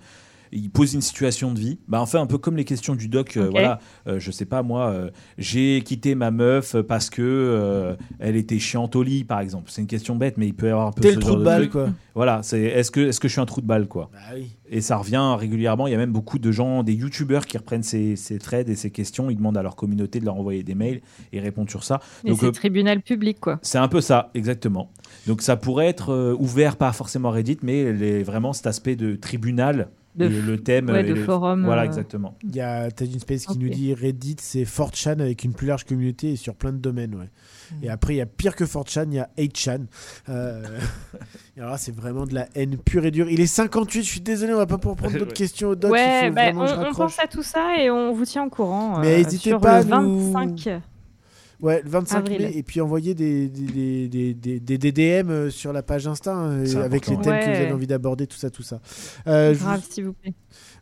Euh, 0.53 0.57
ils 0.57 0.71
posent 0.71 0.95
une 0.95 1.01
situation 1.01 1.53
de 1.53 1.59
vie. 1.59 1.79
Bah, 1.89 2.01
en 2.01 2.07
fait, 2.07 2.19
un 2.19 2.27
peu 2.27 2.39
comme 2.39 2.57
les 2.57 2.65
questions 2.65 2.95
du 2.95 3.09
doc. 3.09 3.37
euh, 3.37 3.45
Ok. 3.47 3.51
voilà, 3.53 3.79
euh, 4.07 4.19
je 4.21 4.31
sais 4.31 4.45
pas 4.47 4.63
moi, 4.63 4.89
euh, 4.91 5.11
j'ai 5.39 5.83
quitté 5.85 6.15
ma 6.15 6.31
meuf 6.31 6.77
parce 6.83 7.11
que 7.11 7.23
euh, 7.23 7.95
elle 8.19 8.37
était 8.37 8.59
chiante 8.59 8.97
au 8.97 9.03
lit, 9.03 9.25
par 9.25 9.41
exemple. 9.41 9.71
C'est 9.71 9.81
une 9.81 9.87
question 9.87 10.17
bête, 10.17 10.37
mais 10.39 10.47
il 10.47 10.55
peut 10.55 10.67
y 10.67 10.71
avoir 10.71 10.87
un 10.89 10.93
peu 10.93 11.03
T'es 11.03 11.11
ce 11.11 11.15
le 11.17 11.21
genre 11.21 11.31
trou 11.33 11.39
de 11.41 11.45
balle, 11.45 11.61
truc. 11.63 11.73
quoi. 11.73 11.89
Voilà, 12.15 12.41
c'est 12.43 12.61
est-ce 12.63 12.91
que 12.91 13.01
est-ce 13.01 13.21
que 13.21 13.29
je 13.29 13.33
suis 13.33 13.41
un 13.41 13.47
trou 13.47 13.61
de 13.61 13.67
balle, 13.67 13.87
quoi? 13.89 14.11
Bah 14.13 14.19
oui. 14.35 14.51
Et 14.69 14.81
ça 14.81 14.97
revient 14.97 15.37
régulièrement. 15.39 15.87
Il 15.87 15.93
y 15.93 15.95
a 15.95 15.99
même 15.99 16.13
beaucoup 16.13 16.39
de 16.39 16.51
gens, 16.51 16.83
des 16.83 16.95
youtubeurs 16.95 17.47
qui 17.47 17.57
reprennent 17.57 17.83
ces, 17.85 18.17
ces 18.17 18.39
threads 18.39 18.69
et 18.69 18.75
ces 18.75 18.91
questions. 18.91 19.31
Ils 19.31 19.37
demandent 19.37 19.57
à 19.59 19.63
leur 19.63 19.77
communauté 19.77 20.19
de 20.19 20.25
leur 20.25 20.35
envoyer 20.37 20.63
des 20.65 20.75
mails 20.75 21.03
et 21.33 21.41
répondent 21.41 21.71
sur 21.71 21.85
ça. 21.85 22.01
Mais 22.25 22.31
Donc, 22.31 22.41
c'est 22.41 22.47
euh, 22.47 22.51
tribunal 22.53 23.01
public, 23.01 23.39
quoi. 23.41 23.59
c'est 23.63 23.79
un 23.79 23.87
peu 23.89 24.01
ça, 24.01 24.31
exactement. 24.35 24.91
Donc 25.27 25.41
ça 25.43 25.57
pourrait 25.57 25.87
être 25.87 26.13
euh, 26.13 26.35
ouvert, 26.39 26.77
pas 26.77 26.93
forcément 26.93 27.31
Reddit, 27.31 27.59
mais 27.63 27.93
les- 27.93 28.23
vraiment 28.25 28.53
cet 28.53 28.67
aspect 28.67 28.97
de 28.97 29.15
tribunal, 29.15 29.89
De 30.17 30.27
le 30.27 30.59
thème. 30.62 30.89
ouais, 30.91 31.01
et 31.01 31.09
de 31.09 31.14
le- 31.14 31.25
forum, 31.25 31.64
Voilà, 31.64 31.83
euh, 31.83 31.87
exactement. 31.87 32.37
Il 32.43 32.55
y 32.57 32.61
a 32.61 32.91
Tajin 32.91 33.19
Space 33.19 33.47
qui 33.47 33.53
Ok. 33.53 33.59
nous 33.61 33.69
dit 33.69 33.93
Reddit, 33.95 34.37
c'est 34.41 34.64
4chan 34.64 35.21
avec 35.21 35.45
une 35.45 35.53
plus 35.53 35.67
large 35.67 35.85
communauté 35.85 36.33
et 36.33 36.37
sur 36.37 36.55
plein 36.55 36.73
de 36.73 36.79
domaines. 36.79 37.14
Ouais. 37.14 37.29
Mm. 37.73 37.85
Et 37.85 37.89
après, 37.91 38.14
il 38.14 38.17
y 38.19 38.21
a 38.21 38.27
pire 38.27 38.57
que 38.57 38.64
4chan, 38.64 39.05
il 39.09 39.14
y 39.14 39.19
a 39.19 39.29
8chan. 39.39 39.87
Euh, 40.29 40.62
et 41.57 41.61
alors 41.61 41.73
là, 41.73 41.79
c'est 41.79 41.95
vraiment 41.95 42.25
de 42.25 42.35
la 42.35 42.47
haine 42.55 42.77
pure 42.79 43.05
et 43.07 43.11
dure. 43.11 43.29
Il 43.31 43.41
est 43.41 43.47
58, 43.47 44.03
je 44.03 44.09
suis 44.09 44.21
désolé, 44.21 44.53
on 44.55 44.57
va 44.59 44.67
pas 44.67 44.79
pouvoir 44.79 44.97
prendre 44.97 45.12
d'autres 45.19 45.27
Ouais. 45.29 45.33
questions 45.35 45.69
au 45.69 45.75
doc. 45.75 45.93
Ouais, 45.93 46.31
bah, 46.31 46.51
on, 46.55 46.89
on 46.91 46.95
pense 46.95 47.19
à 47.19 47.27
tout 47.27 47.43
ça 47.43 47.77
et 47.79 47.91
on 47.91 48.12
vous 48.12 48.25
tient 48.25 48.45
au 48.45 48.51
courant. 48.51 48.99
Mais 49.01 49.14
euh, 49.14 49.17
n'hésitez 49.19 49.51
sur 49.51 49.61
pas 49.61 49.83
le 49.83 49.93
à 49.93 50.01
nous- 50.01 50.33
25. 50.33 50.81
Ouais, 51.61 51.81
le 51.85 51.91
25 51.91 52.19
Avril. 52.19 52.43
mai. 52.43 52.53
Et 52.55 52.63
puis 52.63 52.81
envoyer 52.81 53.15
des, 53.15 53.49
des, 53.49 54.09
des, 54.09 54.35
des, 54.35 54.61
des- 54.61 54.79
des 54.79 54.93
DM 54.93 55.31
euh, 55.31 55.51
sur 55.51 55.73
la 55.73 55.83
page 55.83 56.07
Insta 56.07 56.35
hein, 56.35 56.65
avec 56.83 57.07
les 57.07 57.17
thèmes 57.17 57.41
que 57.41 57.45
vous 57.51 57.63
avez 57.63 57.73
envie 57.73 57.87
d'aborder, 57.87 58.27
tout 58.27 58.37
ça, 58.37 58.51
tout 58.51 58.63
ça. 58.63 58.81
Euh, 59.27 59.55
vous- 59.57 59.65
Grave, 59.65 59.83
s'il 59.89 60.05
vous 60.07 60.13
plaît. 60.13 60.35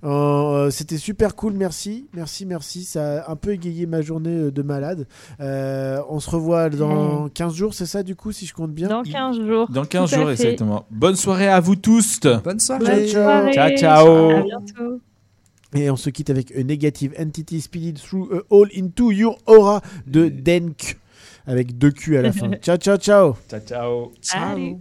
Euh, 0.03 0.71
C'était 0.71 0.99
super 0.99 1.35
cool, 1.37 1.53
merci, 1.55 2.09
merci, 2.15 2.45
merci. 2.45 2.85
Ça 2.85 3.23
a 3.23 3.31
un 3.33 3.37
peu 3.37 3.53
égayé 3.53 3.87
ma 3.87 4.03
journée 4.03 4.51
de 4.51 4.63
malade. 4.63 5.07
Euh, 5.41 6.01
on 6.09 6.21
se 6.21 6.29
revoit 6.29 6.69
dans 6.71 7.29
15 7.29 7.55
jours, 7.55 7.73
c'est 7.75 7.87
ça 7.87 8.03
du 8.03 8.15
coup, 8.17 8.33
si 8.33 8.45
je 8.47 8.53
compte 8.53 8.73
bien? 8.73 8.89
Dans 8.89 9.03
15 9.03 9.41
jours. 9.47 9.71
Dans 9.71 9.85
15 9.85 10.11
Tout 10.11 10.17
à 10.17 10.19
jours, 10.19 10.27
fait. 10.29 10.33
exactement. 10.33 10.85
Bonne 10.91 11.17
soirée 11.17 11.49
à 11.49 11.61
vous 11.61 11.77
tous. 11.77 12.21
Bonne 12.45 12.59
soirée. 12.61 13.09
Ciao, 13.09 13.45
Bonne. 13.45 13.53
Ciao, 13.53 13.71
ciao. 13.77 14.31
À 14.31 14.43
bientôt. 14.43 15.01
Et 15.75 15.91
on 15.91 15.97
se 15.97 16.11
quitte 16.11 16.31
avec 16.31 16.51
A 16.57 16.63
Negative 16.63 17.15
Entity 17.19 17.61
Speeded 17.61 17.99
Through 18.01 18.33
a 18.33 18.41
Hole 18.51 18.69
into 18.77 19.11
Your 19.11 19.39
Aura 19.47 19.83
de 20.07 20.29
Denk 20.29 20.97
avec 21.47 21.77
deux 21.79 21.91
Q 21.91 22.17
à 22.17 22.23
la 22.23 22.33
fin. 22.33 22.53
ciao, 22.63 22.77
ciao, 22.77 22.97
ciao. 22.97 23.37
Ciao, 23.49 23.61
ciao. 23.61 24.13
Ciao. 24.23 24.41
Allez. 24.53 24.77